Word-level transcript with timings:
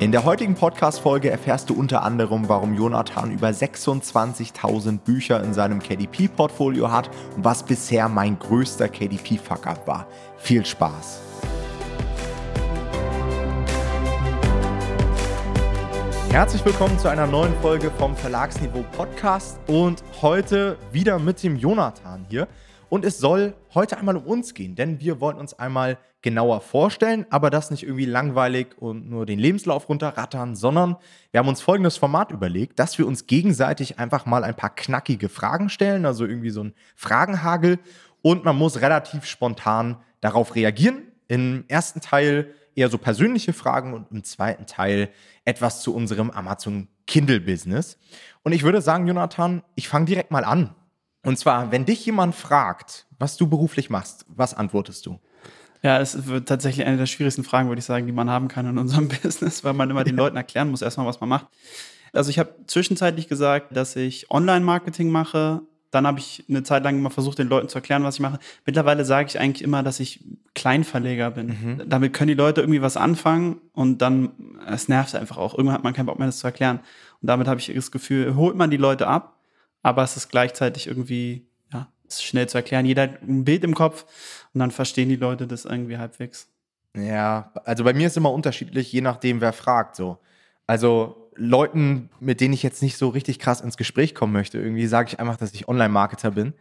In 0.00 0.10
der 0.10 0.24
heutigen 0.24 0.56
Podcast-Folge 0.56 1.30
erfährst 1.30 1.70
du 1.70 1.74
unter 1.74 2.02
anderem, 2.02 2.48
warum 2.48 2.74
Jonathan 2.74 3.30
über 3.30 3.50
26.000 3.50 4.98
Bücher 4.98 5.40
in 5.44 5.54
seinem 5.54 5.78
KDP-Portfolio 5.78 6.90
hat 6.90 7.08
und 7.36 7.44
was 7.44 7.62
bisher 7.62 8.08
mein 8.08 8.36
größter 8.36 8.88
KDP-Fuck-Up 8.88 9.86
war. 9.86 10.08
Viel 10.36 10.66
Spaß! 10.66 11.20
Herzlich 16.28 16.64
willkommen 16.64 16.98
zu 16.98 17.08
einer 17.08 17.28
neuen 17.28 17.54
Folge 17.60 17.92
vom 17.92 18.16
Verlagsniveau 18.16 18.84
Podcast 18.96 19.60
und 19.68 20.02
heute 20.20 20.76
wieder 20.90 21.20
mit 21.20 21.40
dem 21.44 21.56
Jonathan 21.56 22.26
hier. 22.28 22.48
Und 22.94 23.04
es 23.04 23.18
soll 23.18 23.54
heute 23.74 23.98
einmal 23.98 24.16
um 24.16 24.22
uns 24.24 24.54
gehen, 24.54 24.76
denn 24.76 25.00
wir 25.00 25.20
wollen 25.20 25.36
uns 25.36 25.52
einmal 25.58 25.98
genauer 26.22 26.60
vorstellen, 26.60 27.26
aber 27.28 27.50
das 27.50 27.72
nicht 27.72 27.82
irgendwie 27.82 28.04
langweilig 28.04 28.68
und 28.78 29.10
nur 29.10 29.26
den 29.26 29.40
Lebenslauf 29.40 29.88
runterrattern, 29.88 30.54
sondern 30.54 30.94
wir 31.32 31.40
haben 31.40 31.48
uns 31.48 31.60
folgendes 31.60 31.96
Format 31.96 32.30
überlegt, 32.30 32.78
dass 32.78 32.96
wir 32.96 33.08
uns 33.08 33.26
gegenseitig 33.26 33.98
einfach 33.98 34.26
mal 34.26 34.44
ein 34.44 34.54
paar 34.54 34.72
knackige 34.72 35.28
Fragen 35.28 35.70
stellen, 35.70 36.06
also 36.06 36.24
irgendwie 36.24 36.50
so 36.50 36.62
ein 36.62 36.72
Fragenhagel 36.94 37.80
und 38.22 38.44
man 38.44 38.54
muss 38.54 38.80
relativ 38.80 39.24
spontan 39.24 39.96
darauf 40.20 40.54
reagieren. 40.54 41.02
Im 41.26 41.64
ersten 41.66 42.00
Teil 42.00 42.54
eher 42.76 42.90
so 42.90 42.98
persönliche 42.98 43.54
Fragen 43.54 43.92
und 43.92 44.12
im 44.12 44.22
zweiten 44.22 44.66
Teil 44.66 45.08
etwas 45.44 45.82
zu 45.82 45.92
unserem 45.92 46.30
Amazon 46.30 46.86
Kindle 47.08 47.40
Business. 47.40 47.98
Und 48.44 48.52
ich 48.52 48.62
würde 48.62 48.80
sagen, 48.80 49.08
Jonathan, 49.08 49.64
ich 49.74 49.88
fange 49.88 50.06
direkt 50.06 50.30
mal 50.30 50.44
an. 50.44 50.76
Und 51.24 51.38
zwar, 51.38 51.72
wenn 51.72 51.84
dich 51.84 52.04
jemand 52.06 52.34
fragt, 52.34 53.06
was 53.18 53.36
du 53.36 53.48
beruflich 53.48 53.90
machst, 53.90 54.26
was 54.28 54.54
antwortest 54.54 55.06
du? 55.06 55.18
Ja, 55.82 55.98
es 56.00 56.26
wird 56.26 56.48
tatsächlich 56.48 56.86
eine 56.86 56.96
der 56.96 57.06
schwierigsten 57.06 57.44
Fragen, 57.44 57.68
würde 57.68 57.78
ich 57.78 57.84
sagen, 57.84 58.06
die 58.06 58.12
man 58.12 58.30
haben 58.30 58.48
kann 58.48 58.66
in 58.66 58.78
unserem 58.78 59.08
Business, 59.22 59.64
weil 59.64 59.74
man 59.74 59.90
immer 59.90 60.04
den 60.04 60.16
Leuten 60.16 60.36
erklären 60.36 60.70
muss, 60.70 60.82
erstmal, 60.82 61.06
was 61.06 61.20
man 61.20 61.28
macht. 61.28 61.46
Also 62.12 62.30
ich 62.30 62.38
habe 62.38 62.54
zwischenzeitlich 62.66 63.28
gesagt, 63.28 63.76
dass 63.76 63.96
ich 63.96 64.30
Online-Marketing 64.30 65.10
mache. 65.10 65.62
Dann 65.90 66.06
habe 66.06 66.18
ich 66.18 66.44
eine 66.48 66.62
Zeit 66.62 66.84
lang 66.84 66.96
immer 66.96 67.10
versucht, 67.10 67.38
den 67.38 67.48
Leuten 67.48 67.68
zu 67.68 67.76
erklären, 67.76 68.02
was 68.02 68.16
ich 68.16 68.20
mache. 68.20 68.38
Mittlerweile 68.64 69.04
sage 69.04 69.28
ich 69.28 69.38
eigentlich 69.38 69.62
immer, 69.62 69.82
dass 69.82 70.00
ich 70.00 70.24
Kleinverleger 70.54 71.30
bin. 71.32 71.46
Mhm. 71.48 71.82
Damit 71.86 72.12
können 72.12 72.28
die 72.28 72.34
Leute 72.34 72.62
irgendwie 72.62 72.82
was 72.82 72.96
anfangen 72.96 73.60
und 73.72 73.98
dann, 73.98 74.30
es 74.66 74.88
nervt 74.88 75.14
einfach 75.14 75.36
auch. 75.36 75.54
Irgendwann 75.54 75.74
hat 75.74 75.84
man 75.84 75.92
keinen 75.92 76.06
Bock 76.06 76.18
mehr, 76.18 76.26
das 76.26 76.38
zu 76.38 76.46
erklären. 76.46 76.80
Und 77.20 77.28
damit 77.28 77.46
habe 77.46 77.60
ich 77.60 77.72
das 77.74 77.90
Gefühl, 77.90 78.36
holt 78.36 78.56
man 78.56 78.70
die 78.70 78.76
Leute 78.76 79.06
ab 79.06 79.33
aber 79.84 80.02
es 80.02 80.16
ist 80.16 80.30
gleichzeitig 80.30 80.88
irgendwie, 80.88 81.46
ja, 81.72 81.86
ist 82.08 82.24
schnell 82.24 82.48
zu 82.48 82.56
erklären. 82.58 82.86
Jeder 82.86 83.02
hat 83.02 83.22
ein 83.22 83.44
Bild 83.44 83.62
im 83.62 83.74
Kopf 83.74 84.06
und 84.52 84.58
dann 84.58 84.72
verstehen 84.72 85.10
die 85.10 85.16
Leute 85.16 85.46
das 85.46 85.66
irgendwie 85.66 85.98
halbwegs. 85.98 86.48
Ja, 86.96 87.52
also 87.64 87.84
bei 87.84 87.92
mir 87.92 88.06
ist 88.06 88.16
immer 88.16 88.32
unterschiedlich, 88.32 88.92
je 88.92 89.02
nachdem, 89.02 89.40
wer 89.40 89.52
fragt, 89.52 89.94
so. 89.94 90.18
Also 90.66 91.30
Leuten, 91.36 92.08
mit 92.18 92.40
denen 92.40 92.54
ich 92.54 92.62
jetzt 92.62 92.82
nicht 92.82 92.96
so 92.96 93.10
richtig 93.10 93.38
krass 93.38 93.60
ins 93.60 93.76
Gespräch 93.76 94.14
kommen 94.14 94.32
möchte, 94.32 94.58
irgendwie 94.58 94.86
sage 94.86 95.10
ich 95.10 95.20
einfach, 95.20 95.36
dass 95.36 95.52
ich 95.52 95.68
Online-Marketer 95.68 96.30
bin. 96.30 96.54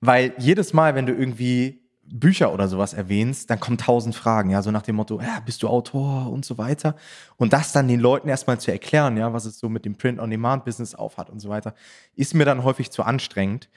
Weil 0.00 0.32
jedes 0.38 0.72
Mal, 0.72 0.96
wenn 0.96 1.06
du 1.06 1.12
irgendwie 1.12 1.80
Bücher 2.10 2.52
oder 2.52 2.68
sowas 2.68 2.94
erwähnst, 2.94 3.50
dann 3.50 3.60
kommen 3.60 3.78
tausend 3.78 4.14
Fragen, 4.14 4.50
ja, 4.50 4.62
so 4.62 4.70
nach 4.70 4.82
dem 4.82 4.96
Motto, 4.96 5.20
ja, 5.20 5.40
bist 5.44 5.62
du 5.62 5.68
Autor 5.68 6.30
und 6.30 6.44
so 6.44 6.58
weiter. 6.58 6.96
Und 7.36 7.52
das 7.52 7.72
dann 7.72 7.88
den 7.88 8.00
Leuten 8.00 8.28
erstmal 8.28 8.58
zu 8.58 8.70
erklären, 8.70 9.16
ja, 9.16 9.32
was 9.32 9.44
es 9.44 9.58
so 9.58 9.68
mit 9.68 9.84
dem 9.84 9.96
Print-on-Demand-Business 9.96 10.94
aufhat 10.94 11.30
und 11.30 11.40
so 11.40 11.48
weiter, 11.48 11.74
ist 12.14 12.34
mir 12.34 12.44
dann 12.44 12.64
häufig 12.64 12.90
zu 12.90 13.02
anstrengend. 13.02 13.68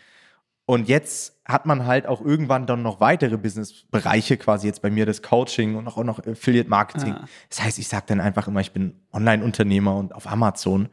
Und 0.65 0.87
jetzt 0.87 1.39
hat 1.45 1.65
man 1.65 1.85
halt 1.85 2.07
auch 2.07 2.21
irgendwann 2.21 2.65
dann 2.65 2.81
noch 2.81 2.99
weitere 2.99 3.37
Businessbereiche, 3.37 4.37
quasi 4.37 4.67
jetzt 4.67 4.81
bei 4.81 4.89
mir 4.89 5.05
das 5.05 5.21
Coaching 5.21 5.75
und 5.75 5.87
auch 5.87 6.03
noch 6.03 6.25
Affiliate 6.25 6.69
Marketing. 6.69 7.13
Ah. 7.13 7.27
Das 7.49 7.61
heißt, 7.61 7.79
ich 7.79 7.87
sage 7.87 8.05
dann 8.07 8.21
einfach 8.21 8.47
immer, 8.47 8.61
ich 8.61 8.71
bin 8.71 8.95
Online-Unternehmer 9.11 9.95
und 9.97 10.15
auf 10.15 10.27
Amazon. 10.27 10.87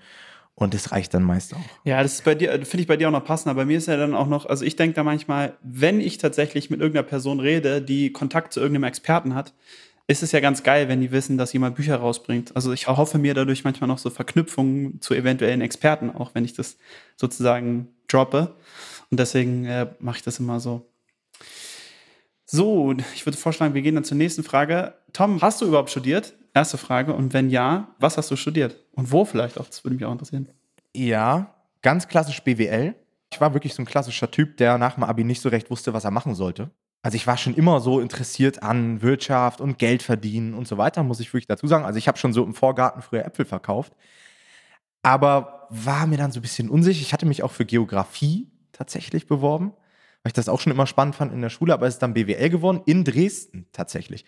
Und 0.59 0.75
das 0.75 0.91
reicht 0.91 1.15
dann 1.15 1.23
meist 1.23 1.55
auch. 1.55 1.61
Ja, 1.85 2.03
das 2.03 2.15
ist 2.15 2.25
bei 2.25 2.35
dir, 2.35 2.51
finde 2.51 2.81
ich 2.81 2.89
bei 2.89 2.97
dir 2.97 3.07
auch 3.07 3.13
noch 3.13 3.25
passender. 3.25 3.55
Bei 3.55 3.65
mir 3.65 3.79
ist 3.79 3.87
ja 3.87 3.97
dann 3.97 4.13
auch 4.13 4.27
noch, 4.27 4.45
also 4.45 4.65
ich 4.65 4.75
denke 4.75 4.97
da 4.97 5.05
manchmal, 5.05 5.57
wenn 5.63 6.01
ich 6.01 6.19
tatsächlich 6.19 6.69
mit 6.69 6.81
irgendeiner 6.81 7.07
Person 7.07 7.39
rede, 7.39 7.81
die 7.81 8.13
Kontakt 8.13 8.53
zu 8.53 8.59
irgendeinem 8.59 8.89
Experten 8.89 9.37
hat, 9.37 9.55
ist 10.09 10.25
es 10.25 10.33
ja 10.33 10.41
ganz 10.41 10.65
geil, 10.65 10.89
wenn 10.89 11.01
die 11.01 11.13
wissen, 11.13 11.39
dass 11.39 11.53
jemand 11.53 11.77
Bücher 11.77 11.97
rausbringt. 11.99 12.57
Also 12.57 12.73
ich 12.73 12.89
hoffe 12.89 13.19
mir 13.19 13.35
dadurch 13.35 13.63
manchmal 13.63 13.87
noch 13.87 13.99
so 13.99 14.11
Verknüpfungen 14.11 15.01
zu 15.01 15.15
eventuellen 15.15 15.61
Experten, 15.61 16.11
auch 16.11 16.35
wenn 16.35 16.45
ich 16.45 16.55
das 16.55 16.77
sozusagen 17.15 17.89
droppe. 18.09 18.57
Und 19.13 19.21
deswegen 19.21 19.65
äh, 19.65 19.87
mache 20.01 20.17
ich 20.17 20.23
das 20.25 20.41
immer 20.41 20.59
so. 20.59 20.91
So, 22.47 22.97
ich 23.15 23.27
würde 23.27 23.39
vorschlagen, 23.39 23.75
wir 23.75 23.83
gehen 23.83 23.95
dann 23.95 24.05
zur 24.05 24.17
nächsten 24.17 24.43
Frage. 24.43 24.95
Tom, 25.13 25.41
hast 25.41 25.61
du 25.61 25.67
überhaupt 25.67 25.91
studiert? 25.91 26.35
Erste 26.59 26.77
Frage. 26.77 27.15
Und 27.15 27.35
wenn 27.35 27.51
ja, 27.51 27.95
was 28.01 28.17
hast 28.17 28.33
du 28.33 28.37
studiert? 28.37 28.77
Und 28.91 29.13
wo 29.13 29.25
vielleicht 29.25 29.61
auch? 29.61 29.67
Das 29.67 29.85
würde 29.85 29.95
mich 29.95 30.05
auch 30.05 30.11
interessieren. 30.11 30.49
Ja, 30.93 31.55
ganz 31.83 32.09
klassisch 32.09 32.43
BWL. 32.43 32.97
Ich 33.33 33.41
war 33.41 33.55
wirklich 33.55 33.75
so 33.75 33.83
ein 33.83 33.87
klassischer 33.87 34.29
Typ, 34.29 34.57
der 34.57 34.77
nach 34.77 34.95
dem 34.95 35.05
Abi 35.05 35.23
nicht 35.23 35.41
so 35.41 35.51
recht 35.51 35.71
wusste, 35.71 35.95
was 35.95 36.05
er 36.05 36.11
machen 36.11 36.35
sollte. 36.35 36.73
Also 37.01 37.15
ich 37.15 37.29
war 37.29 37.37
schon 37.37 37.55
immer 37.55 37.79
so 37.79 38.01
interessiert 38.01 38.65
an 38.65 39.03
Wirtschaft 39.03 39.61
und 39.61 39.79
Geld 39.79 40.03
verdienen 40.03 40.55
und 40.55 40.67
so 40.67 40.79
weiter, 40.79 41.05
muss 41.05 41.21
ich 41.21 41.29
wirklich 41.33 41.47
dazu 41.47 41.69
sagen. 41.69 41.85
Also 41.85 41.97
ich 41.97 42.09
habe 42.09 42.19
schon 42.19 42.33
so 42.33 42.43
im 42.43 42.55
Vorgarten 42.55 43.03
früher 43.03 43.25
Äpfel 43.25 43.45
verkauft, 43.45 43.93
aber 45.03 45.69
war 45.71 46.09
mir 46.09 46.19
dann 46.19 46.33
so 46.33 46.41
ein 46.41 46.43
bisschen 46.43 46.69
unsicher. 46.69 47.03
Ich 47.03 47.13
hatte 47.13 47.27
mich 47.27 47.45
auch 47.45 47.53
für 47.53 47.67
Geografie 47.67 48.51
tatsächlich 48.73 49.29
beworben, 49.29 49.75
weil 50.25 50.31
ich 50.31 50.33
das 50.33 50.49
auch 50.49 50.59
schon 50.59 50.73
immer 50.73 50.89
spannend 50.89 51.15
fand 51.15 51.33
in 51.33 51.41
der 51.41 51.51
Schule, 51.51 51.73
aber 51.73 51.87
es 51.87 51.95
ist 51.95 52.03
dann 52.03 52.15
BWL 52.15 52.51
geworden 52.51 52.83
in 52.85 53.05
Dresden 53.05 53.69
tatsächlich. 53.71 54.25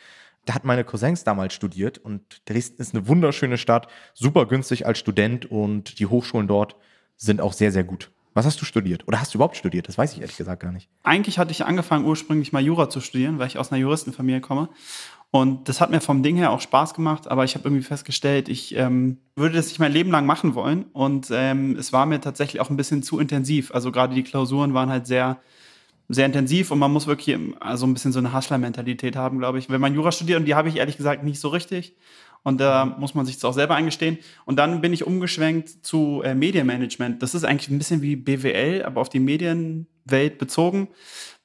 Da 0.46 0.54
hat 0.54 0.64
meine 0.64 0.84
Cousins 0.84 1.24
damals 1.24 1.54
studiert 1.54 1.98
und 1.98 2.42
Dresden 2.46 2.80
ist 2.80 2.94
eine 2.94 3.06
wunderschöne 3.06 3.58
Stadt, 3.58 3.88
super 4.14 4.46
günstig 4.46 4.86
als 4.86 4.98
Student 4.98 5.50
und 5.50 5.98
die 5.98 6.06
Hochschulen 6.06 6.48
dort 6.48 6.76
sind 7.16 7.40
auch 7.40 7.52
sehr, 7.52 7.72
sehr 7.72 7.84
gut. 7.84 8.10
Was 8.32 8.46
hast 8.46 8.60
du 8.60 8.64
studiert? 8.64 9.06
Oder 9.08 9.20
hast 9.20 9.34
du 9.34 9.38
überhaupt 9.38 9.56
studiert? 9.56 9.88
Das 9.88 9.98
weiß 9.98 10.12
ich 10.12 10.20
ehrlich 10.20 10.36
gesagt 10.36 10.62
gar 10.62 10.72
nicht. 10.72 10.88
Eigentlich 11.02 11.38
hatte 11.38 11.50
ich 11.50 11.64
angefangen, 11.64 12.04
ursprünglich 12.04 12.52
mal 12.52 12.62
Jura 12.62 12.88
zu 12.88 13.00
studieren, 13.00 13.38
weil 13.38 13.48
ich 13.48 13.58
aus 13.58 13.72
einer 13.72 13.80
Juristenfamilie 13.80 14.40
komme. 14.40 14.68
Und 15.32 15.68
das 15.68 15.80
hat 15.80 15.90
mir 15.90 16.00
vom 16.00 16.22
Ding 16.22 16.36
her 16.36 16.50
auch 16.50 16.60
Spaß 16.60 16.94
gemacht, 16.94 17.28
aber 17.28 17.44
ich 17.44 17.54
habe 17.54 17.68
irgendwie 17.68 17.84
festgestellt, 17.84 18.48
ich 18.48 18.74
ähm, 18.76 19.18
würde 19.36 19.54
das 19.54 19.68
nicht 19.68 19.78
mein 19.78 19.92
Leben 19.92 20.10
lang 20.10 20.26
machen 20.26 20.54
wollen. 20.54 20.84
Und 20.92 21.28
ähm, 21.32 21.76
es 21.76 21.92
war 21.92 22.06
mir 22.06 22.20
tatsächlich 22.20 22.60
auch 22.60 22.70
ein 22.70 22.76
bisschen 22.76 23.02
zu 23.02 23.18
intensiv. 23.18 23.72
Also 23.72 23.92
gerade 23.92 24.14
die 24.14 24.24
Klausuren 24.24 24.74
waren 24.74 24.90
halt 24.90 25.06
sehr 25.06 25.38
sehr 26.12 26.26
intensiv 26.26 26.72
und 26.72 26.80
man 26.80 26.92
muss 26.92 27.06
wirklich 27.06 27.38
also 27.60 27.86
ein 27.86 27.94
bisschen 27.94 28.10
so 28.12 28.18
eine 28.18 28.34
Hustler-Mentalität 28.34 29.14
haben, 29.14 29.38
glaube 29.38 29.58
ich. 29.58 29.70
Wenn 29.70 29.80
man 29.80 29.94
Jura 29.94 30.10
studiert, 30.10 30.40
und 30.40 30.46
die 30.46 30.56
habe 30.56 30.68
ich 30.68 30.76
ehrlich 30.76 30.96
gesagt 30.96 31.22
nicht 31.22 31.40
so 31.40 31.48
richtig. 31.48 31.96
Und 32.42 32.58
da 32.60 32.84
muss 32.84 33.14
man 33.14 33.26
sich 33.26 33.36
das 33.36 33.44
auch 33.44 33.52
selber 33.52 33.74
eingestehen. 33.74 34.18
Und 34.44 34.56
dann 34.56 34.80
bin 34.80 34.92
ich 34.92 35.06
umgeschwenkt 35.06 35.68
zu 35.68 36.22
äh, 36.24 36.34
Medienmanagement. 36.34 37.22
Das 37.22 37.34
ist 37.34 37.44
eigentlich 37.44 37.68
ein 37.68 37.78
bisschen 37.78 38.02
wie 38.02 38.16
BWL, 38.16 38.82
aber 38.84 39.00
auf 39.00 39.08
die 39.10 39.20
Medienwelt 39.20 40.38
bezogen. 40.38 40.88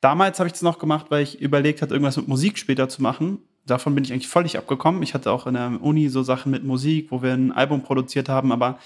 Damals 0.01 0.39
habe 0.39 0.47
ich 0.47 0.53
das 0.53 0.61
noch 0.61 0.79
gemacht, 0.79 1.07
weil 1.09 1.23
ich 1.23 1.41
überlegt 1.41 1.81
hatte, 1.81 1.93
irgendwas 1.93 2.17
mit 2.17 2.27
Musik 2.27 2.57
später 2.57 2.89
zu 2.89 3.03
machen. 3.03 3.39
Davon 3.65 3.93
bin 3.93 4.03
ich 4.03 4.13
eigentlich 4.13 4.29
völlig 4.29 4.57
abgekommen. 4.57 5.03
Ich 5.03 5.13
hatte 5.13 5.31
auch 5.31 5.47
in 5.47 5.55
der 5.55 5.79
Uni 5.81 6.07
so 6.07 6.23
Sachen 6.23 6.51
mit 6.51 6.63
Musik, 6.63 7.11
wo 7.11 7.21
wir 7.21 7.33
ein 7.33 7.51
Album 7.51 7.83
produziert 7.83 8.29
haben, 8.29 8.51
aber 8.51 8.79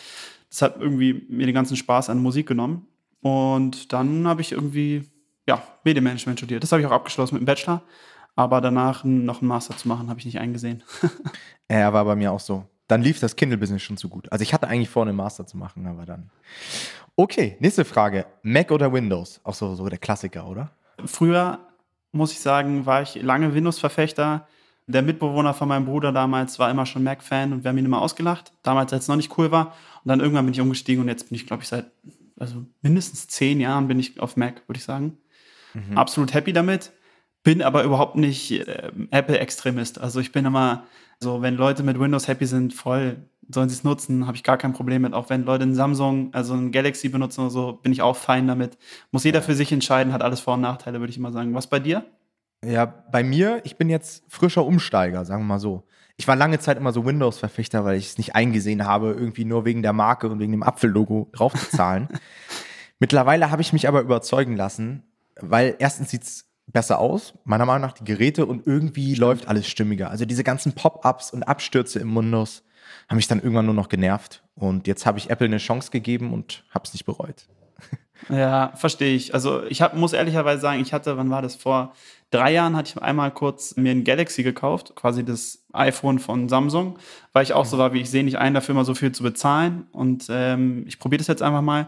das 0.50 0.62
hat 0.62 0.78
irgendwie 0.80 1.26
mir 1.30 1.46
den 1.46 1.56
ganzen 1.56 1.78
Spaß 1.78 2.10
an 2.10 2.22
Musik 2.22 2.48
genommen. 2.48 2.88
Und 3.22 3.94
dann 3.94 4.28
habe 4.28 4.42
ich 4.42 4.54
irgendwie 4.54 5.04
ja, 5.50 5.64
Medienmanagement 5.84 6.40
studiert. 6.40 6.62
Das 6.62 6.72
habe 6.72 6.82
ich 6.82 6.88
auch 6.88 6.92
abgeschlossen 6.92 7.36
mit 7.36 7.42
dem 7.42 7.46
Bachelor. 7.46 7.82
Aber 8.36 8.62
danach 8.62 9.04
noch 9.04 9.42
einen 9.42 9.50
Master 9.50 9.76
zu 9.76 9.88
machen, 9.88 10.10
habe 10.10 10.20
ich 10.20 10.26
nicht 10.26 10.40
eingesehen. 10.40 10.84
ja, 11.70 11.92
war 11.92 12.06
bei 12.06 12.16
mir 12.16 12.32
auch 12.32 12.40
so. 12.40 12.66
Dann 12.88 13.02
lief 13.02 13.20
das 13.20 13.36
Kindle-Business 13.36 13.82
schon 13.82 13.98
zu 13.98 14.10
gut. 14.10 14.32
Also 14.32 14.44
ich 14.44 14.54
hatte 14.54 14.68
eigentlich 14.68 14.90
vor, 14.90 15.04
einen 15.04 15.16
Master 15.16 15.46
zu 15.46 15.58
machen, 15.58 15.88
aber 15.88 16.06
dann. 16.06 16.30
Okay, 17.16 17.58
nächste 17.60 17.84
Frage. 17.84 18.28
Mac 18.44 18.72
oder 18.72 18.94
Windows? 18.94 19.42
Auch 19.44 19.56
so, 19.56 19.74
so 19.76 19.90
der 19.90 19.98
Klassiker, 19.98 20.48
oder? 20.48 20.70
Früher, 21.04 21.60
muss 22.12 22.32
ich 22.32 22.40
sagen, 22.40 22.86
war 22.86 23.02
ich 23.02 23.16
lange 23.16 23.54
Windows-Verfechter. 23.54 24.48
Der 24.86 25.02
Mitbewohner 25.02 25.56
von 25.56 25.68
meinem 25.68 25.86
Bruder 25.86 26.12
damals 26.12 26.60
war 26.60 26.70
immer 26.70 26.86
schon 26.86 27.04
Mac-Fan 27.04 27.54
und 27.54 27.64
wir 27.64 27.70
haben 27.70 27.78
ihn 27.78 27.86
immer 27.86 28.02
ausgelacht. 28.02 28.54
Damals, 28.62 28.94
als 28.94 29.04
es 29.04 29.08
noch 29.08 29.16
nicht 29.16 29.38
cool 29.38 29.52
war. 29.52 29.74
Und 30.04 30.10
dann 30.10 30.20
irgendwann 30.20 30.46
bin 30.46 30.54
ich 30.54 30.62
umgestiegen 30.62 31.02
und 31.02 31.10
jetzt 31.10 31.30
bin 31.30 31.36
ich, 31.36 31.48
glaube 31.48 31.64
ich, 31.64 31.70
seit 31.70 31.92
also 32.40 32.66
mindestens 32.82 33.28
zehn 33.28 33.60
Jahren 33.60 33.88
bin 33.88 34.00
ich 34.00 34.20
auf 34.20 34.38
Mac, 34.38 34.64
würde 34.68 34.78
ich 34.78 34.86
sagen. 34.86 35.18
Mhm. 35.74 35.98
Absolut 35.98 36.34
happy 36.34 36.54
damit. 36.54 36.92
Bin 37.44 37.62
aber 37.62 37.84
überhaupt 37.84 38.16
nicht 38.16 38.52
äh, 38.52 38.92
Apple-Extremist. 39.12 40.00
Also 40.00 40.20
ich 40.20 40.32
bin 40.32 40.46
immer 40.46 40.84
so, 41.20 41.42
wenn 41.42 41.56
Leute 41.56 41.84
mit 41.84 42.00
Windows 42.00 42.28
happy 42.28 42.46
sind, 42.46 42.74
voll, 42.74 43.18
sollen 43.50 43.70
sie 43.70 43.76
es 43.76 43.84
nutzen, 43.84 44.28
habe 44.28 44.36
ich 44.38 44.44
gar 44.44 44.58
kein 44.58 44.74
Problem 44.74 45.02
mit. 45.02 45.14
Auch 45.14 45.30
wenn 45.30 45.46
Leute 45.46 45.64
ein 45.64 45.76
Samsung, 45.76 46.34
also 46.34 46.54
ein 46.54 46.72
Galaxy 46.72 47.10
benutzen 47.10 47.42
oder 47.42 47.50
so, 47.50 47.74
bin 47.74 47.92
ich 47.92 48.02
auch 48.02 48.16
fein 48.16 48.48
damit. 48.48 48.78
Muss 49.12 49.24
jeder 49.24 49.42
für 49.42 49.56
sich 49.56 49.72
entscheiden, 49.72 50.14
hat 50.14 50.22
alles 50.22 50.40
Vor- 50.40 50.56
und 50.56 50.62
Nachteile, 50.62 51.00
würde 51.00 51.12
ich 51.12 51.18
immer 51.18 51.32
sagen. 51.32 51.54
Was 51.54 51.68
bei 51.68 51.80
dir? 51.80 52.06
Ja, 52.66 52.86
bei 52.86 53.24
mir, 53.24 53.62
ich 53.64 53.78
bin 53.78 53.90
jetzt 53.90 54.24
frischer 54.28 54.66
Umsteiger, 54.66 55.24
sagen 55.24 55.44
wir 55.44 55.48
mal 55.48 55.60
so. 55.60 55.86
Ich 56.18 56.28
war 56.28 56.36
lange 56.36 56.60
Zeit 56.60 56.78
immer 56.78 56.92
so 56.92 57.06
Windows-Verfechter, 57.06 57.86
weil 57.86 57.98
ich 57.98 58.08
es 58.08 58.18
nicht 58.18 58.36
eingesehen 58.36 58.86
habe, 58.86 59.12
irgendwie 59.12 59.46
nur 59.46 59.64
wegen 59.64 59.82
der 59.82 59.94
Marke 59.94 60.28
und 60.28 60.40
wegen 60.40 60.52
dem 60.52 60.64
Apfel-Logo 60.64 61.30
draufzuzahlen. 61.32 62.10
Mittlerweile 63.00 63.52
habe 63.52 63.62
ich 63.62 63.72
mich 63.72 63.88
aber 63.88 64.02
überzeugen 64.02 64.58
lassen, 64.58 65.04
weil 65.42 65.76
erstens 65.80 66.10
sieht 66.10 66.24
es 66.24 66.46
besser 66.68 67.00
aus, 67.00 67.34
meiner 67.46 67.66
Meinung 67.66 67.82
nach, 67.82 67.94
die 67.94 68.04
Geräte 68.04 68.46
und 68.46 68.68
irgendwie 68.68 69.16
läuft 69.16 69.48
alles 69.48 69.68
stimmiger. 69.68 70.10
Also 70.10 70.26
diese 70.26 70.44
ganzen 70.44 70.74
Pop-ups 70.74 71.32
und 71.32 71.44
Abstürze 71.44 72.00
im 72.00 72.16
Windows 72.16 72.64
haben 73.08 73.18
mich 73.18 73.28
dann 73.28 73.40
irgendwann 73.40 73.66
nur 73.66 73.76
noch 73.76 73.90
genervt. 73.90 74.44
Und 74.56 74.88
jetzt 74.88 75.06
habe 75.06 75.18
ich 75.18 75.30
Apple 75.30 75.48
eine 75.48 75.58
Chance 75.58 75.92
gegeben 75.92 76.34
und 76.34 76.64
habe 76.72 76.86
es 76.86 76.94
nicht 76.94 77.06
bereut. 77.06 77.48
Ja, 78.28 78.74
verstehe 78.76 79.16
ich. 79.16 79.34
Also 79.34 79.64
ich 79.64 79.82
hab, 79.82 79.96
muss 79.96 80.12
ehrlicherweise 80.12 80.62
sagen, 80.62 80.82
ich 80.82 80.92
hatte, 80.92 81.16
wann 81.16 81.30
war 81.30 81.42
das? 81.42 81.56
Vor 81.56 81.94
drei 82.32 82.52
Jahren 82.52 82.76
hatte 82.76 82.90
ich 82.90 83.02
einmal 83.02 83.32
kurz 83.32 83.78
mir 83.78 83.92
ein 83.92 84.04
Galaxy 84.04 84.44
gekauft, 84.44 84.94
quasi 84.96 85.24
das 85.24 85.64
iPhone 85.72 86.20
von 86.20 86.50
Samsung, 86.50 87.00
weil 87.32 87.44
ich 87.44 87.54
auch 87.54 87.64
so 87.64 87.78
war, 87.78 87.94
wie 87.94 88.02
ich 88.02 88.10
sehe 88.10 88.26
nicht 88.26 88.38
ein, 88.38 88.54
dafür 88.54 88.76
mal 88.76 88.84
so 88.84 88.94
viel 88.94 89.14
zu 89.14 89.24
bezahlen. 89.24 89.88
Und 89.94 90.28
ähm, 90.30 90.84
ich 90.86 91.00
probiere 91.00 91.20
das 91.20 91.28
jetzt 91.28 91.42
einfach 91.42 91.62
mal. 91.62 91.88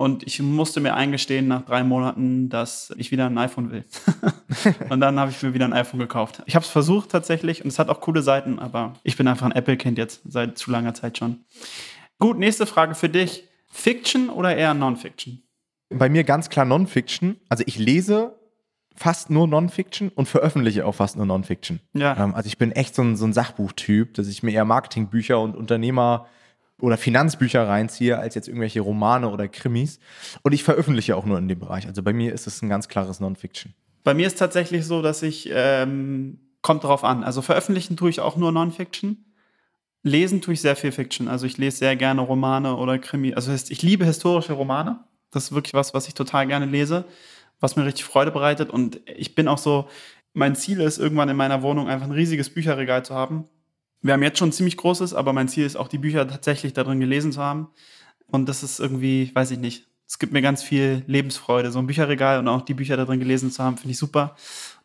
Und 0.00 0.22
ich 0.22 0.40
musste 0.40 0.80
mir 0.80 0.94
eingestehen 0.94 1.46
nach 1.46 1.66
drei 1.66 1.84
Monaten, 1.84 2.48
dass 2.48 2.90
ich 2.96 3.10
wieder 3.10 3.26
ein 3.26 3.36
iPhone 3.36 3.70
will. 3.70 3.84
und 4.88 4.98
dann 4.98 5.20
habe 5.20 5.30
ich 5.30 5.42
mir 5.42 5.52
wieder 5.52 5.66
ein 5.66 5.74
iPhone 5.74 6.00
gekauft. 6.00 6.42
Ich 6.46 6.54
habe 6.54 6.64
es 6.64 6.70
versucht 6.70 7.10
tatsächlich 7.10 7.62
und 7.62 7.68
es 7.68 7.78
hat 7.78 7.90
auch 7.90 8.00
coole 8.00 8.22
Seiten, 8.22 8.58
aber 8.58 8.94
ich 9.02 9.18
bin 9.18 9.28
einfach 9.28 9.44
ein 9.44 9.52
Apple-Kind 9.52 9.98
jetzt 9.98 10.22
seit 10.24 10.56
zu 10.56 10.70
langer 10.70 10.94
Zeit 10.94 11.18
schon. 11.18 11.40
Gut, 12.18 12.38
nächste 12.38 12.64
Frage 12.64 12.94
für 12.94 13.10
dich. 13.10 13.44
Fiction 13.70 14.30
oder 14.30 14.56
eher 14.56 14.72
Non-Fiction? 14.72 15.42
Bei 15.90 16.08
mir 16.08 16.24
ganz 16.24 16.48
klar 16.48 16.64
Non-Fiction. 16.64 17.36
Also 17.50 17.62
ich 17.66 17.78
lese 17.78 18.38
fast 18.96 19.28
nur 19.28 19.48
Non-Fiction 19.48 20.08
und 20.08 20.28
veröffentliche 20.30 20.86
auch 20.86 20.94
fast 20.94 21.18
nur 21.18 21.26
Non-Fiction. 21.26 21.78
Ja. 21.92 22.16
Ähm, 22.16 22.34
also 22.34 22.46
ich 22.46 22.56
bin 22.56 22.72
echt 22.72 22.94
so 22.94 23.02
ein, 23.02 23.18
so 23.18 23.26
ein 23.26 23.34
Sachbuchtyp, 23.34 24.14
dass 24.14 24.28
ich 24.28 24.42
mir 24.42 24.52
eher 24.52 24.64
Marketingbücher 24.64 25.38
und 25.38 25.54
Unternehmer 25.54 26.26
oder 26.80 26.96
Finanzbücher 26.96 27.66
reinziehe, 27.66 28.18
als 28.18 28.34
jetzt 28.34 28.48
irgendwelche 28.48 28.80
Romane 28.80 29.28
oder 29.28 29.48
Krimis. 29.48 30.00
Und 30.42 30.52
ich 30.52 30.64
veröffentliche 30.64 31.16
auch 31.16 31.24
nur 31.24 31.38
in 31.38 31.48
dem 31.48 31.58
Bereich. 31.58 31.86
Also 31.86 32.02
bei 32.02 32.12
mir 32.12 32.32
ist 32.32 32.46
es 32.46 32.62
ein 32.62 32.68
ganz 32.68 32.88
klares 32.88 33.20
Non-Fiction. 33.20 33.74
Bei 34.04 34.14
mir 34.14 34.26
ist 34.26 34.38
tatsächlich 34.38 34.86
so, 34.86 35.02
dass 35.02 35.22
ich, 35.22 35.50
ähm, 35.52 36.38
kommt 36.62 36.84
drauf 36.84 37.04
an. 37.04 37.24
Also 37.24 37.42
veröffentlichen 37.42 37.96
tue 37.96 38.10
ich 38.10 38.20
auch 38.20 38.36
nur 38.36 38.52
Non-Fiction. 38.52 39.24
Lesen 40.02 40.40
tue 40.40 40.54
ich 40.54 40.60
sehr 40.60 40.76
viel 40.76 40.92
Fiction. 40.92 41.28
Also 41.28 41.46
ich 41.46 41.58
lese 41.58 41.78
sehr 41.78 41.96
gerne 41.96 42.22
Romane 42.22 42.76
oder 42.76 42.98
Krimi. 42.98 43.34
Also 43.34 43.52
ich 43.52 43.82
liebe 43.82 44.04
historische 44.04 44.54
Romane. 44.54 45.00
Das 45.30 45.44
ist 45.44 45.52
wirklich 45.52 45.74
was, 45.74 45.94
was 45.94 46.08
ich 46.08 46.14
total 46.14 46.46
gerne 46.46 46.66
lese, 46.66 47.04
was 47.60 47.76
mir 47.76 47.84
richtig 47.84 48.04
Freude 48.04 48.30
bereitet. 48.30 48.70
Und 48.70 49.00
ich 49.06 49.34
bin 49.34 49.46
auch 49.46 49.58
so, 49.58 49.88
mein 50.32 50.56
Ziel 50.56 50.80
ist, 50.80 50.98
irgendwann 50.98 51.28
in 51.28 51.36
meiner 51.36 51.62
Wohnung 51.62 51.88
einfach 51.88 52.06
ein 52.06 52.12
riesiges 52.12 52.50
Bücherregal 52.50 53.04
zu 53.04 53.14
haben, 53.14 53.44
wir 54.02 54.14
haben 54.14 54.22
jetzt 54.22 54.38
schon 54.38 54.48
ein 54.48 54.52
ziemlich 54.52 54.76
großes, 54.76 55.14
aber 55.14 55.32
mein 55.32 55.48
Ziel 55.48 55.66
ist 55.66 55.76
auch, 55.76 55.88
die 55.88 55.98
Bücher 55.98 56.26
tatsächlich 56.26 56.72
darin 56.72 57.00
gelesen 57.00 57.32
zu 57.32 57.42
haben. 57.42 57.68
Und 58.26 58.48
das 58.48 58.62
ist 58.62 58.80
irgendwie, 58.80 59.30
weiß 59.34 59.50
ich 59.50 59.58
nicht, 59.58 59.86
es 60.10 60.18
gibt 60.18 60.32
mir 60.32 60.42
ganz 60.42 60.64
viel 60.64 61.04
Lebensfreude. 61.06 61.70
So 61.70 61.78
ein 61.78 61.86
Bücherregal 61.86 62.40
und 62.40 62.48
auch 62.48 62.62
die 62.62 62.74
Bücher 62.74 62.96
da 62.96 63.04
drin 63.04 63.20
gelesen 63.20 63.52
zu 63.52 63.62
haben, 63.62 63.76
finde 63.76 63.92
ich 63.92 63.98
super. 63.98 64.34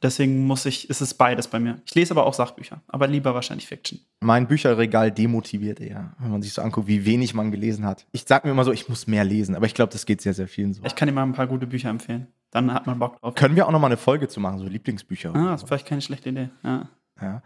Deswegen 0.04 0.46
muss 0.46 0.68
ich, 0.68 0.88
ist 0.88 1.02
es 1.02 1.16
beides 1.16 1.48
bei 1.48 1.60
mir. 1.60 1.82
Ich 1.84 1.96
lese 1.96 2.14
aber 2.14 2.28
auch 2.28 2.36
Sachbücher, 2.36 2.84
aber 2.88 3.08
lieber 3.08 3.34
wahrscheinlich 3.34 3.66
Fiction. 3.66 4.00
Mein 4.20 4.48
Bücherregal 4.48 5.12
demotiviert 5.12 5.80
eher, 5.80 6.14
wenn 6.20 6.30
man 6.30 6.44
sich 6.44 6.54
so 6.54 6.62
anguckt, 6.62 6.88
wie 6.88 7.06
wenig 7.06 7.34
man 7.34 7.50
gelesen 7.50 7.86
hat. 7.86 8.06
Ich 8.12 8.26
sage 8.28 8.48
mir 8.48 8.52
immer 8.52 8.66
so, 8.66 8.72
ich 8.72 8.88
muss 8.88 9.08
mehr 9.08 9.24
lesen, 9.24 9.56
aber 9.56 9.66
ich 9.66 9.74
glaube, 9.74 9.92
das 9.92 10.06
geht 10.06 10.22
sehr, 10.22 10.36
sehr 10.36 10.48
vielen 10.48 10.76
so. 10.76 10.84
Ich 10.86 10.96
kann 10.96 11.08
dir 11.08 11.14
mal 11.14 11.24
ein 11.24 11.34
paar 11.34 11.48
gute 11.48 11.66
Bücher 11.66 11.90
empfehlen. 11.90 12.28
Dann 12.52 12.72
hat 12.72 12.86
man 12.86 13.00
Bock 13.00 13.20
drauf. 13.20 13.34
Können 13.34 13.56
wir 13.56 13.68
auch 13.68 13.72
noch 13.72 13.80
mal 13.80 13.88
eine 13.88 13.98
Folge 13.98 14.28
zu 14.28 14.40
machen, 14.40 14.60
so 14.60 14.66
Lieblingsbücher? 14.66 15.34
Ah, 15.34 15.52
das 15.54 15.64
ist 15.64 15.68
vielleicht 15.68 15.88
keine 15.88 16.02
schlechte 16.02 16.30
Idee. 16.30 16.50
Ja. 16.64 16.88
ja. 17.20 17.42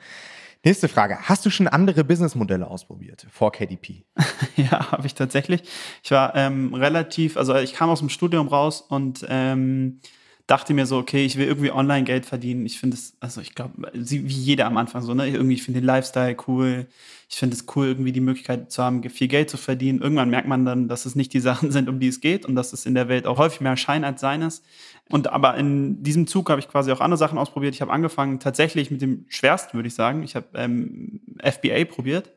Nächste 0.66 0.90
Frage. 0.90 1.18
Hast 1.22 1.46
du 1.46 1.50
schon 1.50 1.70
andere 1.70 2.04
Businessmodelle 2.04 2.68
ausprobiert 2.68 3.26
vor 3.30 3.54
KDP? 3.54 4.06
ja, 4.58 4.92
habe 4.92 5.08
ich 5.08 5.16
tatsächlich. 5.16 5.64
Ich 6.04 6.12
war 6.12 6.36
ähm, 6.36 6.74
relativ, 6.74 7.38
also 7.38 7.56
ich 7.56 7.74
kam 7.74 7.90
aus 7.90 8.00
dem 8.00 8.10
Studium 8.10 8.50
raus 8.50 8.82
und 8.82 9.26
ähm, 9.30 10.02
dachte 10.50 10.74
mir 10.74 10.88
so, 10.88 10.98
okay, 10.98 11.26
ich 11.26 11.38
will 11.38 11.46
irgendwie 11.46 11.72
online 11.72 12.06
Geld 12.06 12.26
verdienen. 12.26 12.66
Ich 12.66 12.80
finde 12.80 12.96
es, 12.96 13.14
also 13.20 13.40
ich 13.40 13.54
glaube, 13.54 13.92
wie 13.94 14.34
jeder 14.34 14.66
am 14.66 14.78
Anfang 14.78 15.04
so, 15.04 15.14
ne? 15.14 15.28
Irgendwie, 15.28 15.54
ich 15.54 15.62
finde 15.62 15.80
den 15.80 15.86
Lifestyle 15.86 16.36
cool. 16.48 16.88
Ich 17.30 17.36
finde 17.36 17.56
es 17.56 17.68
cool, 17.76 17.86
irgendwie 17.86 18.12
die 18.12 18.20
Möglichkeit 18.20 18.72
zu 18.72 18.82
haben, 18.82 19.08
viel 19.12 19.28
Geld 19.28 19.52
zu 19.52 19.58
verdienen. 19.58 20.02
Irgendwann 20.02 20.32
merkt 20.32 20.48
man 20.48 20.66
dann, 20.66 20.88
dass 20.88 21.06
es 21.06 21.16
nicht 21.16 21.34
die 21.34 21.40
Sachen 21.50 21.72
sind, 21.72 21.88
um 21.88 22.00
die 22.00 22.08
es 22.08 22.20
geht 22.20 22.48
und 22.48 22.56
dass 22.56 22.74
es 22.74 22.88
in 22.88 22.96
der 22.96 23.08
Welt 23.08 23.28
auch 23.28 23.38
häufig 23.38 23.62
mehr 23.62 23.78
Schein 23.78 24.04
als 24.04 24.22
Sein 24.22 24.42
ist. 24.42 24.66
Und 25.08 25.28
aber 25.28 25.56
in 25.56 26.02
diesem 26.02 26.26
Zug 26.26 26.50
habe 26.50 26.60
ich 26.60 26.68
quasi 26.68 26.92
auch 26.92 27.00
andere 27.00 27.20
Sachen 27.20 27.38
ausprobiert. 27.38 27.76
Ich 27.76 27.82
habe 27.82 27.92
angefangen 27.92 28.40
tatsächlich 28.40 28.90
mit 28.90 29.04
dem 29.04 29.26
schwersten, 29.30 29.78
würde 29.78 29.88
ich 29.88 29.94
sagen. 29.94 30.24
Ich 30.24 30.36
habe 30.36 30.48
ähm, 30.56 31.22
FBA 31.44 31.86
probiert, 31.86 32.32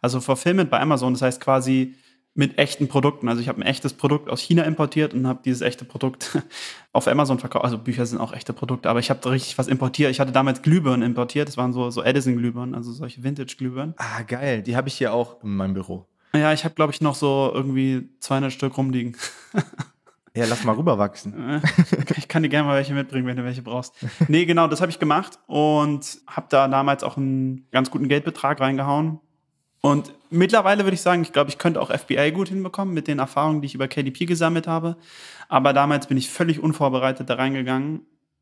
also 0.00 0.20
Fulfillment 0.20 0.70
bei 0.70 0.80
Amazon. 0.80 1.12
Das 1.12 1.20
heißt 1.20 1.40
quasi 1.40 1.94
mit 2.38 2.56
echten 2.56 2.86
Produkten. 2.86 3.28
Also 3.28 3.40
ich 3.40 3.48
habe 3.48 3.60
ein 3.60 3.66
echtes 3.66 3.94
Produkt 3.94 4.30
aus 4.30 4.40
China 4.40 4.62
importiert 4.62 5.12
und 5.12 5.26
habe 5.26 5.40
dieses 5.44 5.60
echte 5.60 5.84
Produkt 5.84 6.38
auf 6.92 7.08
Amazon 7.08 7.40
verkauft. 7.40 7.64
Also 7.64 7.78
Bücher 7.78 8.06
sind 8.06 8.20
auch 8.20 8.32
echte 8.32 8.52
Produkte, 8.52 8.88
aber 8.88 9.00
ich 9.00 9.10
habe 9.10 9.28
richtig 9.28 9.58
was 9.58 9.66
importiert. 9.66 10.12
Ich 10.12 10.20
hatte 10.20 10.30
damals 10.30 10.62
Glühbirnen 10.62 11.02
importiert. 11.02 11.48
Das 11.48 11.56
waren 11.56 11.72
so, 11.72 11.90
so 11.90 12.00
Edison-Glühbirnen, 12.00 12.76
also 12.76 12.92
solche 12.92 13.24
Vintage-Glühbirnen. 13.24 13.94
Ah, 13.96 14.22
geil. 14.22 14.62
Die 14.62 14.76
habe 14.76 14.86
ich 14.86 14.94
hier 14.94 15.12
auch 15.12 15.42
in 15.42 15.56
meinem 15.56 15.74
Büro. 15.74 16.06
Ja, 16.32 16.52
ich 16.52 16.64
habe, 16.64 16.76
glaube 16.76 16.92
ich, 16.92 17.00
noch 17.00 17.16
so 17.16 17.50
irgendwie 17.52 18.08
200 18.20 18.52
Stück 18.52 18.78
rumliegen. 18.78 19.16
Ja, 20.36 20.44
lass 20.44 20.62
mal 20.62 20.76
rüberwachsen. 20.76 21.60
ich 22.16 22.28
kann 22.28 22.44
dir 22.44 22.48
gerne 22.48 22.68
mal 22.68 22.76
welche 22.76 22.94
mitbringen, 22.94 23.26
wenn 23.26 23.36
du 23.36 23.42
welche 23.42 23.62
brauchst. 23.62 23.94
Nee, 24.28 24.44
genau, 24.44 24.68
das 24.68 24.80
habe 24.80 24.88
ich 24.88 25.00
gemacht 25.00 25.36
und 25.48 26.20
habe 26.28 26.46
da 26.48 26.68
damals 26.68 27.02
auch 27.02 27.16
einen 27.16 27.66
ganz 27.72 27.90
guten 27.90 28.06
Geldbetrag 28.06 28.60
reingehauen. 28.60 29.18
Und 29.80 30.12
mittlerweile 30.30 30.84
würde 30.84 30.94
ich 30.94 31.00
sagen, 31.00 31.22
ich 31.22 31.32
glaube, 31.32 31.50
ich 31.50 31.58
könnte 31.58 31.80
auch 31.80 31.90
FBA 31.90 32.30
gut 32.30 32.48
hinbekommen 32.48 32.94
mit 32.94 33.06
den 33.06 33.18
Erfahrungen, 33.18 33.60
die 33.60 33.66
ich 33.66 33.74
über 33.74 33.88
KDP 33.88 34.26
gesammelt 34.26 34.66
habe. 34.66 34.96
Aber 35.48 35.72
damals 35.72 36.06
bin 36.06 36.16
ich 36.16 36.28
völlig 36.28 36.60
unvorbereitet 36.60 37.30
da 37.30 37.34
reingegangen 37.34 38.00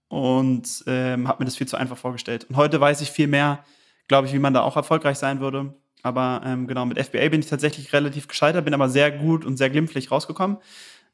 und 0.09 0.85
ähm, 0.87 1.29
habe 1.29 1.43
mir 1.43 1.47
das 1.47 1.57
viel 1.57 1.69
zu 1.69 1.77
einfach 1.77 1.99
vorgestellt. 1.99 2.47
Und 2.49 2.57
heute 2.57 2.81
weiß 2.81 3.01
ich 3.01 3.11
viel 3.11 3.27
mehr, 3.27 3.65
glaube 4.09 4.27
ich, 4.27 4.33
wie 4.33 4.39
man 4.39 4.55
da 4.55 4.63
auch 4.63 4.77
erfolgreich 4.77 5.19
sein 5.19 5.41
würde. 5.41 5.75
Aber 6.03 6.41
ähm, 6.45 6.67
genau, 6.67 6.87
mit 6.87 6.99
FBA 7.05 7.29
bin 7.29 7.41
ich 7.41 7.49
tatsächlich 7.49 7.93
relativ 7.93 8.29
gescheitert, 8.29 8.65
bin 8.65 8.75
aber 8.75 8.89
sehr 8.89 9.11
gut 9.11 9.45
und 9.45 9.57
sehr 9.57 9.71
glimpflich 9.71 10.11
rausgekommen. 10.11 10.59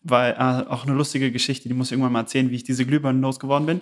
Weil 0.03 0.33
äh, 0.33 0.69
auch 0.69 0.85
eine 0.85 0.95
lustige 0.95 1.33
Geschichte, 1.33 1.69
die 1.69 1.75
muss 1.75 1.89
ich 1.89 1.93
irgendwann 1.93 2.13
mal 2.13 2.21
erzählen, 2.21 2.51
wie 2.51 2.57
ich 2.57 2.65
diese 2.65 2.85
Glühbirnen 2.85 3.23
losgeworden 3.23 3.67
bin. 3.67 3.81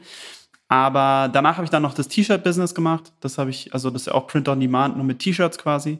Aber 0.69 1.29
danach 1.33 1.57
habe 1.57 1.65
ich 1.65 1.71
dann 1.71 1.83
noch 1.83 1.95
das 1.95 2.07
T-Shirt-Business 2.09 2.75
gemacht. 2.75 3.13
Das 3.21 3.39
habe 3.39 3.51
ich, 3.51 3.75
also 3.75 3.91
das 3.91 4.03
ist 4.03 4.07
ja 4.07 4.15
auch 4.15 4.29
Print 4.29 4.49
on 4.49 4.61
Demand, 4.61 4.97
nur 4.97 5.05
mit 5.05 5.19
T-Shirts 5.19 5.59
quasi. 5.59 5.99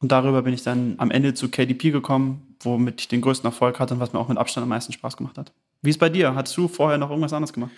Und 0.00 0.12
darüber 0.12 0.42
bin 0.42 0.54
ich 0.54 0.62
dann 0.62 0.94
am 0.98 1.10
Ende 1.10 1.34
zu 1.34 1.50
KDP 1.50 1.90
gekommen, 1.90 2.56
womit 2.60 3.00
ich 3.00 3.08
den 3.08 3.20
größten 3.20 3.46
Erfolg 3.46 3.78
hatte 3.78 3.94
und 3.94 4.00
was 4.00 4.12
mir 4.12 4.18
auch 4.18 4.28
mit 4.28 4.38
Abstand 4.38 4.62
am 4.62 4.70
meisten 4.70 4.92
Spaß 4.92 5.16
gemacht 5.16 5.36
hat. 5.38 5.52
Wie 5.82 5.90
ist 5.90 5.98
bei 5.98 6.08
dir? 6.08 6.34
Hattest 6.34 6.56
du 6.56 6.68
vorher 6.68 6.98
noch 6.98 7.10
irgendwas 7.10 7.32
anderes 7.32 7.52
gemacht? 7.52 7.70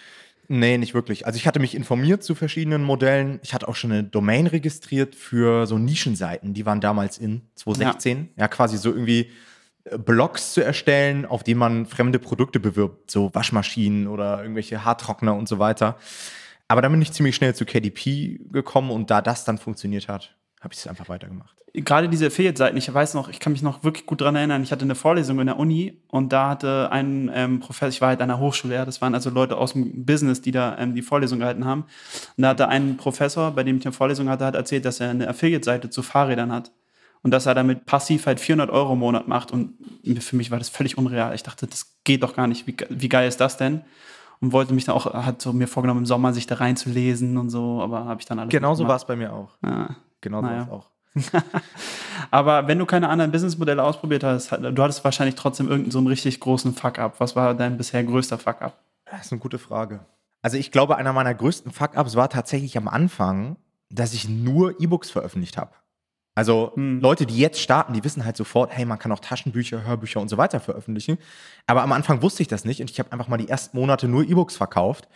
Nee, 0.48 0.78
nicht 0.78 0.94
wirklich. 0.94 1.26
Also 1.26 1.36
ich 1.36 1.46
hatte 1.46 1.60
mich 1.60 1.74
informiert 1.74 2.22
zu 2.22 2.34
verschiedenen 2.34 2.82
Modellen. 2.82 3.40
Ich 3.42 3.54
hatte 3.54 3.68
auch 3.68 3.76
schon 3.76 3.92
eine 3.92 4.04
Domain 4.04 4.46
registriert 4.46 5.14
für 5.14 5.66
so 5.66 5.78
Nischenseiten. 5.78 6.52
Die 6.52 6.66
waren 6.66 6.80
damals 6.80 7.18
in 7.18 7.42
2016. 7.54 8.30
Ja, 8.36 8.42
ja 8.42 8.48
quasi 8.48 8.76
so 8.76 8.90
irgendwie 8.90 9.30
äh, 9.84 9.98
Blogs 9.98 10.52
zu 10.52 10.64
erstellen, 10.64 11.26
auf 11.26 11.42
denen 11.44 11.58
man 11.58 11.86
fremde 11.86 12.18
Produkte 12.18 12.60
bewirbt, 12.60 13.10
so 13.10 13.34
Waschmaschinen 13.34 14.08
oder 14.08 14.42
irgendwelche 14.42 14.84
Haartrockner 14.84 15.34
und 15.34 15.48
so 15.48 15.58
weiter. 15.58 15.96
Aber 16.68 16.82
dann 16.82 16.92
bin 16.92 17.02
ich 17.02 17.12
ziemlich 17.12 17.36
schnell 17.36 17.54
zu 17.54 17.64
KDP 17.64 18.40
gekommen 18.50 18.90
und 18.90 19.10
da 19.10 19.22
das 19.22 19.44
dann 19.44 19.58
funktioniert 19.58 20.08
hat, 20.08 20.36
habe 20.62 20.72
ich 20.72 20.80
es 20.80 20.86
einfach 20.86 21.08
weitergemacht. 21.08 21.54
Gerade 21.74 22.08
diese 22.08 22.26
Affiliate-Seiten, 22.26 22.76
ich 22.76 22.92
weiß 22.92 23.14
noch, 23.14 23.30
ich 23.30 23.40
kann 23.40 23.52
mich 23.52 23.62
noch 23.62 23.82
wirklich 23.82 24.04
gut 24.04 24.20
daran 24.20 24.36
erinnern, 24.36 24.62
ich 24.62 24.72
hatte 24.72 24.84
eine 24.84 24.94
Vorlesung 24.94 25.40
in 25.40 25.46
der 25.46 25.58
Uni 25.58 26.02
und 26.08 26.30
da 26.30 26.50
hatte 26.50 26.92
ein 26.92 27.30
ähm, 27.34 27.60
Professor, 27.60 27.88
ich 27.88 28.00
war 28.02 28.08
halt 28.08 28.20
an 28.20 28.28
der 28.28 28.38
Hochschule, 28.38 28.74
ja, 28.74 28.84
das 28.84 29.00
waren 29.00 29.14
also 29.14 29.30
Leute 29.30 29.56
aus 29.56 29.72
dem 29.72 30.04
Business, 30.04 30.42
die 30.42 30.50
da 30.50 30.76
ähm, 30.78 30.94
die 30.94 31.00
Vorlesung 31.00 31.38
gehalten 31.38 31.64
haben. 31.64 31.84
Und 32.36 32.42
da 32.42 32.50
hatte 32.50 32.68
ein 32.68 32.98
Professor, 32.98 33.52
bei 33.52 33.64
dem 33.64 33.78
ich 33.78 33.86
eine 33.86 33.92
Vorlesung 33.92 34.28
hatte, 34.28 34.44
hat 34.44 34.54
erzählt, 34.54 34.84
dass 34.84 35.00
er 35.00 35.10
eine 35.10 35.28
Affiliate-Seite 35.28 35.88
zu 35.88 36.02
Fahrrädern 36.02 36.52
hat 36.52 36.72
und 37.22 37.30
dass 37.30 37.46
er 37.46 37.54
damit 37.54 37.86
passiv 37.86 38.26
halt 38.26 38.38
400 38.38 38.70
Euro 38.70 38.92
im 38.92 38.98
Monat 38.98 39.26
macht. 39.28 39.50
Und 39.50 39.74
für 40.20 40.36
mich 40.36 40.50
war 40.50 40.58
das 40.58 40.68
völlig 40.68 40.98
unreal. 40.98 41.34
Ich 41.34 41.42
dachte, 41.42 41.66
das 41.66 41.96
geht 42.04 42.22
doch 42.22 42.36
gar 42.36 42.48
nicht. 42.48 42.66
Wie, 42.66 42.76
wie 42.90 43.08
geil 43.08 43.28
ist 43.28 43.40
das 43.40 43.56
denn? 43.56 43.82
Und 44.40 44.52
wollte 44.52 44.74
mich 44.74 44.84
dann 44.84 44.96
auch, 44.96 45.06
hat 45.14 45.40
so 45.40 45.52
mir 45.52 45.68
vorgenommen, 45.68 46.00
im 46.00 46.06
Sommer 46.06 46.32
sich 46.32 46.46
da 46.46 46.56
reinzulesen 46.56 47.38
und 47.38 47.48
so, 47.48 47.80
aber 47.80 48.04
habe 48.04 48.20
ich 48.20 48.26
dann 48.26 48.40
alles. 48.40 48.50
Genauso 48.50 48.88
war 48.88 48.96
es 48.96 49.06
bei 49.06 49.14
mir 49.16 49.32
auch. 49.32 49.56
Ja. 49.64 49.96
Genau 50.22 50.40
naja. 50.40 50.68
auch. 50.70 50.88
aber 52.30 52.66
wenn 52.68 52.78
du 52.78 52.86
keine 52.86 53.10
anderen 53.10 53.32
Businessmodelle 53.32 53.82
ausprobiert 53.82 54.24
hast, 54.24 54.50
du 54.50 54.82
hattest 54.82 55.04
wahrscheinlich 55.04 55.34
trotzdem 55.34 55.66
irgendeinen 55.66 55.90
so 55.90 55.98
einen 55.98 56.06
richtig 56.06 56.40
großen 56.40 56.72
Fuck-up. 56.72 57.20
Was 57.20 57.36
war 57.36 57.54
dein 57.54 57.76
bisher 57.76 58.02
größter 58.02 58.38
Fuck-up? 58.38 58.78
Das 59.04 59.26
ist 59.26 59.32
eine 59.32 59.40
gute 59.40 59.58
Frage. 59.58 60.00
Also 60.40 60.56
ich 60.56 60.70
glaube, 60.70 60.96
einer 60.96 61.12
meiner 61.12 61.34
größten 61.34 61.70
Fuck-ups 61.70 62.16
war 62.16 62.30
tatsächlich 62.30 62.78
am 62.78 62.88
Anfang, 62.88 63.56
dass 63.90 64.14
ich 64.14 64.28
nur 64.28 64.80
E-Books 64.80 65.10
veröffentlicht 65.10 65.58
habe. 65.58 65.72
Also 66.34 66.72
hm. 66.74 67.00
Leute, 67.00 67.26
die 67.26 67.36
jetzt 67.36 67.60
starten, 67.60 67.92
die 67.92 68.04
wissen 68.04 68.24
halt 68.24 68.36
sofort, 68.36 68.74
hey, 68.74 68.86
man 68.86 68.98
kann 68.98 69.12
auch 69.12 69.20
Taschenbücher, 69.20 69.84
Hörbücher 69.84 70.20
und 70.20 70.28
so 70.28 70.38
weiter 70.38 70.60
veröffentlichen. 70.60 71.18
Aber 71.66 71.82
am 71.82 71.92
Anfang 71.92 72.22
wusste 72.22 72.42
ich 72.42 72.48
das 72.48 72.64
nicht 72.64 72.80
und 72.80 72.90
ich 72.90 72.98
habe 72.98 73.12
einfach 73.12 73.28
mal 73.28 73.36
die 73.36 73.48
ersten 73.48 73.76
Monate 73.76 74.08
nur 74.08 74.24
E-Books 74.24 74.56
verkauft. 74.56 75.08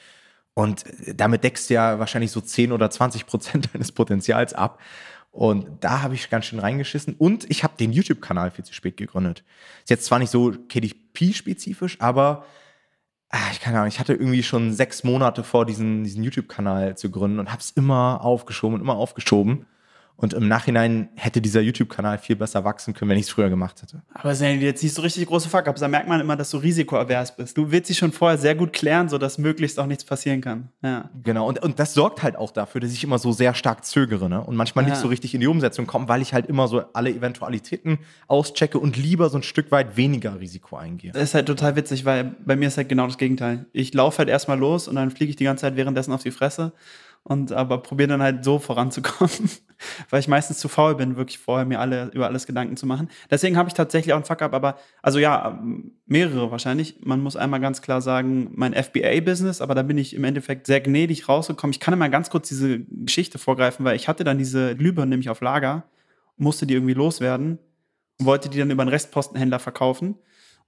Und 0.59 0.85
damit 1.15 1.45
deckst 1.45 1.69
du 1.69 1.75
ja 1.75 1.99
wahrscheinlich 1.99 2.31
so 2.31 2.41
10 2.41 2.73
oder 2.73 2.89
20 2.89 3.27
Prozent 3.27 3.69
deines 3.75 3.93
Potenzials 3.93 4.55
ab. 4.55 4.81
Und 5.31 5.67
da 5.85 6.01
habe 6.01 6.15
ich 6.15 6.31
ganz 6.31 6.47
schön 6.47 6.61
reingeschissen. 6.61 7.15
Und 7.15 7.45
ich 7.51 7.63
habe 7.63 7.75
den 7.79 7.93
YouTube-Kanal 7.93 8.51
viel 8.51 8.65
zu 8.65 8.73
spät 8.73 8.97
gegründet. 8.97 9.45
Ist 9.81 9.91
jetzt 9.91 10.07
zwar 10.07 10.19
nicht 10.19 10.31
so 10.31 10.53
KDP-spezifisch, 10.53 12.01
aber 12.01 12.47
ah, 13.29 13.51
ich 13.53 13.61
keine 13.61 13.77
Ahnung, 13.77 13.89
ich 13.89 14.01
hatte 14.01 14.15
irgendwie 14.15 14.43
schon 14.43 14.73
sechs 14.73 15.05
Monate 15.05 15.45
vor, 15.45 15.67
diesen, 15.67 16.05
diesen 16.05 16.25
YouTube-Kanal 16.25 16.97
zu 16.97 17.11
gründen 17.11 17.39
und 17.39 17.53
habe 17.53 17.61
es 17.61 17.73
immer 17.73 18.25
aufgeschoben 18.25 18.77
und 18.77 18.81
immer 18.81 18.97
aufgeschoben. 18.97 19.67
Und 20.19 20.33
im 20.33 20.49
Nachhinein 20.49 21.11
hätte 21.15 21.43
dieser 21.43 21.61
YouTube-Kanal 21.61 22.17
viel 22.17 22.37
besser 22.37 22.65
wachsen 22.65 22.95
können, 22.95 23.11
wenn 23.11 23.19
ich 23.19 23.27
es 23.27 23.31
früher 23.31 23.51
gemacht 23.51 23.83
hätte. 23.83 24.03
Aber 24.15 24.33
jetzt 24.33 24.81
siehst 24.81 24.97
du 24.97 25.03
richtig 25.03 25.27
große 25.27 25.51
Fuck-Ups. 25.51 25.81
Da 25.81 25.89
merkt 25.89 26.09
man 26.09 26.21
immer, 26.21 26.37
dass 26.37 26.51
du 26.51 26.57
risikoavers 26.57 27.37
bist. 27.37 27.59
Du 27.59 27.71
willst 27.71 27.89
sie 27.89 27.95
schon 27.95 28.13
vorher 28.13 28.39
sehr 28.39 28.55
gut 28.55 28.73
klären, 28.73 29.11
sodass 29.11 29.37
möglichst 29.37 29.79
auch 29.79 29.87
nichts 29.87 30.05
passieren 30.05 30.41
kann. 30.41 30.71
Ja. 30.83 31.11
Genau. 31.23 31.47
Und, 31.47 31.63
und 31.63 31.79
das 31.79 31.93
sorgt 31.93 32.23
halt 32.23 32.37
auch 32.37 32.51
dafür, 32.51 32.81
dass 32.81 32.93
ich 32.93 33.05
immer 33.05 33.19
so 33.19 33.33
sehr 33.33 33.53
stark 33.55 33.85
zögere 33.85 34.31
ne? 34.31 34.41
und 34.43 34.57
manchmal 34.57 34.85
ja. 34.85 34.93
nicht 34.93 35.01
so 35.01 35.09
richtig 35.09 35.35
in 35.35 35.41
die 35.41 35.47
Umsetzung 35.49 35.87
komme, 35.87 36.09
weil 36.09 36.23
ich 36.23 36.33
halt 36.33 36.47
immer 36.47 36.67
so 36.67 36.83
alle 36.95 37.11
Eventualitäten 37.11 37.99
auschecke 38.27 38.79
und 38.79 38.97
lieber 38.97 39.29
so 39.29 39.37
ein 39.37 39.43
Stück 39.43 39.71
weit 39.71 39.99
weniger 39.99 40.41
Risiko 40.41 40.77
eingehe. 40.77 41.13
Das 41.13 41.25
ist 41.25 41.35
halt 41.35 41.47
total 41.47 41.77
witzig, 41.77 42.07
weil 42.07 42.37
bei 42.45 42.57
mir 42.57 42.69
ist 42.69 42.79
halt 42.79 42.89
genau 42.89 43.07
das 43.07 43.19
Gegenteil. 43.19 43.67
Ich 43.73 43.93
laufe 43.93 44.19
halt 44.19 44.31
erstmal 44.31 44.59
los 44.59 44.89
und 44.89 44.97
dann 44.97 45.11
fliege 45.11 45.29
ich 45.29 45.37
die 45.37 45.45
ganze 45.45 45.63
Zeit 45.63 45.77
währenddessen 45.77 46.13
auf 46.13 46.23
die 46.23 46.31
Fresse 46.31 46.73
und 47.27 47.51
aber 47.51 47.79
probiere 47.79 48.09
dann 48.09 48.23
halt 48.23 48.45
so 48.45 48.61
voranzukommen, 48.61 49.51
weil 50.11 50.21
ich 50.21 50.29
meistens 50.29 50.59
zu 50.59 50.69
faul 50.69 50.95
bin, 50.95 51.17
wirklich 51.17 51.39
vorher 51.39 51.67
mir 51.67 51.81
alle 51.81 52.11
über 52.13 52.27
alles 52.27 52.47
Gedanken 52.47 52.77
zu 52.77 52.87
machen. 52.87 53.09
Deswegen 53.31 53.57
habe 53.57 53.69
ich 53.69 53.75
tatsächlich 53.75 54.13
auch 54.13 54.19
einen 54.19 54.25
Fuck-up, 54.25 54.55
aber 54.55 54.79
also 55.03 55.19
ja, 55.19 55.63
mehrere 56.07 56.51
wahrscheinlich. 56.51 56.97
Man 57.03 57.21
muss 57.21 57.37
einmal 57.37 57.61
ganz 57.61 57.83
klar 57.83 58.01
sagen, 58.01 58.51
mein 58.55 58.75
FBA-Business, 58.75 59.61
aber 59.61 59.75
da 59.75 59.83
bin 59.83 59.99
ich 59.99 60.15
im 60.15 60.25
Endeffekt 60.25 60.67
sehr 60.67 60.81
gnädig 60.81 61.29
rausgekommen. 61.29 61.73
Ich 61.73 61.81
kann 61.81 61.95
immer 61.95 62.09
ganz 62.09 62.31
kurz 62.31 62.49
diese 62.49 62.81
Geschichte 62.81 63.39
vorgreifen, 63.39 63.85
weil 63.85 63.97
ich 63.97 64.09
hatte 64.09 64.25
dann 64.25 64.39
diese 64.39 64.77
Glühbirnen 64.77 65.11
nämlich 65.11 65.31
auf 65.31 65.41
Lager, 65.41 65.85
musste 66.37 66.67
die 66.67 66.75
irgendwie 66.75 66.95
loswerden 66.95 67.59
und 68.19 68.27
wollte 68.27 68.49
die 68.49 68.59
dann 68.59 68.71
über 68.71 68.83
einen 68.83 68.91
Restpostenhändler 68.91 69.59
verkaufen. 69.59 70.17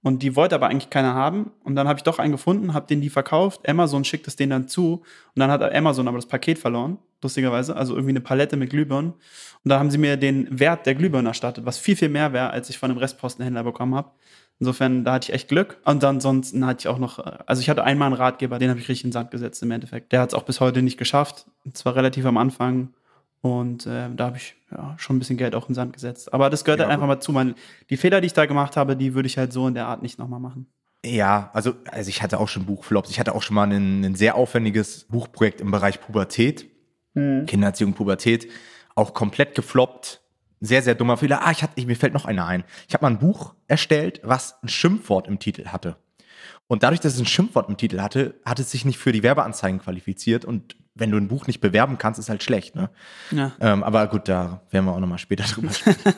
Und 0.01 0.23
die 0.23 0.35
wollte 0.35 0.55
aber 0.55 0.67
eigentlich 0.67 0.89
keiner 0.89 1.13
haben. 1.13 1.51
Und 1.63 1.75
dann 1.75 1.87
habe 1.87 1.97
ich 1.97 2.03
doch 2.03 2.19
einen 2.19 2.31
gefunden, 2.31 2.73
habe 2.73 2.87
den 2.87 3.01
die 3.01 3.09
verkauft. 3.09 3.67
Amazon 3.67 4.05
schickt 4.05 4.27
es 4.27 4.37
denen 4.37 4.51
dann 4.51 4.67
zu. 4.67 5.03
Und 5.35 5.39
dann 5.39 5.51
hat 5.51 5.61
Amazon 5.61 6.07
aber 6.07 6.17
das 6.17 6.25
Paket 6.25 6.57
verloren, 6.57 6.97
lustigerweise. 7.21 7.75
Also 7.75 7.93
irgendwie 7.95 8.11
eine 8.11 8.21
Palette 8.21 8.55
mit 8.55 8.69
Glühbirnen. 8.69 9.11
Und 9.11 9.69
dann 9.69 9.79
haben 9.79 9.91
sie 9.91 9.97
mir 9.97 10.15
den 10.15 10.47
Wert 10.57 10.85
der 10.85 10.95
Glühbirnen 10.95 11.27
erstattet, 11.27 11.65
was 11.65 11.77
viel, 11.77 11.97
viel 11.97 12.07
mehr 12.07 12.31
wäre, 12.31 12.51
als 12.51 12.69
ich 12.69 12.77
von 12.77 12.89
einem 12.89 12.99
Restpostenhändler 12.99 13.63
bekommen 13.63 13.93
habe. 13.93 14.11
Insofern, 14.59 15.03
da 15.03 15.13
hatte 15.13 15.29
ich 15.29 15.33
echt 15.33 15.49
Glück. 15.49 15.77
Und 15.83 16.03
ansonsten 16.03 16.65
hatte 16.65 16.81
ich 16.81 16.87
auch 16.87 16.97
noch, 16.97 17.19
also 17.19 17.61
ich 17.61 17.69
hatte 17.69 17.83
einmal 17.83 18.07
einen 18.07 18.15
Ratgeber, 18.15 18.57
den 18.57 18.69
habe 18.69 18.79
ich 18.79 18.87
richtig 18.87 19.03
in 19.03 19.09
den 19.09 19.13
Sand 19.13 19.31
gesetzt 19.31 19.61
im 19.63 19.71
Endeffekt. 19.71 20.13
Der 20.13 20.21
hat 20.21 20.29
es 20.29 20.33
auch 20.33 20.43
bis 20.43 20.61
heute 20.61 20.81
nicht 20.81 20.97
geschafft. 20.97 21.45
Und 21.65 21.77
zwar 21.77 21.95
relativ 21.95 22.25
am 22.25 22.37
Anfang. 22.37 22.93
Und 23.41 23.85
äh, 23.85 24.09
da 24.13 24.25
habe 24.25 24.37
ich 24.37 24.55
ja, 24.71 24.95
schon 24.97 25.15
ein 25.15 25.19
bisschen 25.19 25.37
Geld 25.37 25.55
auch 25.55 25.63
in 25.63 25.69
den 25.69 25.75
Sand 25.75 25.93
gesetzt. 25.93 26.33
Aber 26.33 26.49
das 26.49 26.65
gehört 26.65 26.79
ja, 26.79 26.85
halt 26.85 26.93
einfach 26.93 27.07
mal 27.07 27.19
zu. 27.19 27.31
Man, 27.31 27.55
die 27.89 27.97
Fehler, 27.97 28.21
die 28.21 28.27
ich 28.27 28.33
da 28.33 28.45
gemacht 28.45 28.75
habe, 28.75 28.97
die 28.97 29.13
würde 29.13 29.27
ich 29.27 29.37
halt 29.37 29.53
so 29.53 29.67
in 29.67 29.73
der 29.73 29.87
Art 29.87 30.01
nicht 30.01 30.19
nochmal 30.19 30.39
machen. 30.39 30.67
Ja, 31.05 31.49
also, 31.53 31.73
also 31.89 32.09
ich 32.09 32.21
hatte 32.21 32.39
auch 32.39 32.49
schon 32.49 32.65
Buchflops. 32.65 33.09
Ich 33.09 33.19
hatte 33.19 33.33
auch 33.33 33.41
schon 33.41 33.55
mal 33.55 33.71
ein, 33.71 34.03
ein 34.03 34.15
sehr 34.15 34.35
aufwendiges 34.35 35.05
Buchprojekt 35.05 35.61
im 35.61 35.71
Bereich 35.71 36.01
Pubertät. 36.01 36.69
Mhm. 37.13 37.45
Kindererziehung, 37.45 37.93
Pubertät. 37.93 38.49
Auch 38.95 39.13
komplett 39.13 39.55
gefloppt. 39.55 40.21
Sehr, 40.59 40.81
sehr 40.81 40.95
dummer 40.95 41.15
Fehler. 41.15 41.45
Ah, 41.45 41.51
ich 41.51 41.63
hatte, 41.63 41.85
mir 41.85 41.95
fällt 41.95 42.13
noch 42.13 42.25
einer 42.25 42.45
ein. 42.45 42.65
Ich 42.89 42.93
habe 42.93 43.05
mal 43.05 43.11
ein 43.11 43.19
Buch 43.19 43.55
erstellt, 43.67 44.19
was 44.23 44.61
ein 44.61 44.67
Schimpfwort 44.67 45.29
im 45.29 45.39
Titel 45.39 45.67
hatte. 45.67 45.95
Und 46.67 46.83
dadurch, 46.83 46.99
dass 46.99 47.13
es 47.13 47.19
ein 47.19 47.25
Schimpfwort 47.25 47.69
im 47.69 47.77
Titel 47.77 48.01
hatte, 48.01 48.35
hat 48.45 48.59
es 48.59 48.69
sich 48.69 48.83
nicht 48.83 48.99
für 48.99 49.13
die 49.13 49.23
Werbeanzeigen 49.23 49.79
qualifiziert 49.79 50.43
und 50.43 50.75
wenn 50.99 51.11
du 51.11 51.17
ein 51.17 51.27
Buch 51.27 51.47
nicht 51.47 51.61
bewerben 51.61 51.97
kannst, 51.97 52.19
ist 52.19 52.29
halt 52.29 52.43
schlecht. 52.43 52.75
Ne? 52.75 52.89
Ja. 53.31 53.51
Ähm, 53.59 53.83
aber 53.83 54.07
gut, 54.07 54.27
da 54.27 54.61
werden 54.71 54.85
wir 54.85 54.93
auch 54.93 54.99
nochmal 54.99 55.17
später 55.17 55.43
drüber 55.53 55.71
sprechen. 55.71 56.13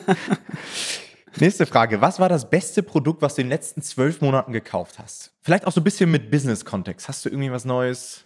Nächste 1.38 1.66
Frage. 1.66 2.00
Was 2.00 2.20
war 2.20 2.28
das 2.28 2.50
beste 2.50 2.82
Produkt, 2.82 3.22
was 3.22 3.34
du 3.34 3.40
in 3.40 3.46
den 3.46 3.52
letzten 3.52 3.82
zwölf 3.82 4.20
Monaten 4.20 4.52
gekauft 4.52 4.98
hast? 4.98 5.32
Vielleicht 5.40 5.66
auch 5.66 5.72
so 5.72 5.80
ein 5.80 5.84
bisschen 5.84 6.10
mit 6.10 6.30
Business-Kontext. 6.30 7.08
Hast 7.08 7.24
du 7.24 7.30
irgendwie 7.30 7.50
was 7.50 7.64
Neues? 7.64 8.24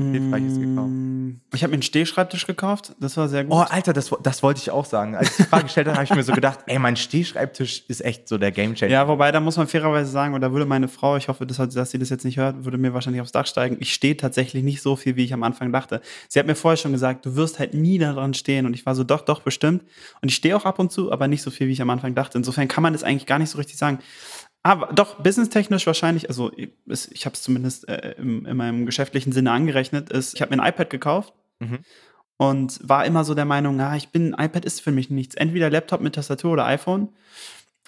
Hilfreiches 0.00 0.60
gekauft? 0.60 0.90
Mm, 0.90 1.40
ich 1.52 1.62
habe 1.62 1.70
mir 1.70 1.74
einen 1.74 1.82
Stehschreibtisch 1.82 2.46
gekauft, 2.46 2.94
das 3.00 3.16
war 3.16 3.28
sehr 3.28 3.44
gut. 3.44 3.52
Oh, 3.52 3.64
Alter, 3.68 3.92
das, 3.92 4.14
das 4.22 4.42
wollte 4.44 4.60
ich 4.60 4.70
auch 4.70 4.84
sagen. 4.84 5.16
Als 5.16 5.30
ich 5.30 5.36
die 5.36 5.42
Frage 5.42 5.64
gestellt 5.64 5.88
habe, 5.88 5.96
habe 5.96 6.04
ich 6.04 6.14
mir 6.14 6.22
so 6.22 6.32
gedacht, 6.32 6.60
ey, 6.66 6.78
mein 6.78 6.96
Stehschreibtisch 6.96 7.84
ist 7.88 8.04
echt 8.04 8.28
so 8.28 8.38
der 8.38 8.52
Gamechanger. 8.52 8.92
Ja, 8.92 9.08
wobei, 9.08 9.32
da 9.32 9.40
muss 9.40 9.56
man 9.56 9.66
fairerweise 9.66 10.10
sagen, 10.10 10.34
und 10.34 10.40
da 10.40 10.52
würde 10.52 10.66
meine 10.66 10.86
Frau, 10.86 11.16
ich 11.16 11.26
hoffe, 11.26 11.46
dass, 11.46 11.56
dass 11.56 11.90
sie 11.90 11.98
das 11.98 12.10
jetzt 12.10 12.24
nicht 12.24 12.36
hört, 12.36 12.64
würde 12.64 12.78
mir 12.78 12.94
wahrscheinlich 12.94 13.20
aufs 13.20 13.32
Dach 13.32 13.46
steigen. 13.46 13.76
Ich 13.80 13.92
stehe 13.92 14.16
tatsächlich 14.16 14.62
nicht 14.62 14.82
so 14.82 14.94
viel, 14.94 15.16
wie 15.16 15.24
ich 15.24 15.32
am 15.32 15.42
Anfang 15.42 15.72
dachte. 15.72 16.00
Sie 16.28 16.38
hat 16.38 16.46
mir 16.46 16.54
vorher 16.54 16.76
schon 16.76 16.92
gesagt, 16.92 17.26
du 17.26 17.34
wirst 17.34 17.58
halt 17.58 17.74
nie 17.74 17.98
daran 17.98 18.34
stehen. 18.34 18.66
Und 18.66 18.74
ich 18.74 18.86
war 18.86 18.94
so, 18.94 19.02
doch, 19.02 19.22
doch, 19.22 19.42
bestimmt. 19.42 19.82
Und 20.22 20.28
ich 20.28 20.36
stehe 20.36 20.56
auch 20.56 20.64
ab 20.64 20.78
und 20.78 20.92
zu, 20.92 21.10
aber 21.10 21.26
nicht 21.26 21.42
so 21.42 21.50
viel, 21.50 21.66
wie 21.66 21.72
ich 21.72 21.82
am 21.82 21.90
Anfang 21.90 22.14
dachte. 22.14 22.38
Insofern 22.38 22.68
kann 22.68 22.82
man 22.82 22.92
das 22.92 23.02
eigentlich 23.02 23.26
gar 23.26 23.38
nicht 23.38 23.50
so 23.50 23.58
richtig 23.58 23.76
sagen. 23.76 23.98
Aber 24.62 24.92
doch, 24.92 25.22
businesstechnisch 25.22 25.86
wahrscheinlich, 25.86 26.28
also 26.28 26.52
ich, 26.56 26.70
ich 26.86 27.24
habe 27.26 27.34
es 27.34 27.42
zumindest 27.42 27.88
äh, 27.88 28.14
in, 28.18 28.44
in, 28.44 28.56
meinem 28.56 28.86
geschäftlichen 28.86 29.32
Sinne 29.32 29.52
angerechnet, 29.52 30.10
ist, 30.10 30.34
ich 30.34 30.42
habe 30.42 30.54
mir 30.54 30.62
ein 30.62 30.68
iPad 30.68 30.90
gekauft 30.90 31.32
mhm. 31.60 31.78
und 32.36 32.80
war 32.82 33.06
immer 33.06 33.24
so 33.24 33.34
der 33.34 33.44
Meinung, 33.44 33.76
na, 33.76 33.96
ich 33.96 34.08
bin, 34.08 34.34
iPad 34.38 34.64
ist 34.64 34.80
für 34.80 34.90
mich 34.90 35.10
nichts. 35.10 35.36
Entweder 35.36 35.70
Laptop 35.70 36.00
mit 36.00 36.16
Tastatur 36.16 36.52
oder 36.52 36.66
iPhone. 36.66 37.10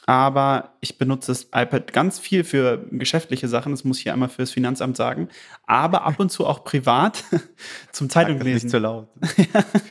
Aber 0.07 0.77
ich 0.81 0.97
benutze 0.97 1.31
das 1.31 1.49
iPad 1.55 1.93
ganz 1.93 2.19
viel 2.19 2.43
für 2.45 2.87
geschäftliche 2.91 3.49
Sachen, 3.49 3.73
das 3.73 3.85
muss 3.85 3.99
ich 3.99 4.05
hier 4.05 4.13
einmal 4.13 4.29
fürs 4.29 4.51
Finanzamt 4.51 4.97
sagen. 4.97 5.29
Aber 5.67 6.03
ab 6.05 6.19
und 6.19 6.31
zu 6.31 6.47
auch 6.47 6.65
privat 6.65 7.25
zum 7.93 8.09
Zeitung 8.09 8.41
lesen. 8.41 8.67
Nicht 8.67 8.71
zu 8.71 8.79
laut. 8.79 9.09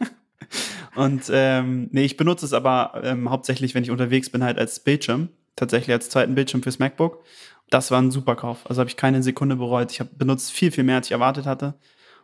und 0.96 1.24
ähm, 1.32 1.90
nee, 1.92 2.06
ich 2.06 2.18
benutze 2.18 2.46
es 2.46 2.54
aber 2.54 3.02
ähm, 3.04 3.30
hauptsächlich, 3.30 3.76
wenn 3.76 3.84
ich 3.84 3.92
unterwegs 3.92 4.30
bin, 4.30 4.44
halt 4.44 4.58
als 4.58 4.80
Bildschirm 4.80 5.30
tatsächlich 5.60 5.94
als 5.94 6.10
zweiten 6.10 6.36
Bildschirm 6.36 6.64
fürs 6.64 6.80
MacBook. 6.80 7.24
Das 7.70 7.92
war 7.92 8.02
ein 8.02 8.12
super 8.12 8.36
Kauf. 8.36 8.68
Also 8.68 8.80
habe 8.80 8.90
ich 8.90 8.98
keine 8.98 9.22
Sekunde 9.22 9.56
bereut. 9.56 9.92
Ich 9.92 10.00
habe 10.00 10.10
benutzt 10.16 10.52
viel, 10.52 10.72
viel 10.72 10.84
mehr, 10.84 10.98
als 10.98 11.08
ich 11.08 11.12
erwartet 11.12 11.46
hatte. 11.46 11.76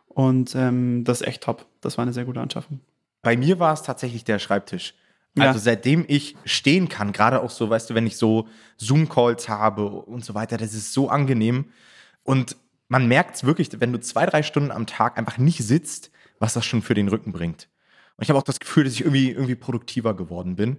Und 0.08 0.54
ähm, 0.54 1.04
das 1.04 1.20
ist 1.20 1.26
echt 1.26 1.42
top. 1.42 1.66
Das 1.80 1.98
war 1.98 2.02
eine 2.02 2.12
sehr 2.12 2.24
gute 2.24 2.40
Anschaffung. 2.40 2.80
Bei 3.22 3.36
mir 3.36 3.58
war 3.58 3.74
es 3.74 3.82
tatsächlich 3.82 4.24
der 4.24 4.38
Schreibtisch. 4.38 4.94
Also 5.38 5.58
ja. 5.58 5.62
seitdem 5.62 6.04
ich 6.08 6.34
stehen 6.44 6.88
kann, 6.88 7.12
gerade 7.12 7.42
auch 7.42 7.50
so, 7.50 7.68
weißt 7.68 7.90
du, 7.90 7.94
wenn 7.94 8.06
ich 8.06 8.16
so 8.16 8.48
Zoom-Calls 8.78 9.48
habe 9.48 9.86
und 9.86 10.24
so 10.24 10.34
weiter, 10.34 10.56
das 10.56 10.72
ist 10.72 10.94
so 10.94 11.10
angenehm. 11.10 11.66
Und 12.22 12.56
man 12.88 13.06
merkt 13.06 13.36
es 13.36 13.44
wirklich, 13.44 13.68
wenn 13.78 13.92
du 13.92 14.00
zwei, 14.00 14.24
drei 14.24 14.42
Stunden 14.42 14.70
am 14.70 14.86
Tag 14.86 15.18
einfach 15.18 15.36
nicht 15.36 15.58
sitzt, 15.58 16.10
was 16.38 16.54
das 16.54 16.64
schon 16.64 16.82
für 16.82 16.94
den 16.94 17.08
Rücken 17.08 17.32
bringt. 17.32 17.68
Und 18.16 18.22
ich 18.22 18.30
habe 18.30 18.38
auch 18.38 18.44
das 18.44 18.60
Gefühl, 18.60 18.84
dass 18.84 18.94
ich 18.94 19.00
irgendwie, 19.00 19.30
irgendwie 19.30 19.56
produktiver 19.56 20.14
geworden 20.14 20.56
bin. 20.56 20.78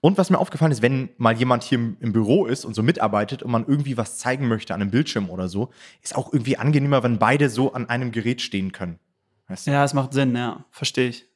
Und 0.00 0.18
was 0.18 0.30
mir 0.30 0.38
aufgefallen 0.38 0.70
ist, 0.70 0.82
wenn 0.82 1.08
mal 1.16 1.36
jemand 1.36 1.64
hier 1.64 1.78
im, 1.78 1.96
im, 1.98 2.12
Büro 2.12 2.46
ist 2.46 2.64
und 2.64 2.74
so 2.74 2.82
mitarbeitet 2.84 3.42
und 3.42 3.50
man 3.50 3.66
irgendwie 3.66 3.96
was 3.96 4.18
zeigen 4.18 4.46
möchte 4.46 4.72
an 4.72 4.80
einem 4.80 4.92
Bildschirm 4.92 5.28
oder 5.28 5.48
so, 5.48 5.70
ist 6.02 6.14
auch 6.14 6.32
irgendwie 6.32 6.58
angenehmer, 6.58 7.02
wenn 7.02 7.18
beide 7.18 7.50
so 7.50 7.72
an 7.72 7.88
einem 7.88 8.12
Gerät 8.12 8.40
stehen 8.40 8.70
können. 8.70 9.00
Weißt 9.48 9.66
du? 9.66 9.72
Ja, 9.72 9.84
es 9.84 9.94
macht 9.94 10.12
Sinn, 10.12 10.36
ja, 10.36 10.64
verstehe 10.70 11.08
ich. 11.08 11.26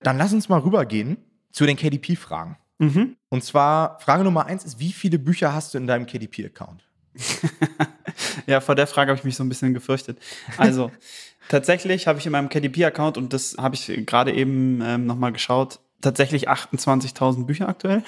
Dann 0.00 0.16
lass 0.16 0.32
uns 0.32 0.48
mal 0.48 0.60
rübergehen 0.60 1.18
zu 1.50 1.66
den 1.66 1.76
KDP-Fragen. 1.76 2.56
Mhm. 2.78 3.16
Und 3.28 3.44
zwar, 3.44 3.98
Frage 4.00 4.22
Nummer 4.24 4.46
eins 4.46 4.64
ist, 4.64 4.78
wie 4.78 4.92
viele 4.92 5.18
Bücher 5.18 5.52
hast 5.52 5.74
du 5.74 5.78
in 5.78 5.86
deinem 5.86 6.06
KDP-Account? 6.06 6.88
ja, 8.46 8.60
vor 8.60 8.74
der 8.74 8.86
Frage 8.86 9.10
habe 9.10 9.18
ich 9.18 9.24
mich 9.24 9.36
so 9.36 9.44
ein 9.44 9.48
bisschen 9.48 9.74
gefürchtet. 9.74 10.18
Also, 10.56 10.90
Tatsächlich 11.50 12.06
habe 12.06 12.20
ich 12.20 12.26
in 12.26 12.30
meinem 12.30 12.48
KDP-Account, 12.48 13.18
und 13.18 13.32
das 13.32 13.56
habe 13.58 13.74
ich 13.74 14.06
gerade 14.06 14.32
eben 14.32 14.80
ähm, 14.84 15.04
nochmal 15.06 15.32
geschaut, 15.32 15.80
tatsächlich 16.00 16.48
28.000 16.48 17.44
Bücher 17.44 17.68
aktuell. 17.68 18.04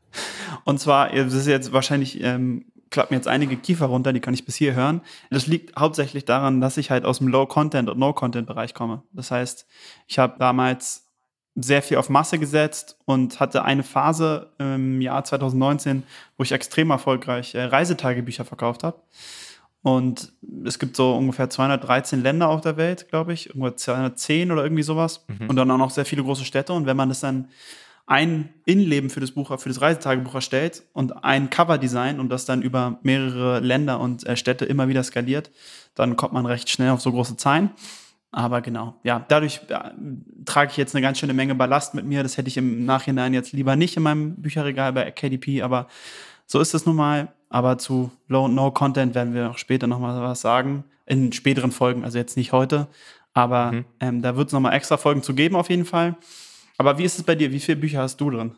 und 0.64 0.80
zwar, 0.80 1.10
das 1.10 1.32
ist 1.32 1.46
jetzt 1.46 1.72
wahrscheinlich, 1.72 2.20
ähm, 2.24 2.64
klappen 2.90 3.14
jetzt 3.14 3.28
einige 3.28 3.56
Kiefer 3.56 3.86
runter, 3.86 4.12
die 4.12 4.18
kann 4.18 4.34
ich 4.34 4.44
bis 4.44 4.56
hier 4.56 4.74
hören. 4.74 5.00
Das 5.30 5.46
liegt 5.46 5.78
hauptsächlich 5.78 6.24
daran, 6.24 6.60
dass 6.60 6.76
ich 6.76 6.90
halt 6.90 7.04
aus 7.04 7.18
dem 7.18 7.28
Low-Content- 7.28 7.88
und 7.88 8.00
No-Content-Bereich 8.00 8.74
komme. 8.74 9.04
Das 9.12 9.30
heißt, 9.30 9.64
ich 10.08 10.18
habe 10.18 10.34
damals 10.40 11.08
sehr 11.54 11.82
viel 11.82 11.98
auf 11.98 12.08
Masse 12.08 12.40
gesetzt 12.40 12.98
und 13.04 13.38
hatte 13.38 13.64
eine 13.64 13.84
Phase 13.84 14.50
im 14.58 15.00
Jahr 15.00 15.22
2019, 15.22 16.02
wo 16.36 16.42
ich 16.42 16.50
extrem 16.50 16.90
erfolgreich 16.90 17.54
äh, 17.54 17.62
Reisetagebücher 17.62 18.44
verkauft 18.44 18.82
habe. 18.82 19.00
Und 19.82 20.32
es 20.64 20.78
gibt 20.78 20.94
so 20.94 21.14
ungefähr 21.14 21.50
213 21.50 22.22
Länder 22.22 22.48
auf 22.48 22.60
der 22.60 22.76
Welt, 22.76 23.08
glaube 23.08 23.32
ich, 23.32 23.48
irgendwo 23.48 23.70
210 23.70 24.52
oder 24.52 24.62
irgendwie 24.62 24.84
sowas. 24.84 25.24
Mhm. 25.26 25.48
Und 25.48 25.56
dann 25.56 25.70
auch 25.70 25.78
noch 25.78 25.90
sehr 25.90 26.04
viele 26.04 26.22
große 26.22 26.44
Städte. 26.44 26.72
Und 26.72 26.86
wenn 26.86 26.96
man 26.96 27.08
das 27.08 27.20
dann 27.20 27.48
ein 28.06 28.50
Innenleben 28.64 29.10
für 29.10 29.20
das 29.20 29.32
Buch, 29.32 29.58
für 29.58 29.68
das 29.68 29.80
Reisetagebuch 29.80 30.34
erstellt 30.34 30.82
und 30.92 31.24
ein 31.24 31.50
Coverdesign 31.50 32.20
und 32.20 32.28
das 32.28 32.44
dann 32.44 32.62
über 32.62 32.98
mehrere 33.02 33.60
Länder 33.60 34.00
und 34.00 34.26
äh, 34.26 34.36
Städte 34.36 34.64
immer 34.64 34.88
wieder 34.88 35.02
skaliert, 35.02 35.50
dann 35.94 36.16
kommt 36.16 36.32
man 36.32 36.46
recht 36.46 36.68
schnell 36.68 36.90
auf 36.90 37.00
so 37.00 37.10
große 37.10 37.36
Zahlen. 37.36 37.70
Aber 38.30 38.62
genau, 38.62 38.98
ja, 39.02 39.24
dadurch 39.28 39.60
ja, 39.68 39.92
trage 40.46 40.70
ich 40.70 40.78
jetzt 40.78 40.94
eine 40.94 41.02
ganz 41.02 41.18
schöne 41.18 41.34
Menge 41.34 41.54
Ballast 41.54 41.94
mit 41.94 42.06
mir. 42.06 42.22
Das 42.22 42.38
hätte 42.38 42.48
ich 42.48 42.56
im 42.56 42.86
Nachhinein 42.86 43.34
jetzt 43.34 43.52
lieber 43.52 43.76
nicht 43.76 43.96
in 43.96 44.02
meinem 44.02 44.36
Bücherregal 44.36 44.92
bei 44.94 45.10
KDP, 45.10 45.62
aber 45.62 45.86
so 46.46 46.60
ist 46.60 46.74
es 46.74 46.86
nun 46.86 46.96
mal. 46.96 47.32
Aber 47.52 47.76
zu 47.76 48.10
Low 48.28 48.46
und 48.46 48.54
No 48.54 48.70
Content 48.70 49.14
werden 49.14 49.34
wir 49.34 49.50
auch 49.50 49.58
später 49.58 49.86
nochmal 49.86 50.18
was 50.22 50.40
sagen. 50.40 50.84
In 51.04 51.32
späteren 51.32 51.70
Folgen, 51.70 52.02
also 52.02 52.16
jetzt 52.16 52.38
nicht 52.38 52.52
heute. 52.52 52.88
Aber 53.34 53.72
mhm. 53.72 53.84
ähm, 54.00 54.22
da 54.22 54.36
wird 54.36 54.46
es 54.46 54.52
nochmal 54.54 54.72
extra 54.72 54.96
Folgen 54.96 55.22
zu 55.22 55.34
geben, 55.34 55.54
auf 55.54 55.68
jeden 55.68 55.84
Fall. 55.84 56.16
Aber 56.78 56.96
wie 56.96 57.04
ist 57.04 57.18
es 57.18 57.24
bei 57.24 57.34
dir? 57.34 57.52
Wie 57.52 57.60
viele 57.60 57.76
Bücher 57.76 58.00
hast 58.00 58.16
du 58.22 58.30
drin? 58.30 58.56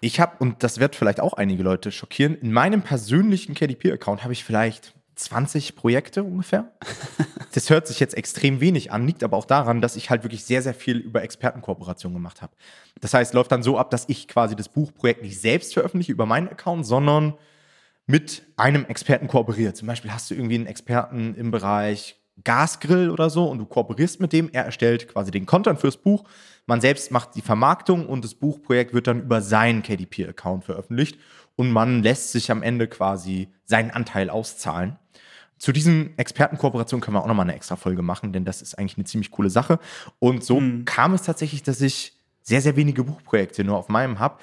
Ich 0.00 0.20
habe, 0.20 0.36
und 0.38 0.62
das 0.62 0.80
wird 0.80 0.96
vielleicht 0.96 1.20
auch 1.20 1.34
einige 1.34 1.62
Leute 1.62 1.92
schockieren, 1.92 2.34
in 2.36 2.50
meinem 2.50 2.80
persönlichen 2.80 3.54
KDP-Account 3.54 4.22
habe 4.22 4.32
ich 4.32 4.42
vielleicht 4.42 4.94
20 5.16 5.76
Projekte 5.76 6.24
ungefähr. 6.24 6.72
Das 7.52 7.68
hört 7.68 7.88
sich 7.88 7.98
jetzt 7.98 8.16
extrem 8.16 8.60
wenig 8.60 8.92
an, 8.92 9.08
liegt 9.08 9.24
aber 9.24 9.36
auch 9.36 9.44
daran, 9.44 9.80
dass 9.80 9.96
ich 9.96 10.08
halt 10.08 10.22
wirklich 10.22 10.44
sehr, 10.44 10.62
sehr 10.62 10.72
viel 10.72 10.98
über 10.98 11.24
Expertenkooperation 11.24 12.14
gemacht 12.14 12.42
habe. 12.42 12.52
Das 13.00 13.12
heißt, 13.12 13.34
läuft 13.34 13.50
dann 13.50 13.64
so 13.64 13.76
ab, 13.76 13.90
dass 13.90 14.08
ich 14.08 14.28
quasi 14.28 14.54
das 14.54 14.68
Buchprojekt 14.68 15.22
nicht 15.22 15.40
selbst 15.40 15.74
veröffentliche 15.74 16.12
über 16.12 16.26
meinen 16.26 16.48
Account, 16.48 16.86
sondern 16.86 17.34
mit 18.10 18.42
einem 18.56 18.84
Experten 18.86 19.28
kooperiere. 19.28 19.72
Zum 19.72 19.86
Beispiel 19.86 20.12
hast 20.12 20.30
du 20.30 20.34
irgendwie 20.34 20.56
einen 20.56 20.66
Experten 20.66 21.34
im 21.36 21.50
Bereich 21.50 22.16
Gasgrill 22.42 23.10
oder 23.10 23.30
so 23.30 23.48
und 23.48 23.58
du 23.58 23.66
kooperierst 23.66 24.20
mit 24.20 24.32
dem. 24.32 24.50
Er 24.52 24.64
erstellt 24.64 25.08
quasi 25.08 25.30
den 25.30 25.46
Content 25.46 25.78
fürs 25.78 25.96
Buch. 25.96 26.24
Man 26.66 26.80
selbst 26.80 27.10
macht 27.10 27.34
die 27.36 27.42
Vermarktung 27.42 28.06
und 28.06 28.24
das 28.24 28.34
Buchprojekt 28.34 28.94
wird 28.94 29.06
dann 29.06 29.20
über 29.20 29.42
seinen 29.42 29.82
KDP-Account 29.82 30.64
veröffentlicht 30.64 31.18
und 31.56 31.70
man 31.70 32.02
lässt 32.02 32.32
sich 32.32 32.50
am 32.50 32.62
Ende 32.62 32.88
quasi 32.88 33.48
seinen 33.64 33.90
Anteil 33.90 34.30
auszahlen. 34.30 34.96
Zu 35.58 35.72
diesen 35.72 36.16
Expertenkooperationen 36.16 37.02
können 37.02 37.16
wir 37.16 37.22
auch 37.22 37.26
nochmal 37.26 37.44
eine 37.44 37.54
extra 37.54 37.76
Folge 37.76 38.02
machen, 38.02 38.32
denn 38.32 38.46
das 38.46 38.62
ist 38.62 38.78
eigentlich 38.78 38.96
eine 38.96 39.04
ziemlich 39.04 39.30
coole 39.30 39.50
Sache. 39.50 39.78
Und 40.18 40.42
so 40.42 40.58
mhm. 40.58 40.86
kam 40.86 41.12
es 41.12 41.22
tatsächlich, 41.22 41.62
dass 41.62 41.80
ich 41.82 42.14
sehr, 42.42 42.62
sehr 42.62 42.76
wenige 42.76 43.04
Buchprojekte 43.04 43.62
nur 43.62 43.76
auf 43.76 43.88
meinem 43.88 44.18
habe. 44.18 44.38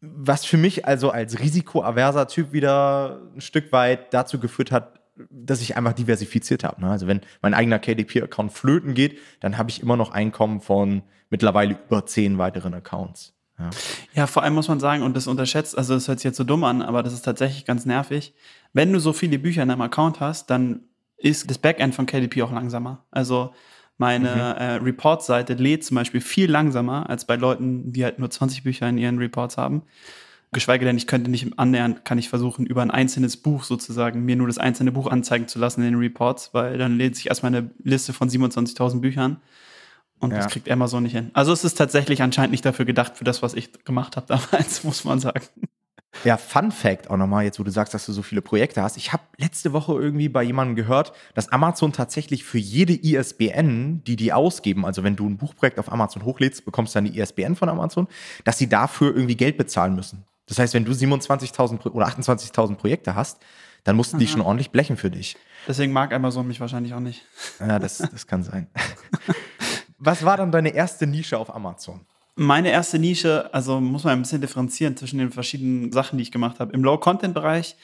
Was 0.00 0.44
für 0.44 0.56
mich 0.56 0.86
also 0.86 1.10
als 1.10 1.40
risikoaverser 1.40 2.26
Typ 2.28 2.52
wieder 2.52 3.20
ein 3.34 3.40
Stück 3.40 3.72
weit 3.72 4.14
dazu 4.14 4.38
geführt 4.38 4.72
hat, 4.72 5.00
dass 5.30 5.60
ich 5.60 5.76
einfach 5.76 5.92
diversifiziert 5.92 6.64
habe. 6.64 6.80
Ne? 6.80 6.90
Also 6.90 7.06
wenn 7.06 7.20
mein 7.42 7.54
eigener 7.54 7.78
KDP-Account 7.78 8.52
flöten 8.52 8.94
geht, 8.94 9.18
dann 9.40 9.58
habe 9.58 9.70
ich 9.70 9.82
immer 9.82 9.96
noch 9.96 10.12
Einkommen 10.12 10.60
von 10.60 11.02
mittlerweile 11.28 11.78
über 11.86 12.06
zehn 12.06 12.38
weiteren 12.38 12.74
Accounts. 12.74 13.34
Ja. 13.58 13.70
ja, 14.14 14.26
vor 14.26 14.42
allem 14.42 14.54
muss 14.54 14.68
man 14.68 14.80
sagen, 14.80 15.02
und 15.02 15.14
das 15.14 15.26
unterschätzt, 15.26 15.76
also 15.76 15.92
das 15.92 16.08
hört 16.08 16.18
sich 16.18 16.24
jetzt 16.24 16.38
so 16.38 16.44
dumm 16.44 16.64
an, 16.64 16.80
aber 16.80 17.02
das 17.02 17.12
ist 17.12 17.22
tatsächlich 17.22 17.66
ganz 17.66 17.84
nervig. 17.84 18.34
Wenn 18.72 18.90
du 18.90 19.00
so 19.00 19.12
viele 19.12 19.38
Bücher 19.38 19.62
in 19.62 19.68
deinem 19.68 19.82
Account 19.82 20.20
hast, 20.20 20.48
dann 20.48 20.84
ist 21.18 21.50
das 21.50 21.58
Backend 21.58 21.94
von 21.94 22.06
KDP 22.06 22.42
auch 22.42 22.52
langsamer. 22.52 23.04
Also 23.10 23.52
meine 24.00 24.30
mhm. 24.30 24.62
äh, 24.62 24.72
Report-Seite 24.76 25.54
lädt 25.54 25.84
zum 25.84 25.94
Beispiel 25.94 26.22
viel 26.22 26.50
langsamer 26.50 27.08
als 27.10 27.26
bei 27.26 27.36
Leuten, 27.36 27.92
die 27.92 28.02
halt 28.02 28.18
nur 28.18 28.30
20 28.30 28.62
Bücher 28.62 28.88
in 28.88 28.96
ihren 28.96 29.18
Reports 29.18 29.58
haben. 29.58 29.82
Geschweige 30.52 30.86
denn, 30.86 30.96
ich 30.96 31.06
könnte 31.06 31.30
nicht 31.30 31.58
annähernd, 31.58 32.04
kann 32.04 32.18
ich 32.18 32.30
versuchen, 32.30 32.64
über 32.64 32.80
ein 32.80 32.90
einzelnes 32.90 33.36
Buch 33.36 33.62
sozusagen 33.62 34.24
mir 34.24 34.36
nur 34.36 34.48
das 34.48 34.58
einzelne 34.58 34.90
Buch 34.90 35.06
anzeigen 35.06 35.46
zu 35.48 35.58
lassen 35.58 35.82
in 35.82 35.92
den 35.92 36.00
Reports, 36.00 36.54
weil 36.54 36.78
dann 36.78 36.96
lädt 36.96 37.14
sich 37.14 37.28
erstmal 37.28 37.54
eine 37.54 37.70
Liste 37.84 38.12
von 38.14 38.30
27.000 38.30 39.00
Büchern. 39.00 39.36
Und 40.18 40.30
ja. 40.32 40.38
das 40.38 40.48
kriegt 40.48 40.70
Amazon 40.70 41.02
nicht 41.02 41.14
hin. 41.14 41.30
Also 41.34 41.52
es 41.52 41.62
ist 41.62 41.74
tatsächlich 41.74 42.22
anscheinend 42.22 42.52
nicht 42.52 42.64
dafür 42.64 42.86
gedacht, 42.86 43.18
für 43.18 43.24
das, 43.24 43.42
was 43.42 43.52
ich 43.52 43.84
gemacht 43.84 44.16
habe 44.16 44.26
damals, 44.50 44.82
muss 44.82 45.04
man 45.04 45.20
sagen. 45.20 45.44
Ja, 46.24 46.36
Fun 46.36 46.70
Fact 46.70 47.08
auch 47.08 47.16
nochmal, 47.16 47.44
jetzt 47.44 47.58
wo 47.58 47.62
du 47.62 47.70
sagst, 47.70 47.94
dass 47.94 48.04
du 48.04 48.12
so 48.12 48.22
viele 48.22 48.42
Projekte 48.42 48.82
hast. 48.82 48.96
Ich 48.96 49.12
habe 49.12 49.22
letzte 49.38 49.72
Woche 49.72 49.92
irgendwie 49.92 50.28
bei 50.28 50.42
jemandem 50.42 50.76
gehört, 50.76 51.12
dass 51.34 51.50
Amazon 51.50 51.92
tatsächlich 51.92 52.44
für 52.44 52.58
jede 52.58 52.92
ISBN, 52.92 54.02
die 54.04 54.16
die 54.16 54.32
ausgeben, 54.32 54.84
also 54.84 55.02
wenn 55.02 55.16
du 55.16 55.26
ein 55.26 55.38
Buchprojekt 55.38 55.78
auf 55.78 55.90
Amazon 55.90 56.24
hochlädst, 56.24 56.64
bekommst 56.64 56.94
du 56.94 56.98
dann 56.98 57.04
die 57.10 57.18
ISBN 57.18 57.56
von 57.56 57.68
Amazon, 57.68 58.06
dass 58.44 58.58
sie 58.58 58.68
dafür 58.68 59.14
irgendwie 59.14 59.36
Geld 59.36 59.56
bezahlen 59.56 59.94
müssen. 59.94 60.24
Das 60.46 60.58
heißt, 60.58 60.74
wenn 60.74 60.84
du 60.84 60.92
27.000 60.92 61.90
oder 61.90 62.06
28.000 62.08 62.74
Projekte 62.74 63.14
hast, 63.14 63.38
dann 63.84 63.96
mussten 63.96 64.18
die 64.18 64.26
schon 64.26 64.40
ordentlich 64.40 64.70
blechen 64.70 64.96
für 64.96 65.10
dich. 65.10 65.36
Deswegen 65.66 65.92
mag 65.92 66.12
Amazon 66.12 66.46
mich 66.46 66.60
wahrscheinlich 66.60 66.92
auch 66.92 67.00
nicht. 67.00 67.24
Ja, 67.60 67.78
das, 67.78 67.98
das 67.98 68.26
kann 68.26 68.42
sein. 68.42 68.66
Was 69.98 70.24
war 70.24 70.36
dann 70.36 70.50
deine 70.50 70.70
erste 70.70 71.06
Nische 71.06 71.38
auf 71.38 71.54
Amazon? 71.54 72.00
Meine 72.36 72.70
erste 72.70 72.98
Nische, 72.98 73.52
also 73.52 73.80
muss 73.80 74.04
man 74.04 74.14
ein 74.14 74.22
bisschen 74.22 74.40
differenzieren 74.40 74.96
zwischen 74.96 75.18
den 75.18 75.30
verschiedenen 75.30 75.92
Sachen, 75.92 76.16
die 76.16 76.22
ich 76.22 76.32
gemacht 76.32 76.60
habe. 76.60 76.72
Im 76.72 76.82
Low-Content-Bereich 76.82 77.76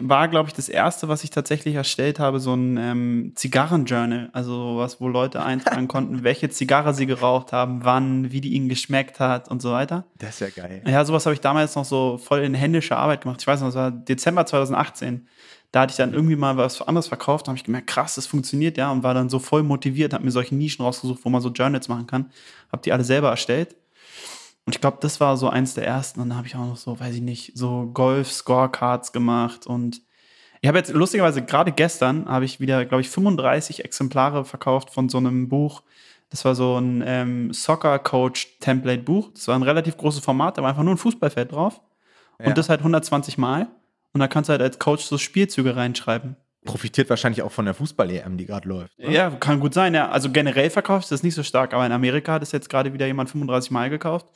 war, 0.00 0.28
glaube 0.28 0.48
ich, 0.48 0.54
das 0.54 0.68
erste, 0.68 1.08
was 1.08 1.24
ich 1.24 1.30
tatsächlich 1.30 1.74
erstellt 1.74 2.18
habe, 2.18 2.38
so 2.38 2.54
ein 2.54 2.76
ähm, 2.76 3.32
Zigarren-Journal. 3.34 4.30
Also 4.32 4.76
was, 4.76 5.00
wo 5.00 5.08
Leute 5.08 5.42
eintragen 5.44 5.88
konnten, 5.88 6.22
welche 6.22 6.48
Zigarre 6.50 6.94
sie 6.94 7.06
geraucht 7.06 7.52
haben, 7.52 7.84
wann, 7.84 8.30
wie 8.30 8.40
die 8.40 8.52
ihnen 8.52 8.68
geschmeckt 8.68 9.20
hat 9.20 9.50
und 9.50 9.60
so 9.62 9.72
weiter. 9.72 10.04
Das 10.18 10.40
ist 10.40 10.40
ja 10.40 10.62
geil. 10.62 10.82
Ja, 10.86 11.04
sowas 11.04 11.26
habe 11.26 11.34
ich 11.34 11.40
damals 11.40 11.74
noch 11.74 11.84
so 11.84 12.18
voll 12.18 12.40
in 12.40 12.54
händischer 12.54 12.98
Arbeit 12.98 13.22
gemacht. 13.22 13.40
Ich 13.40 13.46
weiß 13.46 13.60
noch, 13.60 13.68
das 13.68 13.76
war 13.76 13.90
Dezember 13.90 14.46
2018. 14.46 15.26
Da 15.72 15.82
hatte 15.82 15.92
ich 15.92 15.96
dann 15.96 16.12
irgendwie 16.12 16.34
mal 16.34 16.56
was 16.56 16.82
anderes 16.82 17.06
verkauft, 17.06 17.46
da 17.46 17.50
habe 17.50 17.56
ich 17.56 17.62
gemerkt, 17.62 17.86
krass, 17.86 18.16
das 18.16 18.26
funktioniert 18.26 18.76
ja 18.76 18.90
und 18.90 19.04
war 19.04 19.14
dann 19.14 19.28
so 19.28 19.38
voll 19.38 19.62
motiviert, 19.62 20.12
habe 20.12 20.24
mir 20.24 20.32
solche 20.32 20.56
Nischen 20.56 20.84
rausgesucht, 20.84 21.20
wo 21.24 21.28
man 21.28 21.40
so 21.40 21.48
Journals 21.50 21.86
machen 21.86 22.08
kann. 22.08 22.30
Habe 22.72 22.82
die 22.82 22.92
alle 22.92 23.04
selber 23.04 23.30
erstellt. 23.30 23.76
Und 24.70 24.76
ich 24.76 24.80
glaube, 24.80 24.98
das 25.00 25.18
war 25.18 25.36
so 25.36 25.48
eins 25.48 25.74
der 25.74 25.84
ersten. 25.84 26.20
Und 26.20 26.28
dann 26.28 26.38
habe 26.38 26.46
ich 26.46 26.54
auch 26.54 26.64
noch 26.64 26.76
so, 26.76 27.00
weiß 27.00 27.12
ich 27.16 27.22
nicht, 27.22 27.58
so 27.58 27.90
Golf-Scorecards 27.92 29.10
gemacht. 29.10 29.66
Und 29.66 30.00
ich 30.60 30.68
habe 30.68 30.78
jetzt 30.78 30.92
lustigerweise 30.92 31.42
gerade 31.42 31.72
gestern 31.72 32.28
habe 32.28 32.44
ich 32.44 32.60
wieder, 32.60 32.84
glaube 32.84 33.00
ich, 33.00 33.10
35 33.10 33.84
Exemplare 33.84 34.44
verkauft 34.44 34.90
von 34.90 35.08
so 35.08 35.18
einem 35.18 35.48
Buch. 35.48 35.82
Das 36.28 36.44
war 36.44 36.54
so 36.54 36.78
ein 36.78 37.02
ähm, 37.04 37.52
Soccer-Coach-Template-Buch. 37.52 39.32
Das 39.34 39.48
war 39.48 39.56
ein 39.56 39.64
relativ 39.64 39.96
großes 39.96 40.22
Format, 40.22 40.56
da 40.56 40.62
war 40.62 40.70
einfach 40.70 40.84
nur 40.84 40.94
ein 40.94 40.98
Fußballfeld 40.98 41.50
drauf. 41.50 41.80
Ja. 42.38 42.46
Und 42.46 42.56
das 42.56 42.68
halt 42.68 42.78
120 42.78 43.38
Mal. 43.38 43.66
Und 44.12 44.20
da 44.20 44.28
kannst 44.28 44.50
du 44.50 44.52
halt 44.52 44.62
als 44.62 44.78
Coach 44.78 45.02
so 45.02 45.18
Spielzüge 45.18 45.74
reinschreiben. 45.74 46.36
Profitiert 46.64 47.10
wahrscheinlich 47.10 47.42
auch 47.42 47.50
von 47.50 47.64
der 47.64 47.74
Fußball-EM, 47.74 48.36
die 48.36 48.46
gerade 48.46 48.68
läuft. 48.68 48.96
Oder? 49.00 49.10
Ja, 49.10 49.30
kann 49.30 49.58
gut 49.58 49.74
sein. 49.74 49.94
Ja. 49.94 50.10
Also 50.10 50.30
generell 50.30 50.70
verkauft 50.70 51.06
ist 51.06 51.10
das 51.10 51.24
nicht 51.24 51.34
so 51.34 51.42
stark, 51.42 51.74
aber 51.74 51.84
in 51.84 51.90
Amerika 51.90 52.34
hat 52.34 52.42
es 52.44 52.52
jetzt 52.52 52.70
gerade 52.70 52.92
wieder 52.92 53.08
jemand 53.08 53.30
35 53.30 53.72
Mal 53.72 53.90
gekauft. 53.90 54.26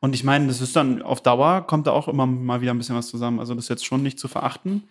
Und 0.00 0.14
ich 0.14 0.24
meine, 0.24 0.46
das 0.46 0.60
ist 0.60 0.76
dann 0.76 1.02
auf 1.02 1.22
Dauer, 1.22 1.66
kommt 1.66 1.86
da 1.86 1.92
auch 1.92 2.08
immer 2.08 2.26
mal 2.26 2.60
wieder 2.60 2.72
ein 2.72 2.78
bisschen 2.78 2.96
was 2.96 3.08
zusammen. 3.08 3.40
Also 3.40 3.54
das 3.54 3.64
ist 3.64 3.68
jetzt 3.68 3.86
schon 3.86 4.02
nicht 4.02 4.18
zu 4.18 4.28
verachten. 4.28 4.84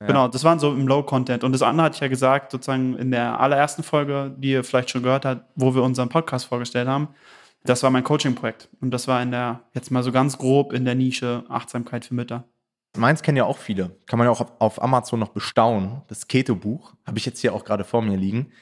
Ja. 0.00 0.06
Genau, 0.08 0.28
das 0.28 0.44
waren 0.44 0.58
so 0.58 0.72
im 0.72 0.86
Low-Content. 0.86 1.44
Und 1.44 1.52
das 1.52 1.62
andere 1.62 1.86
hatte 1.86 1.94
ich 1.94 2.00
ja 2.00 2.08
gesagt, 2.08 2.52
sozusagen 2.52 2.96
in 2.96 3.10
der 3.10 3.40
allerersten 3.40 3.82
Folge, 3.82 4.34
die 4.36 4.50
ihr 4.50 4.64
vielleicht 4.64 4.90
schon 4.90 5.02
gehört 5.02 5.24
habt, 5.24 5.44
wo 5.54 5.74
wir 5.74 5.82
unseren 5.82 6.08
Podcast 6.08 6.46
vorgestellt 6.46 6.88
haben. 6.88 7.08
Das 7.64 7.82
war 7.82 7.90
mein 7.90 8.02
Coaching-Projekt. 8.02 8.68
Und 8.80 8.90
das 8.90 9.06
war 9.06 9.22
in 9.22 9.30
der, 9.30 9.60
jetzt 9.74 9.90
mal 9.90 10.02
so 10.02 10.10
ganz 10.10 10.38
grob 10.38 10.72
in 10.72 10.84
der 10.84 10.96
Nische 10.96 11.44
Achtsamkeit 11.48 12.04
für 12.04 12.14
Mütter. 12.14 12.44
Meins 12.96 13.22
kennen 13.22 13.36
ja 13.36 13.44
auch 13.44 13.58
viele. 13.58 13.96
Kann 14.06 14.18
man 14.18 14.26
ja 14.26 14.32
auch 14.32 14.40
auf, 14.40 14.52
auf 14.58 14.82
Amazon 14.82 15.20
noch 15.20 15.28
bestaunen. 15.28 16.02
Das 16.08 16.28
Keto-Buch 16.28 16.94
habe 17.06 17.18
ich 17.18 17.24
jetzt 17.24 17.40
hier 17.40 17.54
auch 17.54 17.64
gerade 17.64 17.84
vor 17.84 18.02
mir 18.02 18.16
liegen. 18.16 18.52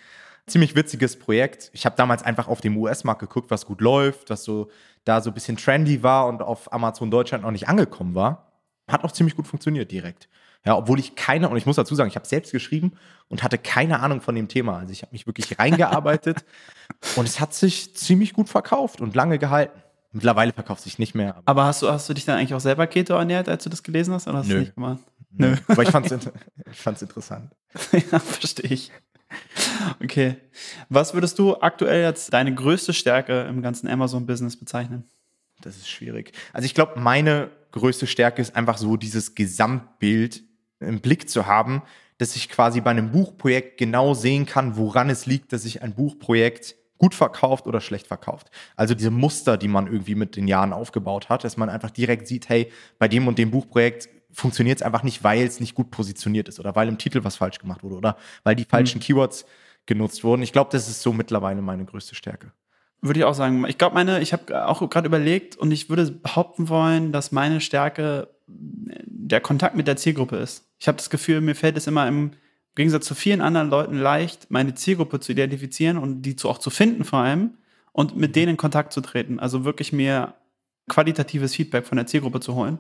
Ziemlich 0.51 0.75
witziges 0.75 1.17
Projekt. 1.17 1.71
Ich 1.73 1.87
habe 1.87 1.95
damals 1.97 2.23
einfach 2.23 2.49
auf 2.49 2.61
dem 2.61 2.77
US-Markt 2.77 3.21
geguckt, 3.21 3.51
was 3.51 3.67
gut 3.67 3.81
läuft, 3.81 4.31
was 4.31 4.43
so 4.43 4.69
da 5.05 5.21
so 5.21 5.31
ein 5.31 5.35
bisschen 5.35 5.57
trendy 5.57 6.03
war 6.03 6.27
und 6.27 6.43
auf 6.43 6.73
Amazon 6.73 7.11
Deutschland 7.11 7.45
noch 7.45 7.53
nicht 7.53 7.69
angekommen 7.69 8.15
war. 8.15 8.53
Hat 8.89 9.05
auch 9.05 9.13
ziemlich 9.13 9.37
gut 9.37 9.47
funktioniert 9.47 9.91
direkt. 9.93 10.29
Ja, 10.67 10.77
obwohl 10.77 10.99
ich 10.99 11.15
keine, 11.15 11.49
und 11.49 11.57
ich 11.57 11.67
muss 11.67 11.77
dazu 11.77 11.95
sagen, 11.95 12.09
ich 12.09 12.17
habe 12.17 12.27
selbst 12.27 12.53
geschrieben 12.53 12.93
und 13.29 13.43
hatte 13.43 13.57
keine 13.59 14.01
Ahnung 14.01 14.21
von 14.21 14.35
dem 14.35 14.49
Thema. 14.49 14.79
Also 14.79 14.93
ich 14.93 15.03
habe 15.03 15.13
mich 15.13 15.27
wirklich 15.27 15.59
reingearbeitet 15.59 16.45
und 17.17 17.27
es 17.27 17.41
hat 17.41 17.55
sich 17.55 17.97
ziemlich 17.97 18.35
gut 18.35 18.49
verkauft 18.49 19.01
und 19.01 19.15
lange 19.15 19.39
gehalten. 19.39 19.81
Mittlerweile 20.13 20.53
verkauft 20.53 20.83
sich 20.83 20.99
nicht 20.99 21.15
mehr. 21.15 21.37
Aber, 21.37 21.47
aber 21.47 21.65
hast, 21.67 21.83
du, 21.83 21.89
hast 21.89 22.09
du 22.09 22.15
dich 22.15 22.25
dann 22.25 22.37
eigentlich 22.37 22.55
auch 22.55 22.61
selber 22.61 22.89
Keto 22.89 23.15
ernährt, 23.15 23.49
als 23.49 23.63
du 23.63 23.71
das 23.71 23.85
gelesen 23.85 24.13
hast? 24.13 24.27
Oder 24.27 24.39
hast 24.39 24.51
du 24.51 24.55
es 24.55 24.61
nicht 24.61 24.75
gemacht? 24.75 25.01
Nö. 25.31 25.55
Aber 25.69 25.83
ich 25.85 25.91
fand 25.91 26.07
es 26.11 27.03
interessant. 27.03 27.53
ja, 27.93 28.19
verstehe 28.19 28.71
ich. 28.71 28.91
Okay. 30.03 30.37
Was 30.89 31.15
würdest 31.15 31.39
du 31.39 31.61
aktuell 31.61 32.05
als 32.05 32.29
deine 32.29 32.55
größte 32.55 32.93
Stärke 32.93 33.43
im 33.43 33.63
ganzen 33.63 33.89
Amazon-Business 33.89 34.59
bezeichnen? 34.59 35.05
Das 35.63 35.77
ist 35.77 35.89
schwierig. 35.89 36.33
Also 36.53 36.67
ich 36.67 36.75
glaube, 36.75 36.99
meine 36.99 37.51
größte 37.73 38.07
Stärke 38.07 38.43
ist 38.43 38.57
einfach 38.57 38.79
so 38.79 38.97
dieses 38.97 39.35
Gesamtbild 39.35 40.43
im 40.81 41.01
Blick 41.01 41.29
zu 41.29 41.47
haben, 41.47 41.83
dass 42.19 42.37
ich 42.37 42.49
quasi 42.49 42.81
bei 42.81 42.91
einem 42.91 43.13
Buchprojekt 43.13 43.79
genau 43.79 44.15
sehen 44.15 44.47
kann, 44.47 44.77
woran 44.77 45.11
es 45.11 45.27
liegt, 45.27 45.53
dass 45.53 45.63
sich 45.63 45.83
ein 45.83 45.95
Buchprojekt 45.95 46.77
gut 46.99 47.15
verkauft 47.15 47.67
oder 47.67 47.81
schlecht 47.81 48.07
verkauft. 48.07 48.51
Also 48.77 48.95
diese 48.95 49.11
Muster, 49.11 49.57
die 49.57 49.69
man 49.69 49.87
irgendwie 49.87 50.15
mit 50.15 50.37
den 50.37 50.47
Jahren 50.47 50.75
aufgebaut 50.75 51.31
hat, 51.31 51.45
dass 51.45 51.57
man 51.57 51.71
einfach 51.71 51.91
direkt 51.91 52.29
sieht, 52.29 52.49
hey, 52.49 52.71
bei 52.99 53.09
dem 53.09 53.27
und 53.27 53.39
dem 53.39 53.51
Buchprojekt 53.51 54.09
funktioniert 54.33 54.79
es 54.79 54.83
einfach 54.83 55.03
nicht, 55.03 55.25
weil 55.25 55.47
es 55.47 55.61
nicht 55.61 55.75
gut 55.75 55.91
positioniert 55.91 56.49
ist 56.49 56.61
oder 56.61 56.75
weil 56.77 56.89
im 56.89 56.99
Titel 56.99 57.25
was 57.25 57.37
falsch 57.37 57.59
gemacht 57.59 57.83
wurde 57.83 57.97
oder 57.97 58.17
weil 58.45 58.55
die 58.55 58.65
falschen 58.65 58.99
mhm. 58.99 59.03
Keywords 59.03 59.45
genutzt 59.87 60.25
wurden. 60.25 60.43
Ich 60.43 60.53
glaube, 60.53 60.71
das 60.73 60.89
ist 60.89 61.03
so 61.03 61.13
mittlerweile 61.13 61.63
meine 61.63 61.85
größte 61.85 62.15
Stärke. 62.15 62.53
Würde 63.03 63.21
ich 63.21 63.25
auch 63.25 63.35
sagen. 63.35 63.65
Ich 63.67 63.79
glaube, 63.79 63.95
meine, 63.95 64.21
ich 64.21 64.33
habe 64.33 64.67
auch 64.67 64.89
gerade 64.91 65.07
überlegt 65.07 65.57
und 65.57 65.73
ich 65.73 65.89
würde 65.89 66.11
behaupten 66.11 66.69
wollen, 66.69 67.13
dass 67.13 67.33
meine 67.33 67.61
Stärke 67.61 68.29
der 68.47 69.41
Kontakt 69.41 69.75
mit 69.75 69.87
der 69.87 69.97
Zielgruppe 69.97 70.37
ist. 70.37 70.69
Ich 70.79 70.87
habe 70.87 70.97
das 70.97 71.09
Gefühl, 71.09 71.41
mir 71.41 71.55
fällt 71.55 71.77
es 71.77 71.87
immer 71.87 72.07
im 72.07 72.33
Gegensatz 72.75 73.07
zu 73.07 73.15
vielen 73.15 73.41
anderen 73.41 73.71
Leuten 73.71 73.97
leicht, 73.97 74.51
meine 74.51 74.75
Zielgruppe 74.75 75.21
zu 75.21 75.33
identifizieren 75.33 75.99
und 75.99 76.23
die 76.23 76.37
zu, 76.37 76.49
auch 76.49 76.59
zu 76.59 76.71
finden 76.71 77.05
vor 77.05 77.21
allem 77.21 77.55
und 77.93 78.17
mit 78.17 78.37
denen 78.37 78.51
in 78.51 78.57
Kontakt 78.57 78.93
zu 78.93 79.01
treten. 79.01 79.41
Also 79.41 79.65
wirklich 79.65 79.93
mir 79.93 80.35
qualitatives 80.89 81.55
Feedback 81.55 81.87
von 81.87 81.97
der 81.97 82.07
Zielgruppe 82.07 82.41
zu 82.41 82.55
holen. 82.55 82.79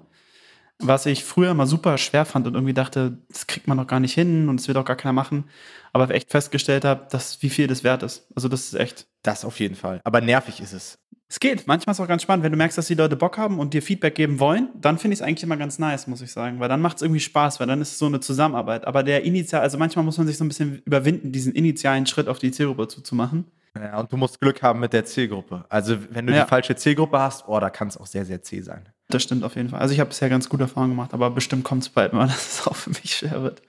Was 0.82 1.06
ich 1.06 1.24
früher 1.24 1.52
mal 1.54 1.66
super 1.66 1.98
schwer 1.98 2.24
fand 2.24 2.46
und 2.46 2.54
irgendwie 2.54 2.74
dachte, 2.74 3.18
das 3.28 3.46
kriegt 3.46 3.68
man 3.68 3.76
doch 3.78 3.86
gar 3.86 4.00
nicht 4.00 4.14
hin 4.14 4.48
und 4.48 4.58
das 4.60 4.68
wird 4.68 4.78
auch 4.78 4.84
gar 4.84 4.96
keiner 4.96 5.12
machen. 5.12 5.44
Aber 5.92 6.10
echt 6.10 6.30
festgestellt 6.30 6.84
habe, 6.84 7.06
dass 7.10 7.42
wie 7.42 7.50
viel 7.50 7.66
das 7.66 7.84
wert 7.84 8.02
ist. 8.02 8.26
Also 8.34 8.48
das 8.48 8.64
ist 8.66 8.74
echt. 8.74 9.06
Das 9.22 9.44
auf 9.44 9.60
jeden 9.60 9.74
Fall. 9.74 10.00
Aber 10.04 10.20
nervig 10.20 10.60
ist 10.60 10.72
es. 10.72 10.98
Es 11.28 11.38
geht. 11.38 11.66
Manchmal 11.68 11.92
ist 11.92 11.98
es 11.98 12.04
auch 12.04 12.08
ganz 12.08 12.22
spannend, 12.22 12.44
wenn 12.44 12.50
du 12.50 12.58
merkst, 12.58 12.76
dass 12.76 12.86
die 12.88 12.94
Leute 12.94 13.14
Bock 13.14 13.38
haben 13.38 13.58
und 13.60 13.72
dir 13.72 13.82
Feedback 13.82 14.16
geben 14.16 14.40
wollen, 14.40 14.68
dann 14.74 14.98
finde 14.98 15.14
ich 15.14 15.20
es 15.20 15.26
eigentlich 15.26 15.44
immer 15.44 15.56
ganz 15.56 15.78
nice, 15.78 16.06
muss 16.08 16.22
ich 16.22 16.32
sagen. 16.32 16.58
Weil 16.58 16.68
dann 16.68 16.80
macht 16.80 16.96
es 16.96 17.02
irgendwie 17.02 17.20
Spaß, 17.20 17.60
weil 17.60 17.66
dann 17.68 17.80
ist 17.80 17.92
es 17.92 17.98
so 17.98 18.06
eine 18.06 18.18
Zusammenarbeit. 18.20 18.84
Aber 18.86 19.02
der 19.04 19.22
initial, 19.22 19.60
also 19.62 19.78
manchmal 19.78 20.04
muss 20.04 20.18
man 20.18 20.26
sich 20.26 20.36
so 20.38 20.44
ein 20.44 20.48
bisschen 20.48 20.82
überwinden, 20.84 21.30
diesen 21.30 21.52
initialen 21.52 22.06
Schritt 22.06 22.26
auf 22.28 22.38
die 22.40 22.50
Zielgruppe 22.50 22.88
zuzumachen. 22.88 23.44
Ja, 23.76 24.00
und 24.00 24.10
du 24.12 24.16
musst 24.16 24.40
Glück 24.40 24.60
haben 24.62 24.80
mit 24.80 24.92
der 24.92 25.04
Zielgruppe. 25.04 25.64
Also, 25.68 25.96
wenn 26.10 26.26
du 26.26 26.34
Ja. 26.34 26.42
die 26.42 26.48
falsche 26.48 26.74
Zielgruppe 26.74 27.20
hast, 27.20 27.46
oh, 27.46 27.60
da 27.60 27.70
kann 27.70 27.86
es 27.86 27.96
auch 27.96 28.06
sehr, 28.06 28.24
sehr 28.24 28.42
zäh 28.42 28.62
sein. 28.62 28.88
Das 29.10 29.22
stimmt 29.22 29.44
auf 29.44 29.56
jeden 29.56 29.68
Fall. 29.68 29.80
Also 29.80 29.92
ich 29.94 30.00
habe 30.00 30.08
bisher 30.08 30.28
ganz 30.28 30.48
gute 30.48 30.64
Erfahrungen 30.64 30.92
gemacht, 30.92 31.14
aber 31.14 31.30
bestimmt 31.30 31.64
kommt 31.64 31.82
es 31.82 31.88
bald 31.88 32.12
mal, 32.12 32.26
dass 32.28 32.60
es 32.60 32.66
auch 32.66 32.76
für 32.76 32.90
mich 32.90 33.14
schwer 33.16 33.42
wird. 33.42 33.62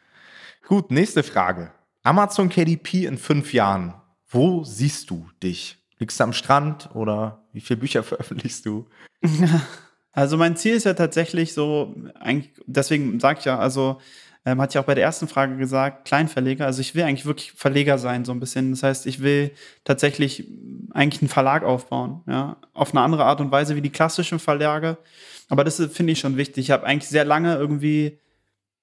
Gut, 0.68 0.92
nächste 0.92 1.24
Frage. 1.24 1.72
Amazon 2.04 2.50
KDP 2.50 3.06
in 3.06 3.18
fünf 3.18 3.54
Jahren. 3.54 3.94
Wo 4.28 4.64
siehst 4.64 5.10
du 5.10 5.28
dich? 5.44 5.78
Liegst 6.00 6.20
du 6.20 6.24
am 6.24 6.34
Strand 6.34 6.90
oder 6.96 7.44
wie 7.54 7.62
viele 7.62 7.80
Bücher 7.80 8.04
veröffentlichst 8.04 8.66
du? 8.66 8.88
Also 10.14 10.36
mein 10.36 10.58
Ziel 10.58 10.74
ist 10.74 10.84
ja 10.84 10.94
tatsächlich 10.94 11.54
so, 11.54 11.96
eigentlich, 12.20 12.52
deswegen 12.66 13.22
sage 13.22 13.40
ich 13.40 13.46
ja, 13.46 13.58
also 13.58 14.02
ähm, 14.46 14.60
hatte 14.60 14.74
ich 14.74 14.80
auch 14.80 14.86
bei 14.86 14.96
der 14.96 15.04
ersten 15.04 15.28
Frage 15.28 15.58
gesagt, 15.58 16.06
Kleinverleger. 16.06 16.66
Also 16.66 16.82
ich 16.82 16.96
will 16.96 17.04
eigentlich 17.04 17.26
wirklich 17.26 17.52
Verleger 17.54 17.98
sein, 17.98 18.26
so 18.26 18.32
ein 18.32 18.40
bisschen. 18.40 18.72
Das 18.72 18.84
heißt, 18.84 19.06
ich 19.06 19.22
will 19.22 19.52
tatsächlich 19.84 20.48
eigentlich 20.92 21.22
einen 21.22 21.30
Verlag 21.30 21.64
aufbauen, 21.64 22.22
ja, 22.28 22.58
auf 22.74 22.92
eine 22.92 23.02
andere 23.02 23.26
Art 23.26 23.40
und 23.40 23.52
Weise 23.52 23.76
wie 23.76 23.82
die 23.82 23.92
klassischen 23.92 24.40
Verlage. 24.40 24.98
Aber 25.50 25.64
das 25.64 25.78
finde 25.92 26.14
ich 26.14 26.20
schon 26.20 26.38
wichtig. 26.38 26.66
Ich 26.66 26.72
habe 26.72 26.86
eigentlich 26.86 27.10
sehr 27.10 27.26
lange 27.26 27.56
irgendwie 27.56 28.20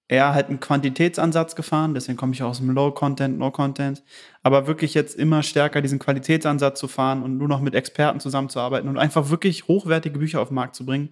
eher 0.09 0.33
halt 0.35 0.49
einen 0.49 0.61
Quantitätsansatz 0.61 1.55
gefahren, 1.55 1.95
deswegen 1.95 2.17
komme 2.17 2.33
ich 2.33 2.43
auch 2.43 2.49
aus 2.49 2.59
dem 2.59 2.71
Low-Content, 2.71 3.39
No-Content, 3.39 4.03
aber 4.43 4.67
wirklich 4.67 4.95
jetzt 4.95 5.15
immer 5.17 5.43
stärker 5.43 5.83
diesen 5.83 5.99
Qualitätsansatz 5.99 6.81
zu 6.81 6.89
fahren 6.89 7.23
und 7.23 7.37
nur 7.37 7.49
noch 7.49 7.61
mit 7.61 7.75
Experten 7.75 8.19
zusammenzuarbeiten 8.19 8.89
und 8.89 8.97
einfach 8.97 9.29
wirklich 9.29 9.69
hochwertige 9.69 10.19
Bücher 10.19 10.41
auf 10.41 10.49
den 10.49 10.55
Markt 10.55 10.77
zu 10.77 10.87
bringen, 10.87 11.11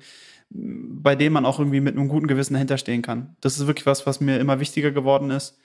bei 0.51 1.17
denen 1.17 1.33
man 1.33 1.45
auch 1.45 1.59
irgendwie 1.59 1.81
mit 1.81 1.97
einem 1.97 2.09
guten 2.09 2.27
Gewissen 2.27 2.55
dahinter 2.55 2.79
stehen 2.79 3.03
kann. 3.03 3.37
Das 3.41 3.59
ist 3.59 3.67
wirklich 3.67 3.87
was, 3.87 4.07
was 4.07 4.21
mir 4.21 4.39
immer 4.39 4.61
wichtiger 4.61 4.91
geworden 4.91 5.31
ist 5.31 5.59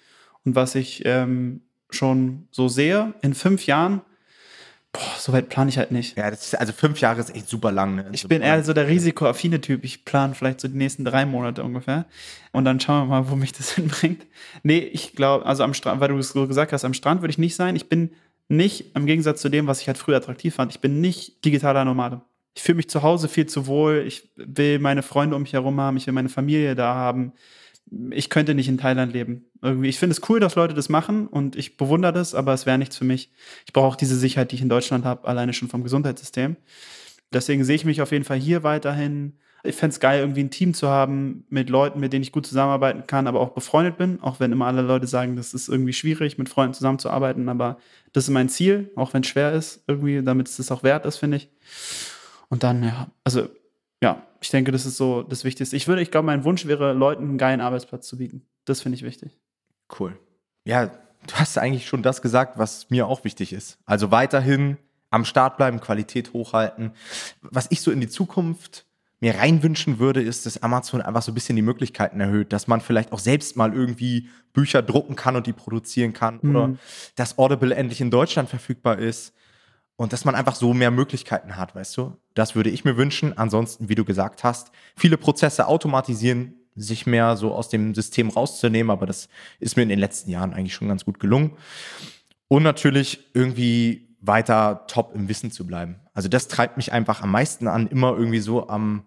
und 0.44 0.56
was 0.56 0.76
ich 0.76 1.04
ähm, 1.06 1.62
schon 1.90 2.48
so 2.52 2.68
sehe. 2.68 3.14
In 3.22 3.34
fünf 3.34 3.66
Jahren, 3.68 4.02
boah, 4.92 5.02
so 5.18 5.34
weit 5.34 5.50
plane 5.50 5.70
ich 5.70 5.78
halt 5.78 5.92
nicht. 5.92 6.18
Ja, 6.18 6.30
das 6.30 6.48
ist, 6.48 6.56
also 6.56 6.74
fünf 6.74 7.00
Jahre 7.00 7.20
ist 7.20 7.36
echt 7.36 7.48
super 7.48 7.72
lang. 7.72 7.96
Ne? 7.96 8.10
Ich 8.12 8.28
bin 8.28 8.42
eher 8.42 8.64
so 8.64 8.74
der 8.74 8.88
risikoaffine 8.88 9.62
Typ. 9.62 9.84
Ich 9.84 10.04
plane 10.04 10.34
vielleicht 10.34 10.62
so 10.62 10.68
die 10.68 10.78
nächsten 10.78 11.06
drei 11.06 11.26
Monate 11.26 11.64
ungefähr. 11.64 12.06
Und 12.52 12.66
dann 12.66 12.80
schauen 12.80 13.08
wir 13.08 13.22
mal, 13.22 13.30
wo 13.30 13.36
mich 13.36 13.54
das 13.54 13.72
hinbringt. 13.76 14.26
Nee, 14.64 14.80
ich 14.80 15.16
glaube, 15.16 15.46
also 15.46 15.64
am 15.64 15.74
Strand, 15.74 16.02
weil 16.02 16.10
du 16.10 16.18
es 16.18 16.30
so 16.30 16.48
gesagt 16.48 16.74
hast, 16.74 16.86
am 16.86 16.94
Strand 16.94 17.22
würde 17.22 17.32
ich 17.32 17.38
nicht 17.38 17.56
sein. 17.56 17.76
Ich 17.76 17.88
bin 17.88 18.12
nicht, 18.48 18.96
im 18.96 19.06
Gegensatz 19.06 19.42
zu 19.42 19.50
dem, 19.50 19.68
was 19.68 19.82
ich 19.82 19.88
halt 19.88 19.98
früher 19.98 20.18
attraktiv 20.18 20.56
fand, 20.56 20.74
ich 20.74 20.82
bin 20.82 21.00
nicht 21.00 21.46
digitaler 21.46 21.86
Nomade. 21.86 22.22
Ich 22.54 22.64
fühle 22.64 22.78
mich 22.78 22.90
zu 22.90 23.02
Hause 23.02 23.30
viel 23.30 23.46
zu 23.46 23.68
wohl. 23.68 24.04
Ich 24.06 24.32
will 24.36 24.80
meine 24.80 25.04
Freunde 25.04 25.36
um 25.36 25.44
mich 25.44 25.54
herum 25.54 25.80
haben. 25.80 25.98
Ich 25.98 26.08
will 26.08 26.14
meine 26.14 26.30
Familie 26.30 26.76
da 26.76 26.94
haben. 26.96 27.34
Ich 28.12 28.30
könnte 28.30 28.56
nicht 28.56 28.68
in 28.68 28.78
Thailand 28.78 29.14
leben. 29.14 29.46
Irgendwie. 29.62 29.90
Ich 29.90 30.00
finde 30.00 30.14
es 30.14 30.30
cool, 30.30 30.40
dass 30.40 30.56
Leute 30.56 30.74
das 30.74 30.90
machen 30.90 31.28
und 31.28 31.56
ich 31.56 31.78
bewundere 31.78 32.14
das, 32.14 32.34
aber 32.34 32.54
es 32.54 32.66
wäre 32.66 32.78
nichts 32.78 32.98
für 32.98 33.06
mich. 33.06 33.32
Ich 33.66 33.74
brauche 33.74 33.88
auch 33.88 33.96
diese 33.96 34.16
Sicherheit, 34.16 34.52
die 34.52 34.56
ich 34.56 34.62
in 34.62 34.70
Deutschland 34.70 35.06
habe, 35.06 35.28
alleine 35.28 35.54
schon 35.54 35.68
vom 35.68 35.84
Gesundheitssystem. 35.84 36.56
Deswegen 37.34 37.64
sehe 37.64 37.76
ich 37.76 37.86
mich 37.86 38.02
auf 38.02 38.12
jeden 38.12 38.26
Fall 38.26 38.38
hier 38.38 38.64
weiterhin. 38.64 39.38
Ich 39.64 39.76
fände 39.76 39.94
es 39.94 40.00
geil, 40.00 40.22
irgendwie 40.22 40.42
ein 40.42 40.50
Team 40.50 40.74
zu 40.74 40.90
haben 40.90 41.46
mit 41.50 41.70
Leuten, 41.70 42.00
mit 42.00 42.12
denen 42.14 42.24
ich 42.24 42.32
gut 42.32 42.48
zusammenarbeiten 42.48 43.06
kann, 43.06 43.28
aber 43.28 43.40
auch 43.40 43.52
befreundet 43.52 43.98
bin. 43.98 44.20
Auch 44.22 44.40
wenn 44.40 44.52
immer 44.52 44.66
alle 44.66 44.82
Leute 44.82 45.06
sagen, 45.06 45.36
das 45.36 45.54
ist 45.54 45.70
irgendwie 45.70 45.94
schwierig, 45.94 46.38
mit 46.38 46.50
Freunden 46.50 46.74
zusammenzuarbeiten. 46.74 47.48
Aber 47.48 47.78
das 48.12 48.24
ist 48.24 48.32
mein 48.32 48.50
Ziel, 48.50 48.90
auch 48.96 49.14
wenn 49.14 49.22
es 49.22 49.28
schwer 49.28 49.54
ist, 49.54 49.84
irgendwie, 49.88 50.24
damit 50.24 50.48
es 50.48 50.58
das 50.58 50.72
auch 50.72 50.82
wert 50.84 51.06
ist, 51.06 51.18
finde 51.18 51.38
ich. 51.38 51.50
Und 52.52 52.64
dann, 52.64 52.84
ja, 52.84 53.08
also, 53.24 53.48
ja, 54.04 54.22
ich 54.42 54.50
denke, 54.50 54.72
das 54.72 54.86
ist 54.86 54.98
so 54.98 55.24
das 55.24 55.46
Wichtigste. 55.46 55.76
Ich 55.78 55.88
würde, 55.88 56.02
ich 56.02 56.12
glaube, 56.12 56.26
mein 56.26 56.44
Wunsch 56.44 56.66
wäre, 56.66 56.92
Leuten 56.92 57.24
einen 57.24 57.38
geilen 57.38 57.62
Arbeitsplatz 57.62 58.08
zu 58.08 58.18
bieten. 58.18 58.46
Das 58.66 58.82
finde 58.82 58.98
ich 58.98 59.04
wichtig. 59.04 59.40
Cool. 59.98 60.20
Ja, 60.66 60.88
du 60.88 61.34
hast 61.36 61.58
eigentlich 61.58 61.88
schon 61.88 62.04
das 62.04 62.22
gesagt, 62.22 62.58
was 62.58 62.90
mir 62.90 63.08
auch 63.08 63.24
wichtig 63.24 63.54
ist. 63.54 63.80
Also 63.86 64.12
weiterhin 64.12 64.78
am 65.12 65.24
Start 65.24 65.56
bleiben, 65.56 65.80
Qualität 65.80 66.34
hochhalten. 66.34 66.92
Was 67.42 67.68
ich 67.70 67.82
so 67.82 67.90
in 67.90 68.02
die 68.02 68.10
Zukunft 68.10 68.86
mir 69.22 69.36
reinwünschen 69.36 70.00
würde, 70.00 70.22
ist, 70.22 70.46
dass 70.46 70.62
Amazon 70.62 71.02
einfach 71.02 71.22
so 71.22 71.32
ein 71.32 71.36
bisschen 71.36 71.56
die 71.56 71.62
Möglichkeiten 71.62 72.20
erhöht, 72.20 72.52
dass 72.52 72.68
man 72.68 72.82
vielleicht 72.82 73.14
auch 73.14 73.20
selbst 73.20 73.56
mal 73.56 73.74
irgendwie 73.74 74.30
Bücher 74.52 74.82
drucken 74.82 75.16
kann 75.16 75.38
und 75.38 75.48
die 75.48 75.54
produzieren 75.54 76.12
kann 76.12 76.40
oder 76.40 76.68
Mhm. 76.68 76.80
dass 77.16 77.38
Audible 77.38 77.74
endlich 77.74 78.02
in 78.02 78.12
Deutschland 78.12 78.50
verfügbar 78.50 78.98
ist 78.98 79.34
und 80.02 80.14
dass 80.14 80.26
man 80.26 80.34
einfach 80.34 80.56
so 80.56 80.74
mehr 80.74 80.90
Möglichkeiten 80.90 81.58
hat, 81.58 81.76
weißt 81.76 81.96
du? 81.96 82.18
Das 82.34 82.56
würde 82.56 82.72
ich 82.72 82.84
mir 82.84 82.98
wünschen. 82.98 83.38
Ansonsten, 83.38 83.88
wie 83.88 83.94
du 83.94 84.04
gesagt 84.04 84.44
hast, 84.44 84.72
viele 84.96 85.16
Prozesse 85.16 85.68
automatisieren, 85.68 86.56
sich 86.74 87.06
mehr 87.06 87.38
so 87.38 87.54
aus 87.54 87.70
dem 87.70 87.94
System 87.94 88.30
rauszunehmen, 88.30 88.90
aber 88.90 89.06
das 89.06 89.30
ist 89.60 89.78
mir 89.78 89.84
in 89.84 89.90
den 89.90 90.00
letzten 90.00 90.32
Jahren 90.32 90.56
eigentlich 90.56 90.74
schon 90.74 90.88
ganz 90.88 91.06
gut 91.06 91.20
gelungen. 91.20 91.52
Und 92.48 92.64
natürlich 92.64 93.30
irgendwie 93.36 94.16
weiter 94.22 94.86
top 94.88 95.14
im 95.14 95.30
Wissen 95.30 95.52
zu 95.52 95.68
bleiben. 95.68 96.00
Also 96.16 96.30
das 96.30 96.48
treibt 96.48 96.78
mich 96.78 96.92
einfach 96.92 97.22
am 97.22 97.30
meisten 97.30 97.68
an, 97.68 97.86
immer 97.86 98.18
irgendwie 98.18 98.40
so 98.40 98.70
am, 98.70 99.04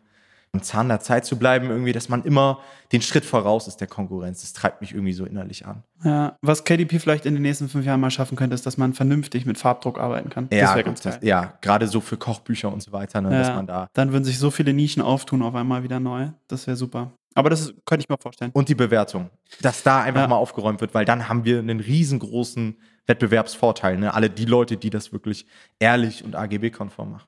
am 0.55 0.63
Zahn 0.63 0.89
der 0.89 1.01
Zeit 1.01 1.27
zu 1.27 1.37
bleiben, 1.39 1.69
irgendwie, 1.69 1.93
dass 1.93 2.09
man 2.09 2.23
immer 2.25 2.61
den 2.93 3.03
Schritt 3.03 3.25
voraus 3.25 3.67
ist 3.69 3.81
der 3.81 3.89
Konkurrenz. 3.89 4.41
Das 4.41 4.53
treibt 4.53 4.81
mich 4.81 4.93
irgendwie 4.93 5.13
so 5.13 5.25
innerlich 5.27 5.67
an. 5.67 5.83
Ja, 6.05 6.37
was 6.41 6.65
KDP 6.65 6.99
vielleicht 7.01 7.27
in 7.27 7.35
den 7.35 7.43
nächsten 7.43 7.69
fünf 7.69 7.85
Jahren 7.85 8.01
mal 8.01 8.11
schaffen 8.11 8.37
könnte, 8.37 8.55
ist, 8.55 8.65
dass 8.65 8.77
man 8.77 8.95
vernünftig 8.95 9.45
mit 9.47 9.59
Farbdruck 9.59 9.99
arbeiten 9.99 10.31
kann. 10.31 10.49
Ja, 10.53 10.61
das 10.61 10.71
wäre 10.71 10.85
gut, 10.85 11.03
ganz 11.03 11.03
das, 11.03 11.19
ja, 11.23 11.55
gerade 11.61 11.89
so 11.89 12.01
für 12.01 12.17
Kochbücher 12.17 12.73
und 12.73 12.83
so 12.83 12.93
weiter, 12.93 13.21
ne, 13.21 13.31
dass 13.31 13.49
Ja, 13.49 13.55
man 13.57 13.67
da 13.67 13.89
Dann 13.93 14.13
würden 14.13 14.25
sich 14.25 14.39
so 14.39 14.51
viele 14.51 14.73
Nischen 14.73 15.03
auftun 15.03 15.43
auf 15.43 15.55
einmal 15.55 15.83
wieder 15.83 15.99
neu. 16.01 16.29
Das 16.49 16.67
wäre 16.67 16.77
super. 16.77 17.13
Aber 17.35 17.51
das 17.51 17.63
ist, 17.63 17.75
könnte 17.85 18.05
ich 18.05 18.09
mir 18.09 18.17
vorstellen. 18.17 18.53
und 18.55 18.69
die 18.69 18.77
Bewertung, 18.77 19.29
dass 19.61 19.83
da 19.83 20.03
einfach 20.03 20.21
Ja. 20.23 20.29
mal 20.29 20.37
aufgeräumt 20.37 20.81
wird, 20.81 20.95
weil 20.95 21.05
dann 21.05 21.29
haben 21.29 21.45
wir 21.45 21.59
einen 21.59 21.81
riesengroßen 21.81 22.77
Wettbewerbsvorteil. 23.07 23.99
Ne? 23.99 24.15
Alle 24.15 24.31
die 24.31 24.45
Leute, 24.45 24.77
die 24.77 24.91
das 24.91 25.13
wirklich 25.13 25.47
ehrlich 25.81 26.25
und 26.25 26.37
AGB-konform 26.37 27.11
machen. 27.13 27.27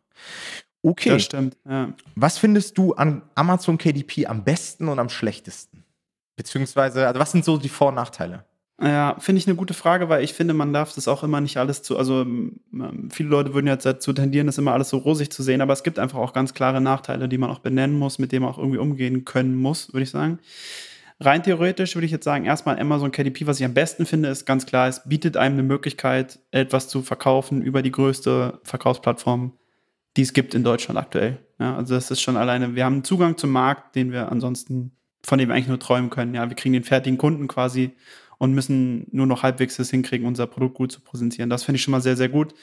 Okay, 0.86 1.10
Das 1.10 1.24
stimmt. 1.24 1.56
Ja. 1.68 1.92
was 2.14 2.38
findest 2.38 2.78
du 2.78 2.94
an 2.94 3.22
Amazon 3.34 3.76
KDP 3.76 4.26
am 4.26 4.44
besten 4.44 4.86
und 4.86 5.00
am 5.00 5.08
schlechtesten? 5.08 5.84
Beziehungsweise, 6.36 7.08
also 7.08 7.18
was 7.18 7.32
sind 7.32 7.44
so 7.44 7.56
die 7.56 7.68
Vor- 7.68 7.88
und 7.88 7.96
Nachteile? 7.96 8.44
Ja, 8.80 9.16
finde 9.18 9.40
ich 9.40 9.48
eine 9.48 9.56
gute 9.56 9.74
Frage, 9.74 10.08
weil 10.10 10.22
ich 10.22 10.34
finde, 10.34 10.54
man 10.54 10.72
darf 10.72 10.92
das 10.94 11.08
auch 11.08 11.24
immer 11.24 11.40
nicht 11.40 11.56
alles 11.56 11.82
zu, 11.82 11.98
also 11.98 12.20
ähm, 12.22 12.60
viele 13.10 13.30
Leute 13.30 13.52
würden 13.52 13.66
jetzt 13.66 13.86
dazu 13.86 14.12
tendieren, 14.12 14.46
das 14.46 14.58
immer 14.58 14.74
alles 14.74 14.90
so 14.90 14.98
rosig 14.98 15.32
zu 15.32 15.42
sehen, 15.42 15.60
aber 15.60 15.72
es 15.72 15.82
gibt 15.82 15.98
einfach 15.98 16.18
auch 16.18 16.32
ganz 16.34 16.54
klare 16.54 16.80
Nachteile, 16.80 17.28
die 17.28 17.38
man 17.38 17.50
auch 17.50 17.60
benennen 17.60 17.98
muss, 17.98 18.18
mit 18.18 18.30
denen 18.32 18.44
man 18.44 18.52
auch 18.52 18.58
irgendwie 18.58 18.78
umgehen 18.78 19.24
können 19.24 19.56
muss, 19.56 19.92
würde 19.92 20.04
ich 20.04 20.10
sagen. 20.10 20.38
Rein 21.18 21.42
theoretisch 21.42 21.96
würde 21.96 22.04
ich 22.06 22.12
jetzt 22.12 22.24
sagen, 22.24 22.44
erstmal 22.44 22.78
Amazon 22.78 23.10
KDP, 23.10 23.46
was 23.46 23.58
ich 23.58 23.64
am 23.64 23.72
besten 23.74 24.04
finde, 24.06 24.28
ist 24.28 24.44
ganz 24.44 24.66
klar, 24.66 24.86
es 24.86 25.08
bietet 25.08 25.36
einem 25.38 25.54
eine 25.54 25.62
Möglichkeit, 25.62 26.38
etwas 26.50 26.88
zu 26.88 27.02
verkaufen 27.02 27.62
über 27.62 27.80
die 27.82 27.90
größte 27.92 28.60
Verkaufsplattform, 28.62 29.52
die 30.16 30.22
es 30.22 30.32
gibt 30.32 30.54
in 30.54 30.64
Deutschland 30.64 30.98
aktuell. 30.98 31.38
Ja, 31.58 31.76
also 31.76 31.94
das 31.94 32.10
ist 32.10 32.20
schon 32.20 32.36
alleine, 32.36 32.74
wir 32.74 32.84
haben 32.84 32.94
einen 32.94 33.04
Zugang 33.04 33.36
zum 33.36 33.50
Markt, 33.50 33.94
den 33.96 34.12
wir 34.12 34.30
ansonsten, 34.30 34.92
von 35.22 35.38
dem 35.38 35.48
wir 35.48 35.54
eigentlich 35.54 35.68
nur 35.68 35.78
träumen 35.78 36.10
können. 36.10 36.34
Ja, 36.34 36.48
wir 36.48 36.56
kriegen 36.56 36.72
den 36.72 36.84
fertigen 36.84 37.18
Kunden 37.18 37.48
quasi 37.48 37.92
und 38.38 38.52
müssen 38.52 39.06
nur 39.12 39.26
noch 39.26 39.42
halbwegs 39.42 39.76
das 39.76 39.90
hinkriegen, 39.90 40.26
unser 40.26 40.46
Produkt 40.46 40.74
gut 40.74 40.92
zu 40.92 41.00
präsentieren. 41.00 41.50
Das 41.50 41.64
finde 41.64 41.76
ich 41.76 41.82
schon 41.82 41.92
mal 41.92 42.02
sehr, 42.02 42.16
sehr 42.16 42.28
gut. 42.28 42.54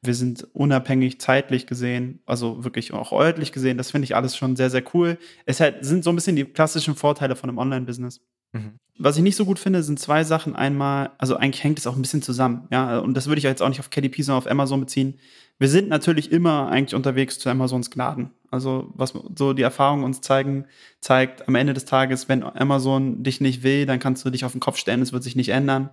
Wir 0.00 0.14
sind 0.14 0.46
unabhängig 0.52 1.20
zeitlich 1.20 1.66
gesehen, 1.66 2.20
also 2.24 2.64
wirklich 2.64 2.92
auch 2.92 3.12
örtlich 3.12 3.52
gesehen. 3.52 3.78
Das 3.78 3.90
finde 3.90 4.04
ich 4.04 4.14
alles 4.14 4.36
schon 4.36 4.56
sehr, 4.56 4.70
sehr 4.70 4.84
cool. 4.94 5.18
Es 5.44 5.60
halt, 5.60 5.84
sind 5.84 6.04
so 6.04 6.10
ein 6.10 6.14
bisschen 6.14 6.36
die 6.36 6.44
klassischen 6.44 6.94
Vorteile 6.94 7.36
von 7.36 7.50
einem 7.50 7.58
Online-Business. 7.58 8.20
Mhm. 8.52 8.78
Was 8.98 9.16
ich 9.16 9.22
nicht 9.22 9.36
so 9.36 9.44
gut 9.44 9.58
finde, 9.58 9.82
sind 9.82 9.98
zwei 9.98 10.24
Sachen. 10.24 10.56
Einmal, 10.56 11.10
also 11.18 11.36
eigentlich 11.36 11.62
hängt 11.62 11.78
es 11.78 11.86
auch 11.86 11.96
ein 11.96 12.02
bisschen 12.02 12.22
zusammen, 12.22 12.66
ja, 12.70 12.98
und 12.98 13.14
das 13.14 13.26
würde 13.26 13.38
ich 13.38 13.44
jetzt 13.44 13.62
auch 13.62 13.68
nicht 13.68 13.80
auf 13.80 13.90
KDP, 13.90 14.22
sondern 14.22 14.42
auf 14.42 14.50
Amazon 14.50 14.80
beziehen. 14.80 15.18
Wir 15.58 15.68
sind 15.68 15.88
natürlich 15.88 16.30
immer 16.30 16.68
eigentlich 16.68 16.94
unterwegs 16.94 17.38
zu 17.38 17.48
Amazons 17.48 17.90
Gnaden. 17.90 18.30
Also, 18.50 18.92
was 18.94 19.12
so 19.36 19.52
die 19.52 19.62
Erfahrungen 19.62 20.04
uns 20.04 20.20
zeigen, 20.20 20.66
zeigt 21.00 21.48
am 21.48 21.54
Ende 21.56 21.74
des 21.74 21.84
Tages, 21.84 22.28
wenn 22.28 22.42
Amazon 22.42 23.22
dich 23.22 23.40
nicht 23.40 23.62
will, 23.62 23.84
dann 23.84 23.98
kannst 23.98 24.24
du 24.24 24.30
dich 24.30 24.44
auf 24.44 24.52
den 24.52 24.60
Kopf 24.60 24.78
stellen, 24.78 25.02
es 25.02 25.12
wird 25.12 25.22
sich 25.22 25.36
nicht 25.36 25.50
ändern. 25.50 25.90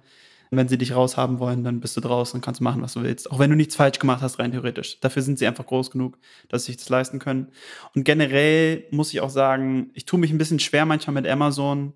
Wenn 0.51 0.67
sie 0.67 0.78
dich 0.78 0.95
raushaben 0.95 1.39
wollen, 1.39 1.63
dann 1.63 1.80
bist 1.80 1.97
du 1.97 2.01
draußen 2.01 2.38
und 2.38 2.45
kannst 2.45 2.62
machen, 2.62 2.82
was 2.84 2.93
du 2.93 3.01
willst. 3.01 3.32
Auch 3.32 3.39
wenn 3.39 3.49
du 3.49 3.56
nichts 3.56 3.75
falsch 3.75 3.97
gemacht 3.97 4.21
hast, 4.21 4.38
rein 4.38 4.51
theoretisch. 4.51 4.99
Dafür 5.01 5.23
sind 5.23 5.39
sie 5.39 5.47
einfach 5.47 5.65
groß 5.65 5.89
genug, 5.89 6.19
dass 6.49 6.65
sie 6.65 6.73
sich 6.73 6.78
das 6.78 6.89
leisten 6.89 7.17
können. 7.17 7.47
Und 7.95 8.04
generell 8.04 8.86
muss 8.91 9.12
ich 9.12 9.21
auch 9.21 9.32
sagen, 9.32 9.89
ich 9.95 10.06
tue 10.06 10.19
mich 10.19 10.32
ein 10.32 10.38
bisschen 10.38 10.60
schwer 10.60 10.86
manchmal 10.86 11.15
mit 11.15 11.28
Amazon, 11.28 11.93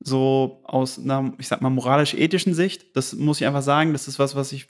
so 0.00 0.60
aus 0.64 0.98
einer, 0.98 1.32
ich 1.38 1.48
sag 1.48 1.62
mal, 1.62 1.70
moralisch-ethischen 1.70 2.54
Sicht. 2.54 2.96
Das 2.96 3.14
muss 3.14 3.40
ich 3.40 3.46
einfach 3.46 3.62
sagen. 3.62 3.92
Das 3.92 4.08
ist 4.08 4.18
was, 4.18 4.36
was 4.36 4.52
ich 4.52 4.66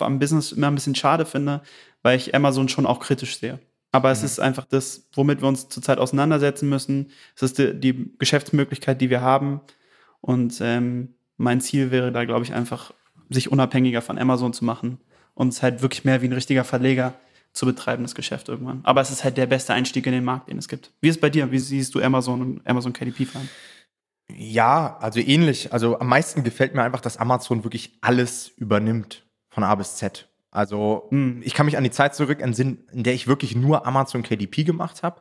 am 0.00 0.18
Business 0.18 0.52
immer 0.52 0.66
ein 0.68 0.74
bisschen 0.74 0.94
schade 0.94 1.24
finde, 1.26 1.62
weil 2.02 2.16
ich 2.16 2.34
Amazon 2.34 2.68
schon 2.68 2.86
auch 2.86 3.00
kritisch 3.00 3.38
sehe. 3.38 3.60
Aber 3.92 4.10
es 4.10 4.20
Mhm. 4.20 4.26
ist 4.26 4.40
einfach 4.40 4.64
das, 4.64 5.06
womit 5.14 5.40
wir 5.40 5.48
uns 5.48 5.68
zurzeit 5.68 5.98
auseinandersetzen 5.98 6.68
müssen. 6.68 7.10
Es 7.36 7.42
ist 7.42 7.58
die, 7.58 7.74
die 7.78 8.10
Geschäftsmöglichkeit, 8.18 9.00
die 9.00 9.10
wir 9.10 9.20
haben. 9.20 9.60
Und 10.20 10.58
ähm, 10.60 11.14
mein 11.36 11.60
Ziel 11.60 11.90
wäre 11.90 12.10
da, 12.10 12.24
glaube 12.24 12.44
ich, 12.44 12.52
einfach, 12.52 12.92
sich 13.30 13.50
unabhängiger 13.52 14.02
von 14.02 14.18
Amazon 14.18 14.52
zu 14.52 14.64
machen 14.64 14.98
und 15.34 15.48
es 15.48 15.62
halt 15.62 15.82
wirklich 15.82 16.04
mehr 16.04 16.20
wie 16.22 16.26
ein 16.28 16.32
richtiger 16.32 16.64
Verleger 16.64 17.14
zu 17.52 17.66
betreiben, 17.66 18.02
das 18.02 18.14
Geschäft 18.16 18.48
irgendwann. 18.48 18.80
Aber 18.82 19.00
es 19.00 19.10
ist 19.10 19.22
halt 19.22 19.36
der 19.36 19.46
beste 19.46 19.72
Einstieg 19.72 20.04
in 20.06 20.12
den 20.12 20.24
Markt, 20.24 20.48
den 20.50 20.58
es 20.58 20.66
gibt. 20.68 20.90
Wie 21.00 21.08
ist 21.08 21.16
es 21.16 21.20
bei 21.20 21.30
dir? 21.30 21.50
Wie 21.52 21.58
siehst 21.58 21.94
du 21.94 22.02
Amazon 22.02 22.40
und 22.42 22.66
Amazon 22.66 22.92
KDP 22.92 23.24
fahren? 23.26 23.48
Ja, 24.32 24.96
also 25.00 25.20
ähnlich. 25.20 25.72
Also 25.72 25.98
am 25.98 26.08
meisten 26.08 26.44
gefällt 26.44 26.74
mir 26.74 26.82
einfach, 26.82 27.00
dass 27.00 27.16
Amazon 27.16 27.64
wirklich 27.64 27.98
alles 28.00 28.48
übernimmt 28.56 29.24
von 29.50 29.64
A 29.64 29.74
bis 29.74 29.96
Z. 29.96 30.28
Also 30.50 31.08
hm. 31.10 31.42
ich 31.44 31.54
kann 31.54 31.66
mich 31.66 31.76
an 31.76 31.84
die 31.84 31.90
Zeit 31.90 32.14
zurück 32.14 32.40
entsinnen, 32.40 32.86
in 32.92 33.02
der 33.02 33.14
ich 33.14 33.26
wirklich 33.26 33.54
nur 33.54 33.86
Amazon 33.86 34.22
KDP 34.22 34.64
gemacht 34.64 35.02
habe. 35.02 35.20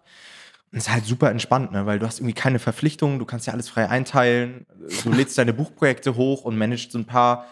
Und 0.71 0.77
es 0.77 0.87
ist 0.87 0.93
halt 0.93 1.05
super 1.05 1.29
entspannt, 1.29 1.71
ne? 1.71 1.85
weil 1.85 1.99
du 1.99 2.07
hast 2.07 2.19
irgendwie 2.19 2.33
keine 2.33 2.59
Verpflichtungen, 2.59 3.19
du 3.19 3.25
kannst 3.25 3.45
ja 3.45 3.53
alles 3.53 3.69
frei 3.69 3.89
einteilen, 3.89 4.65
du 5.03 5.11
lädst 5.11 5.37
deine 5.37 5.53
Buchprojekte 5.53 6.15
hoch 6.15 6.45
und 6.45 6.57
managst 6.57 6.91
so 6.91 6.97
ein 6.97 7.05
paar 7.05 7.47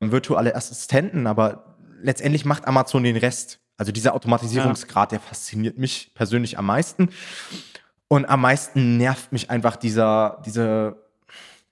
virtuelle 0.00 0.54
Assistenten, 0.54 1.26
aber 1.26 1.76
letztendlich 2.02 2.44
macht 2.44 2.66
Amazon 2.66 3.04
den 3.04 3.16
Rest. 3.16 3.60
Also 3.78 3.92
dieser 3.92 4.14
Automatisierungsgrad, 4.14 5.12
der 5.12 5.20
fasziniert 5.20 5.78
mich 5.78 6.12
persönlich 6.14 6.58
am 6.58 6.66
meisten. 6.66 7.10
Und 8.08 8.26
am 8.28 8.40
meisten 8.40 8.96
nervt 8.96 9.32
mich 9.32 9.50
einfach 9.50 9.76
dieser, 9.76 10.42
diese, 10.44 10.96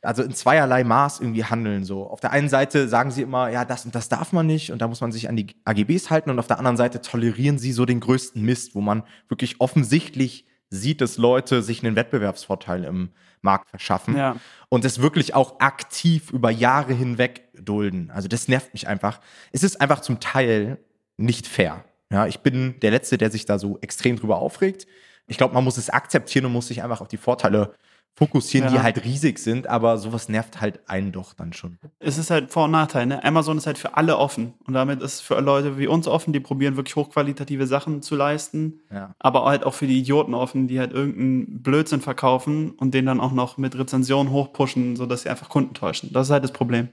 also 0.02 0.22
in 0.22 0.34
zweierlei 0.34 0.84
Maß 0.84 1.20
irgendwie 1.20 1.44
handeln. 1.44 1.84
So. 1.84 2.06
Auf 2.08 2.20
der 2.20 2.30
einen 2.30 2.50
Seite 2.50 2.88
sagen 2.88 3.10
sie 3.10 3.22
immer, 3.22 3.48
ja, 3.48 3.64
das 3.64 3.86
und 3.86 3.94
das 3.94 4.08
darf 4.08 4.32
man 4.32 4.46
nicht 4.46 4.70
und 4.70 4.80
da 4.80 4.88
muss 4.88 5.00
man 5.00 5.12
sich 5.12 5.28
an 5.28 5.36
die 5.36 5.56
AGBs 5.64 6.10
halten. 6.10 6.30
Und 6.30 6.38
auf 6.38 6.46
der 6.46 6.58
anderen 6.58 6.76
Seite 6.76 7.00
tolerieren 7.00 7.58
sie 7.58 7.72
so 7.72 7.86
den 7.86 8.00
größten 8.00 8.42
Mist, 8.42 8.74
wo 8.74 8.82
man 8.82 9.02
wirklich 9.28 9.60
offensichtlich 9.60 10.46
sieht, 10.68 11.00
dass 11.00 11.16
Leute 11.16 11.62
sich 11.62 11.82
einen 11.82 11.96
Wettbewerbsvorteil 11.96 12.84
im 12.84 13.10
Markt 13.40 13.70
verschaffen 13.70 14.16
ja. 14.16 14.36
und 14.68 14.84
das 14.84 15.00
wirklich 15.00 15.34
auch 15.34 15.60
aktiv 15.60 16.32
über 16.32 16.50
Jahre 16.50 16.92
hinweg 16.92 17.48
dulden. 17.54 18.10
Also 18.10 18.28
das 18.28 18.48
nervt 18.48 18.72
mich 18.74 18.88
einfach. 18.88 19.20
Es 19.52 19.62
ist 19.62 19.80
einfach 19.80 20.00
zum 20.00 20.20
Teil 20.20 20.78
nicht 21.16 21.46
fair. 21.46 21.84
Ja, 22.10 22.26
ich 22.26 22.40
bin 22.40 22.78
der 22.80 22.90
Letzte, 22.90 23.18
der 23.18 23.30
sich 23.30 23.46
da 23.46 23.58
so 23.58 23.78
extrem 23.80 24.16
drüber 24.16 24.38
aufregt. 24.38 24.86
Ich 25.26 25.38
glaube, 25.38 25.54
man 25.54 25.64
muss 25.64 25.76
es 25.76 25.90
akzeptieren 25.90 26.46
und 26.46 26.52
muss 26.52 26.68
sich 26.68 26.82
einfach 26.82 27.00
auf 27.00 27.08
die 27.08 27.16
Vorteile 27.16 27.72
fokussieren, 28.16 28.68
ja. 28.68 28.78
die 28.78 28.82
halt 28.82 29.04
riesig 29.04 29.38
sind, 29.38 29.66
aber 29.66 29.98
sowas 29.98 30.30
nervt 30.30 30.60
halt 30.60 30.80
einen 30.88 31.12
doch 31.12 31.34
dann 31.34 31.52
schon. 31.52 31.78
Es 31.98 32.16
ist 32.16 32.30
halt 32.30 32.50
Vor- 32.50 32.64
und 32.64 32.70
Nachteil. 32.70 33.04
Ne? 33.04 33.22
Amazon 33.22 33.58
ist 33.58 33.66
halt 33.66 33.76
für 33.76 33.94
alle 33.94 34.16
offen 34.16 34.54
und 34.66 34.72
damit 34.72 35.02
ist 35.02 35.14
es 35.14 35.20
für 35.20 35.38
Leute 35.40 35.76
wie 35.78 35.86
uns 35.86 36.08
offen, 36.08 36.32
die 36.32 36.40
probieren 36.40 36.76
wirklich 36.76 36.96
hochqualitative 36.96 37.66
Sachen 37.66 38.00
zu 38.00 38.16
leisten, 38.16 38.80
ja. 38.90 39.14
aber 39.18 39.44
halt 39.44 39.64
auch 39.64 39.74
für 39.74 39.86
die 39.86 39.98
Idioten 39.98 40.32
offen, 40.32 40.66
die 40.66 40.80
halt 40.80 40.92
irgendeinen 40.92 41.62
Blödsinn 41.62 42.00
verkaufen 42.00 42.70
und 42.70 42.94
den 42.94 43.04
dann 43.04 43.20
auch 43.20 43.32
noch 43.32 43.58
mit 43.58 43.78
Rezensionen 43.78 44.32
hochpushen, 44.32 44.96
sodass 44.96 45.22
sie 45.22 45.28
einfach 45.28 45.50
Kunden 45.50 45.74
täuschen. 45.74 46.10
Das 46.14 46.28
ist 46.28 46.32
halt 46.32 46.42
das 46.42 46.52
Problem. 46.52 46.88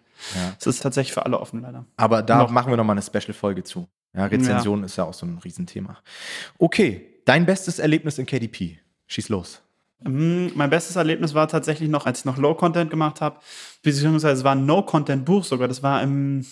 Es 0.59 0.65
ja. 0.65 0.69
ist 0.69 0.83
tatsächlich 0.83 1.13
für 1.13 1.25
alle 1.25 1.39
offen, 1.39 1.61
leider. 1.61 1.85
Aber 1.95 2.21
da 2.21 2.39
noch. 2.39 2.51
machen 2.51 2.69
wir 2.69 2.77
nochmal 2.77 2.95
eine 2.95 3.01
Special-Folge 3.01 3.63
zu. 3.63 3.87
Ja, 4.15 4.25
Rezension 4.25 4.83
ist 4.83 4.95
ja 4.97 5.05
auch 5.05 5.13
so 5.13 5.25
ein 5.25 5.39
Riesenthema. 5.43 5.97
Okay, 6.59 7.19
dein 7.25 7.45
bestes 7.45 7.79
Erlebnis 7.79 8.17
in 8.19 8.25
KDP. 8.25 8.79
Schieß 9.07 9.29
los. 9.29 9.61
Hm, 10.03 10.51
mein 10.55 10.69
bestes 10.69 10.95
Erlebnis 10.95 11.33
war 11.33 11.47
tatsächlich 11.47 11.89
noch, 11.89 12.05
als 12.05 12.19
ich 12.19 12.25
noch 12.25 12.37
Low-Content 12.37 12.89
gemacht 12.89 13.21
habe, 13.21 13.39
beziehungsweise 13.81 14.39
es 14.39 14.43
war 14.43 14.53
ein 14.53 14.65
No-Content-Buch 14.65 15.43
sogar. 15.43 15.67
Das 15.67 15.81
war 15.81 16.01
im, 16.03 16.45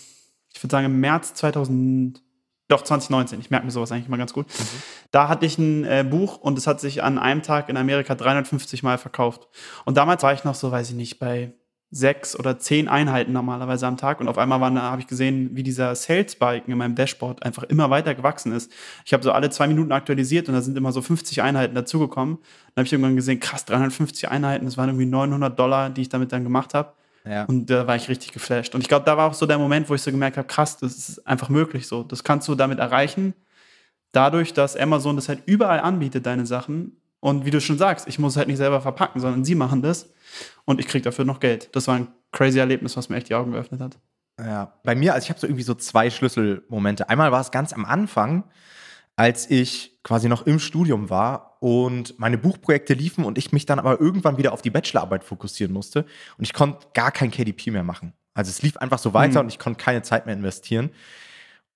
ich 0.53 0.63
würde 0.63 0.71
sagen, 0.71 0.85
im 0.85 0.99
März 0.99 1.33
2000, 1.35 2.21
doch 2.67 2.83
2019. 2.83 3.39
Ich 3.41 3.51
merke 3.51 3.65
mir 3.65 3.71
sowas 3.71 3.91
eigentlich 3.91 4.07
mal 4.07 4.17
ganz 4.17 4.33
gut. 4.33 4.47
Mhm. 4.47 4.63
Da 5.11 5.27
hatte 5.27 5.45
ich 5.45 5.57
ein 5.57 5.83
äh, 5.83 6.05
Buch 6.09 6.37
und 6.37 6.57
es 6.57 6.65
hat 6.65 6.79
sich 6.79 7.03
an 7.03 7.19
einem 7.19 7.43
Tag 7.43 7.69
in 7.69 7.77
Amerika 7.77 8.15
350 8.15 8.81
Mal 8.81 8.97
verkauft. 8.97 9.47
Und 9.85 9.97
damals 9.97 10.23
war 10.23 10.33
ich 10.33 10.45
noch 10.45 10.55
so, 10.55 10.71
weiß 10.71 10.89
ich 10.89 10.95
nicht, 10.95 11.19
bei 11.19 11.53
sechs 11.93 12.39
oder 12.39 12.57
zehn 12.57 12.87
Einheiten 12.87 13.33
normalerweise 13.33 13.85
am 13.85 13.97
Tag 13.97 14.21
und 14.21 14.29
auf 14.29 14.37
einmal 14.37 14.59
habe 14.81 15.01
ich 15.01 15.07
gesehen, 15.07 15.49
wie 15.53 15.63
dieser 15.63 15.93
Sales-Balken 15.93 16.71
in 16.71 16.77
meinem 16.77 16.95
Dashboard 16.95 17.43
einfach 17.43 17.63
immer 17.63 17.89
weiter 17.89 18.15
gewachsen 18.15 18.53
ist. 18.53 18.71
Ich 19.05 19.11
habe 19.11 19.23
so 19.23 19.33
alle 19.33 19.49
zwei 19.49 19.67
Minuten 19.67 19.91
aktualisiert 19.91 20.47
und 20.47 20.55
da 20.55 20.61
sind 20.61 20.77
immer 20.77 20.93
so 20.93 21.01
50 21.01 21.41
Einheiten 21.41 21.75
dazugekommen. 21.75 22.37
Dann 22.37 22.83
habe 22.83 22.85
ich 22.85 22.93
irgendwann 22.93 23.17
gesehen, 23.17 23.41
krass, 23.41 23.65
350 23.65 24.29
Einheiten, 24.29 24.65
das 24.65 24.77
waren 24.77 24.87
irgendwie 24.87 25.05
900 25.05 25.59
Dollar, 25.59 25.89
die 25.89 26.01
ich 26.01 26.09
damit 26.09 26.31
dann 26.31 26.43
gemacht 26.43 26.73
habe. 26.73 26.93
Ja. 27.25 27.43
Und 27.43 27.69
da 27.69 27.85
war 27.85 27.97
ich 27.97 28.07
richtig 28.07 28.31
geflasht. 28.31 28.73
Und 28.73 28.81
ich 28.81 28.87
glaube, 28.87 29.05
da 29.05 29.17
war 29.17 29.29
auch 29.29 29.33
so 29.33 29.45
der 29.45 29.57
Moment, 29.57 29.89
wo 29.89 29.95
ich 29.95 30.01
so 30.01 30.11
gemerkt 30.11 30.37
habe, 30.37 30.47
krass, 30.47 30.77
das 30.77 30.95
ist 30.95 31.27
einfach 31.27 31.49
möglich 31.49 31.87
so. 31.87 32.03
Das 32.03 32.23
kannst 32.23 32.47
du 32.47 32.55
damit 32.55 32.79
erreichen, 32.79 33.33
dadurch, 34.13 34.53
dass 34.53 34.77
Amazon 34.77 35.17
das 35.17 35.27
halt 35.29 35.43
überall 35.45 35.81
anbietet, 35.81 36.25
deine 36.25 36.45
Sachen. 36.45 37.00
Und 37.21 37.45
wie 37.45 37.51
du 37.51 37.61
schon 37.61 37.77
sagst, 37.77 38.07
ich 38.07 38.19
muss 38.19 38.33
es 38.33 38.37
halt 38.37 38.47
nicht 38.47 38.57
selber 38.57 38.81
verpacken, 38.81 39.21
sondern 39.21 39.45
sie 39.45 39.55
machen 39.55 39.81
das 39.81 40.09
und 40.65 40.79
ich 40.79 40.87
kriege 40.87 41.03
dafür 41.03 41.23
noch 41.23 41.39
Geld. 41.39 41.73
Das 41.75 41.87
war 41.87 41.95
ein 41.95 42.07
crazy 42.31 42.59
Erlebnis, 42.59 42.97
was 42.97 43.07
mir 43.07 43.15
echt 43.15 43.29
die 43.29 43.35
Augen 43.35 43.51
geöffnet 43.51 43.79
hat. 43.79 43.99
Ja, 44.39 44.73
bei 44.83 44.95
mir, 44.95 45.13
also 45.13 45.25
ich 45.25 45.29
habe 45.29 45.39
so 45.39 45.45
irgendwie 45.47 45.63
so 45.63 45.75
zwei 45.75 46.09
Schlüsselmomente. 46.09 47.09
Einmal 47.09 47.31
war 47.31 47.41
es 47.41 47.51
ganz 47.51 47.73
am 47.73 47.85
Anfang, 47.85 48.43
als 49.15 49.49
ich 49.49 49.99
quasi 50.03 50.27
noch 50.27 50.47
im 50.47 50.57
Studium 50.57 51.11
war 51.11 51.57
und 51.59 52.17
meine 52.17 52.39
Buchprojekte 52.39 52.95
liefen 52.95 53.23
und 53.23 53.37
ich 53.37 53.51
mich 53.51 53.67
dann 53.67 53.77
aber 53.77 54.01
irgendwann 54.01 54.37
wieder 54.37 54.51
auf 54.51 54.63
die 54.63 54.71
Bachelorarbeit 54.71 55.23
fokussieren 55.23 55.71
musste 55.71 56.05
und 56.37 56.43
ich 56.43 56.53
konnte 56.53 56.87
gar 56.95 57.11
kein 57.11 57.29
KDP 57.29 57.69
mehr 57.69 57.83
machen. 57.83 58.13
Also 58.33 58.49
es 58.49 58.63
lief 58.63 58.77
einfach 58.77 58.97
so 58.97 59.13
weiter 59.13 59.39
mhm. 59.39 59.45
und 59.45 59.49
ich 59.49 59.59
konnte 59.59 59.83
keine 59.83 60.01
Zeit 60.01 60.25
mehr 60.25 60.33
investieren. 60.33 60.89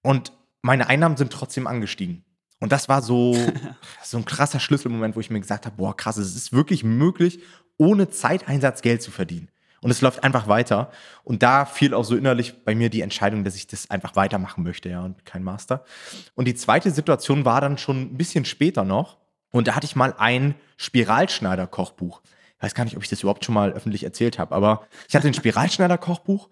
Und 0.02 0.32
meine 0.64 0.88
Einnahmen 0.88 1.18
sind 1.18 1.32
trotzdem 1.32 1.68
angestiegen. 1.68 2.25
Und 2.60 2.72
das 2.72 2.90
war 2.90 3.02
so, 3.02 3.36
so 4.04 4.18
ein 4.18 4.26
krasser 4.26 4.60
Schlüsselmoment, 4.60 5.16
wo 5.16 5.20
ich 5.20 5.30
mir 5.30 5.40
gesagt 5.40 5.66
habe, 5.66 5.76
boah, 5.76 5.96
krass, 5.96 6.18
es 6.18 6.36
ist 6.36 6.54
wirklich 6.54 6.84
möglich, 6.84 7.40
ohne 7.78 8.10
Zeiteinsatz 8.10 8.82
Geld 8.82 9.02
zu 9.02 9.12
verdienen. 9.12 9.50
Und 9.82 9.92
es 9.92 10.02
läuft 10.02 10.24
einfach 10.24 10.48
weiter. 10.48 10.90
Und 11.24 11.44
da 11.44 11.66
fiel 11.66 11.94
auch 11.94 12.06
so 12.06 12.16
innerlich 12.16 12.64
bei 12.64 12.74
mir 12.74 12.90
die 12.90 13.02
Entscheidung, 13.02 13.44
dass 13.44 13.56
ich 13.56 13.68
das 13.68 13.92
einfach 13.92 14.16
weitermachen 14.16 14.64
möchte, 14.64 14.90
ja, 14.90 15.04
und 15.04 15.26
kein 15.26 15.44
Master. 15.44 15.86
Und 16.34 16.46
die 16.46 16.56
zweite 16.56 16.90
Situation 16.90 17.46
war 17.46 17.62
dann 17.62 17.78
schon 17.78 18.02
ein 18.02 18.18
bisschen 18.18 18.46
später 18.46 18.84
noch. 18.84 19.18
Und 19.52 19.68
da 19.68 19.76
hatte 19.76 19.86
ich 19.86 19.96
mal 19.96 20.16
ein 20.18 20.56
Spiralschneider-Kochbuch. 20.78 22.22
Ich 22.58 22.64
weiß 22.64 22.74
gar 22.74 22.86
nicht, 22.86 22.98
ob 22.98 23.04
ich 23.04 23.10
das 23.10 23.22
überhaupt 23.22 23.46
schon 23.46 23.54
mal 23.54 23.74
öffentlich 23.74 24.04
erzählt 24.04 24.40
habe, 24.40 24.56
aber 24.56 24.88
ich 25.08 25.16
hatte 25.16 25.28
ein 25.28 25.34
Spiralschneider-Kochbuch 25.36 26.50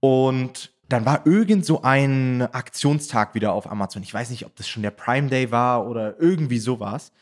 und 0.00 0.70
dann 0.88 1.04
war 1.04 1.26
irgend 1.26 1.66
so 1.66 1.82
ein 1.82 2.42
Aktionstag 2.52 3.34
wieder 3.34 3.52
auf 3.52 3.70
Amazon. 3.70 4.02
Ich 4.02 4.14
weiß 4.14 4.30
nicht, 4.30 4.46
ob 4.46 4.54
das 4.56 4.68
schon 4.68 4.82
der 4.82 4.90
Prime 4.90 5.28
Day 5.28 5.50
war 5.50 5.86
oder 5.86 6.20
irgendwie 6.20 6.58
sowas. 6.58 7.12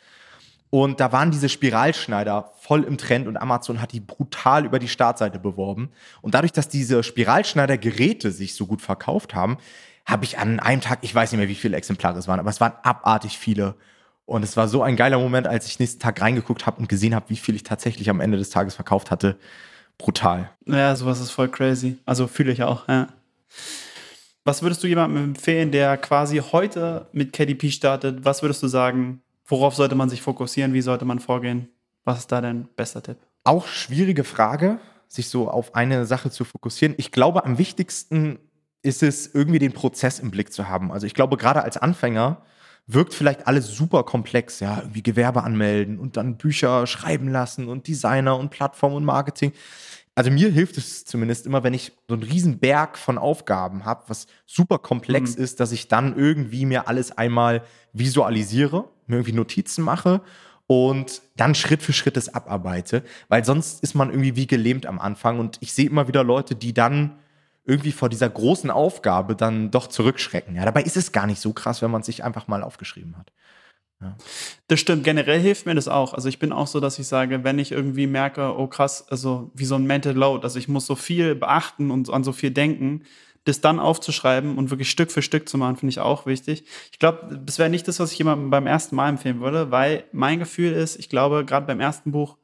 Und 0.70 0.98
da 0.98 1.12
waren 1.12 1.30
diese 1.30 1.48
Spiralschneider 1.48 2.50
voll 2.58 2.82
im 2.82 2.98
Trend 2.98 3.28
und 3.28 3.36
Amazon 3.36 3.80
hat 3.80 3.92
die 3.92 4.00
brutal 4.00 4.64
über 4.64 4.80
die 4.80 4.88
Startseite 4.88 5.38
beworben. 5.38 5.90
Und 6.20 6.34
dadurch, 6.34 6.52
dass 6.52 6.68
diese 6.68 7.04
Spiralschneider-Geräte 7.04 8.32
sich 8.32 8.56
so 8.56 8.66
gut 8.66 8.82
verkauft 8.82 9.36
haben, 9.36 9.56
habe 10.04 10.24
ich 10.24 10.38
an 10.38 10.58
einem 10.60 10.80
Tag, 10.80 10.98
ich 11.02 11.14
weiß 11.14 11.30
nicht 11.30 11.38
mehr, 11.38 11.48
wie 11.48 11.54
viele 11.54 11.76
Exemplare 11.76 12.18
es 12.18 12.26
waren, 12.28 12.40
aber 12.40 12.50
es 12.50 12.60
waren 12.60 12.72
abartig 12.82 13.38
viele. 13.38 13.76
Und 14.26 14.42
es 14.42 14.56
war 14.56 14.68
so 14.68 14.82
ein 14.82 14.96
geiler 14.96 15.18
Moment, 15.18 15.46
als 15.46 15.66
ich 15.66 15.78
nächsten 15.78 16.00
Tag 16.00 16.20
reingeguckt 16.20 16.66
habe 16.66 16.78
und 16.80 16.88
gesehen 16.88 17.14
habe, 17.14 17.26
wie 17.28 17.36
viel 17.36 17.54
ich 17.54 17.62
tatsächlich 17.62 18.10
am 18.10 18.20
Ende 18.20 18.36
des 18.36 18.50
Tages 18.50 18.74
verkauft 18.74 19.10
hatte. 19.10 19.36
Brutal. 19.96 20.50
Ja, 20.66 20.96
sowas 20.96 21.20
ist 21.20 21.30
voll 21.30 21.48
crazy. 21.48 21.98
Also 22.04 22.26
fühle 22.26 22.50
ich 22.50 22.62
auch, 22.62 22.88
ja. 22.88 23.08
Was 24.44 24.62
würdest 24.62 24.82
du 24.82 24.86
jemandem 24.86 25.24
empfehlen, 25.24 25.72
der 25.72 25.96
quasi 25.96 26.38
heute 26.38 27.08
mit 27.12 27.32
KDP 27.32 27.70
startet? 27.70 28.24
Was 28.24 28.42
würdest 28.42 28.62
du 28.62 28.68
sagen, 28.68 29.22
Worauf 29.46 29.74
sollte 29.74 29.94
man 29.94 30.08
sich 30.08 30.22
fokussieren? 30.22 30.72
Wie 30.72 30.80
sollte 30.80 31.04
man 31.04 31.18
vorgehen? 31.18 31.68
Was 32.04 32.20
ist 32.20 32.32
da 32.32 32.40
dein 32.40 32.68
bester 32.76 33.02
Tipp? 33.02 33.18
Auch 33.44 33.66
schwierige 33.66 34.24
Frage, 34.24 34.78
sich 35.06 35.28
so 35.28 35.50
auf 35.50 35.74
eine 35.74 36.06
Sache 36.06 36.30
zu 36.30 36.44
fokussieren. 36.44 36.94
Ich 36.98 37.12
glaube, 37.12 37.44
am 37.44 37.58
wichtigsten 37.58 38.38
ist 38.82 39.02
es, 39.02 39.34
irgendwie 39.34 39.58
den 39.58 39.72
Prozess 39.72 40.18
im 40.18 40.30
Blick 40.30 40.52
zu 40.52 40.68
haben. 40.68 40.92
Also 40.92 41.06
ich 41.06 41.14
glaube, 41.14 41.36
gerade 41.36 41.62
als 41.62 41.76
Anfänger 41.76 42.42
wirkt 42.86 43.14
vielleicht 43.14 43.46
alles 43.46 43.68
super 43.68 44.02
komplex, 44.02 44.60
ja, 44.60 44.78
irgendwie 44.80 45.02
Gewerbe 45.02 45.42
anmelden 45.42 45.98
und 45.98 46.18
dann 46.18 46.36
Bücher 46.36 46.86
schreiben 46.86 47.28
lassen 47.28 47.68
und 47.68 47.86
Designer 47.86 48.38
und 48.38 48.50
Plattform 48.50 48.92
und 48.94 49.04
Marketing. 49.04 49.52
Also 50.14 50.30
mir 50.30 50.50
hilft 50.50 50.78
es 50.78 51.04
zumindest 51.04 51.44
immer, 51.46 51.64
wenn 51.64 51.74
ich 51.74 51.92
so 52.08 52.14
einen 52.14 52.22
riesen 52.22 52.58
Berg 52.58 52.96
von 52.96 53.18
Aufgaben 53.18 53.84
habe, 53.84 54.04
was 54.06 54.26
super 54.46 54.78
komplex 54.78 55.36
mhm. 55.36 55.42
ist, 55.42 55.58
dass 55.58 55.72
ich 55.72 55.88
dann 55.88 56.16
irgendwie 56.16 56.66
mir 56.66 56.86
alles 56.86 57.18
einmal 57.18 57.62
visualisiere, 57.92 58.88
mir 59.06 59.16
irgendwie 59.16 59.32
Notizen 59.32 59.82
mache 59.82 60.20
und 60.66 61.20
dann 61.36 61.54
Schritt 61.54 61.82
für 61.82 61.92
Schritt 61.92 62.16
das 62.16 62.32
abarbeite, 62.32 63.02
weil 63.28 63.44
sonst 63.44 63.82
ist 63.82 63.94
man 63.94 64.10
irgendwie 64.10 64.36
wie 64.36 64.46
gelähmt 64.46 64.86
am 64.86 65.00
Anfang 65.00 65.40
und 65.40 65.58
ich 65.60 65.72
sehe 65.72 65.88
immer 65.88 66.06
wieder 66.06 66.22
Leute, 66.22 66.54
die 66.54 66.72
dann 66.72 67.18
irgendwie 67.66 67.92
vor 67.92 68.08
dieser 68.08 68.28
großen 68.28 68.70
Aufgabe 68.70 69.34
dann 69.34 69.70
doch 69.70 69.88
zurückschrecken. 69.88 70.54
Ja, 70.54 70.64
dabei 70.64 70.82
ist 70.82 70.96
es 70.96 71.12
gar 71.12 71.26
nicht 71.26 71.40
so 71.40 71.52
krass, 71.52 71.82
wenn 71.82 71.90
man 71.90 72.00
es 72.00 72.06
sich 72.06 72.22
einfach 72.22 72.46
mal 72.46 72.62
aufgeschrieben 72.62 73.16
hat. 73.16 73.32
Ja. 74.04 74.16
Das 74.68 74.80
stimmt, 74.80 75.04
generell 75.04 75.40
hilft 75.40 75.66
mir 75.66 75.74
das 75.74 75.88
auch. 75.88 76.14
Also 76.14 76.28
ich 76.28 76.38
bin 76.38 76.52
auch 76.52 76.66
so, 76.66 76.80
dass 76.80 76.98
ich 76.98 77.06
sage, 77.06 77.44
wenn 77.44 77.58
ich 77.58 77.72
irgendwie 77.72 78.06
merke, 78.06 78.56
oh 78.58 78.66
krass, 78.66 79.06
also 79.08 79.50
wie 79.54 79.64
so 79.64 79.74
ein 79.74 79.84
Mental 79.84 80.14
Load, 80.14 80.44
also 80.44 80.58
ich 80.58 80.68
muss 80.68 80.86
so 80.86 80.94
viel 80.94 81.34
beachten 81.34 81.90
und 81.90 82.10
an 82.10 82.24
so 82.24 82.32
viel 82.32 82.50
denken, 82.50 83.02
das 83.44 83.60
dann 83.60 83.78
aufzuschreiben 83.78 84.56
und 84.56 84.70
wirklich 84.70 84.90
Stück 84.90 85.10
für 85.10 85.22
Stück 85.22 85.48
zu 85.48 85.58
machen, 85.58 85.76
finde 85.76 85.90
ich 85.90 86.00
auch 86.00 86.26
wichtig. 86.26 86.64
Ich 86.92 86.98
glaube, 86.98 87.40
das 87.44 87.58
wäre 87.58 87.68
nicht 87.68 87.86
das, 87.88 88.00
was 88.00 88.12
ich 88.12 88.18
jemandem 88.18 88.50
beim 88.50 88.66
ersten 88.66 88.96
Mal 88.96 89.10
empfehlen 89.10 89.40
würde, 89.40 89.70
weil 89.70 90.04
mein 90.12 90.38
Gefühl 90.38 90.72
ist, 90.72 90.98
ich 90.98 91.08
glaube, 91.08 91.44
gerade 91.44 91.66
beim 91.66 91.80
ersten 91.80 92.12
Buch, 92.12 92.36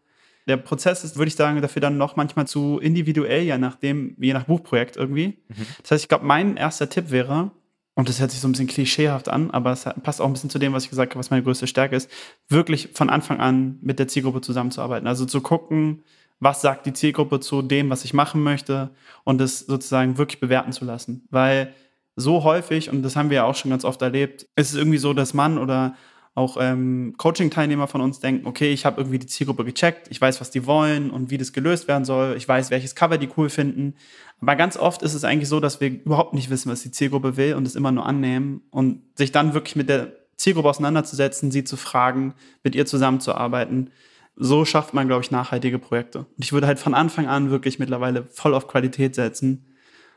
der 0.46 0.56
Prozess 0.56 1.04
ist, 1.04 1.16
würde 1.16 1.28
ich 1.28 1.36
sagen, 1.36 1.60
dafür 1.62 1.80
dann 1.80 1.96
noch 1.96 2.16
manchmal 2.16 2.46
zu 2.46 2.78
individuell, 2.78 3.42
je 3.42 3.56
nachdem, 3.56 4.16
je 4.18 4.32
nach 4.32 4.44
Buchprojekt 4.44 4.96
irgendwie. 4.96 5.38
Mhm. 5.48 5.66
Das 5.82 5.92
heißt, 5.92 6.04
ich 6.04 6.08
glaube, 6.08 6.26
mein 6.26 6.56
erster 6.56 6.88
Tipp 6.88 7.10
wäre, 7.10 7.50
und 7.94 8.08
das 8.08 8.20
hört 8.20 8.30
sich 8.30 8.40
so 8.40 8.48
ein 8.48 8.52
bisschen 8.52 8.68
klischeehaft 8.68 9.28
an, 9.28 9.50
aber 9.50 9.72
es 9.72 9.84
passt 10.02 10.20
auch 10.20 10.26
ein 10.26 10.32
bisschen 10.32 10.50
zu 10.50 10.58
dem, 10.58 10.72
was 10.72 10.84
ich 10.84 10.90
gesagt 10.90 11.12
habe, 11.12 11.18
was 11.18 11.30
meine 11.30 11.42
größte 11.42 11.66
Stärke 11.66 11.96
ist, 11.96 12.10
wirklich 12.48 12.90
von 12.94 13.10
Anfang 13.10 13.40
an 13.40 13.78
mit 13.82 13.98
der 13.98 14.08
Zielgruppe 14.08 14.40
zusammenzuarbeiten. 14.40 15.06
Also 15.06 15.26
zu 15.26 15.40
gucken, 15.40 16.02
was 16.38 16.62
sagt 16.62 16.86
die 16.86 16.92
Zielgruppe 16.92 17.40
zu 17.40 17.62
dem, 17.62 17.90
was 17.90 18.04
ich 18.04 18.14
machen 18.14 18.42
möchte 18.42 18.90
und 19.24 19.40
es 19.40 19.60
sozusagen 19.60 20.18
wirklich 20.18 20.40
bewerten 20.40 20.72
zu 20.72 20.84
lassen. 20.84 21.26
Weil 21.30 21.74
so 22.16 22.44
häufig, 22.44 22.90
und 22.90 23.02
das 23.02 23.16
haben 23.16 23.30
wir 23.30 23.36
ja 23.36 23.44
auch 23.44 23.54
schon 23.54 23.70
ganz 23.70 23.84
oft 23.84 24.00
erlebt, 24.02 24.46
ist 24.56 24.70
es 24.70 24.76
irgendwie 24.76 24.98
so, 24.98 25.12
dass 25.12 25.34
man 25.34 25.58
oder 25.58 25.94
auch 26.34 26.56
ähm, 26.60 27.14
Coaching-Teilnehmer 27.18 27.88
von 27.88 28.00
uns 28.00 28.20
denken, 28.20 28.46
okay, 28.46 28.72
ich 28.72 28.86
habe 28.86 29.00
irgendwie 29.00 29.18
die 29.18 29.26
Zielgruppe 29.26 29.64
gecheckt, 29.64 30.08
ich 30.10 30.20
weiß, 30.20 30.40
was 30.40 30.50
die 30.50 30.64
wollen 30.64 31.10
und 31.10 31.30
wie 31.30 31.38
das 31.38 31.52
gelöst 31.52 31.88
werden 31.88 32.04
soll, 32.04 32.36
ich 32.36 32.46
weiß, 32.46 32.70
welches 32.70 32.94
Cover 32.94 33.18
die 33.18 33.28
cool 33.36 33.50
finden. 33.50 33.94
Aber 34.40 34.54
ganz 34.56 34.76
oft 34.76 35.02
ist 35.02 35.14
es 35.14 35.24
eigentlich 35.24 35.48
so, 35.48 35.60
dass 35.60 35.80
wir 35.80 35.88
überhaupt 35.88 36.34
nicht 36.34 36.48
wissen, 36.48 36.70
was 36.70 36.82
die 36.82 36.92
Zielgruppe 36.92 37.36
will 37.36 37.54
und 37.54 37.66
es 37.66 37.74
immer 37.74 37.90
nur 37.90 38.06
annehmen 38.06 38.62
und 38.70 39.02
sich 39.16 39.32
dann 39.32 39.54
wirklich 39.54 39.76
mit 39.76 39.88
der 39.88 40.12
Zielgruppe 40.36 40.70
auseinanderzusetzen, 40.70 41.50
sie 41.50 41.64
zu 41.64 41.76
fragen, 41.76 42.34
mit 42.62 42.74
ihr 42.74 42.86
zusammenzuarbeiten. 42.86 43.90
So 44.36 44.64
schafft 44.64 44.94
man, 44.94 45.08
glaube 45.08 45.22
ich, 45.22 45.30
nachhaltige 45.30 45.78
Projekte. 45.78 46.20
Und 46.20 46.44
ich 46.44 46.52
würde 46.52 46.66
halt 46.66 46.78
von 46.78 46.94
Anfang 46.94 47.26
an 47.26 47.50
wirklich 47.50 47.78
mittlerweile 47.78 48.24
voll 48.30 48.54
auf 48.54 48.68
Qualität 48.68 49.14
setzen 49.14 49.66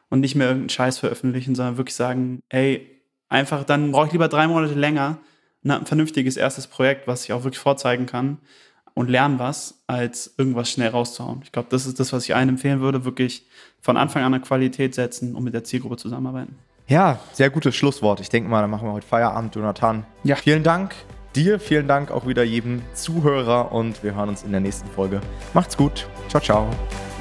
und 0.09 0.21
nicht 0.21 0.35
mehr 0.35 0.47
irgendeinen 0.47 0.69
Scheiß 0.69 0.99
veröffentlichen, 0.99 1.55
sondern 1.55 1.77
wirklich 1.77 1.95
sagen, 1.95 2.39
ey, 2.47 3.01
einfach 3.27 3.65
dann 3.65 3.91
brauche 3.91 4.05
ich 4.05 4.11
lieber 4.13 4.29
drei 4.29 4.47
Monate 4.47 4.75
länger, 4.75 5.19
ein 5.63 5.85
vernünftiges 5.85 6.37
erstes 6.37 6.67
Projekt, 6.67 7.07
was 7.07 7.23
ich 7.23 7.33
auch 7.33 7.43
wirklich 7.43 7.59
vorzeigen 7.59 8.05
kann 8.05 8.37
und 8.93 9.09
lernen 9.09 9.39
was, 9.39 9.83
als 9.87 10.35
irgendwas 10.37 10.69
schnell 10.69 10.89
rauszuhauen. 10.89 11.41
Ich 11.43 11.51
glaube, 11.51 11.67
das 11.71 11.85
ist 11.85 11.99
das, 11.99 12.13
was 12.13 12.25
ich 12.25 12.35
allen 12.35 12.49
empfehlen 12.49 12.81
würde, 12.81 13.05
wirklich 13.05 13.47
von 13.81 13.97
Anfang 13.97 14.23
an 14.23 14.33
eine 14.33 14.43
Qualität 14.43 14.95
setzen 14.95 15.35
und 15.35 15.43
mit 15.43 15.53
der 15.53 15.63
Zielgruppe 15.63 15.97
zusammenarbeiten. 15.97 16.57
Ja, 16.87 17.19
sehr 17.31 17.49
gutes 17.49 17.75
Schlusswort. 17.75 18.19
Ich 18.19 18.29
denke 18.29 18.49
mal, 18.49 18.61
dann 18.61 18.69
machen 18.69 18.87
wir 18.87 18.93
heute 18.93 19.07
Feierabend, 19.07 19.55
Jonathan. 19.55 20.05
Ja. 20.23 20.35
Vielen 20.35 20.63
Dank 20.63 20.93
dir, 21.35 21.59
vielen 21.59 21.87
Dank 21.87 22.11
auch 22.11 22.27
wieder 22.27 22.43
jedem 22.43 22.81
Zuhörer 22.93 23.71
und 23.71 24.03
wir 24.03 24.15
hören 24.15 24.29
uns 24.29 24.43
in 24.43 24.51
der 24.51 24.61
nächsten 24.61 24.87
Folge. 24.89 25.21
Macht's 25.53 25.77
gut. 25.77 26.07
Ciao, 26.29 26.41
ciao. 26.41 27.12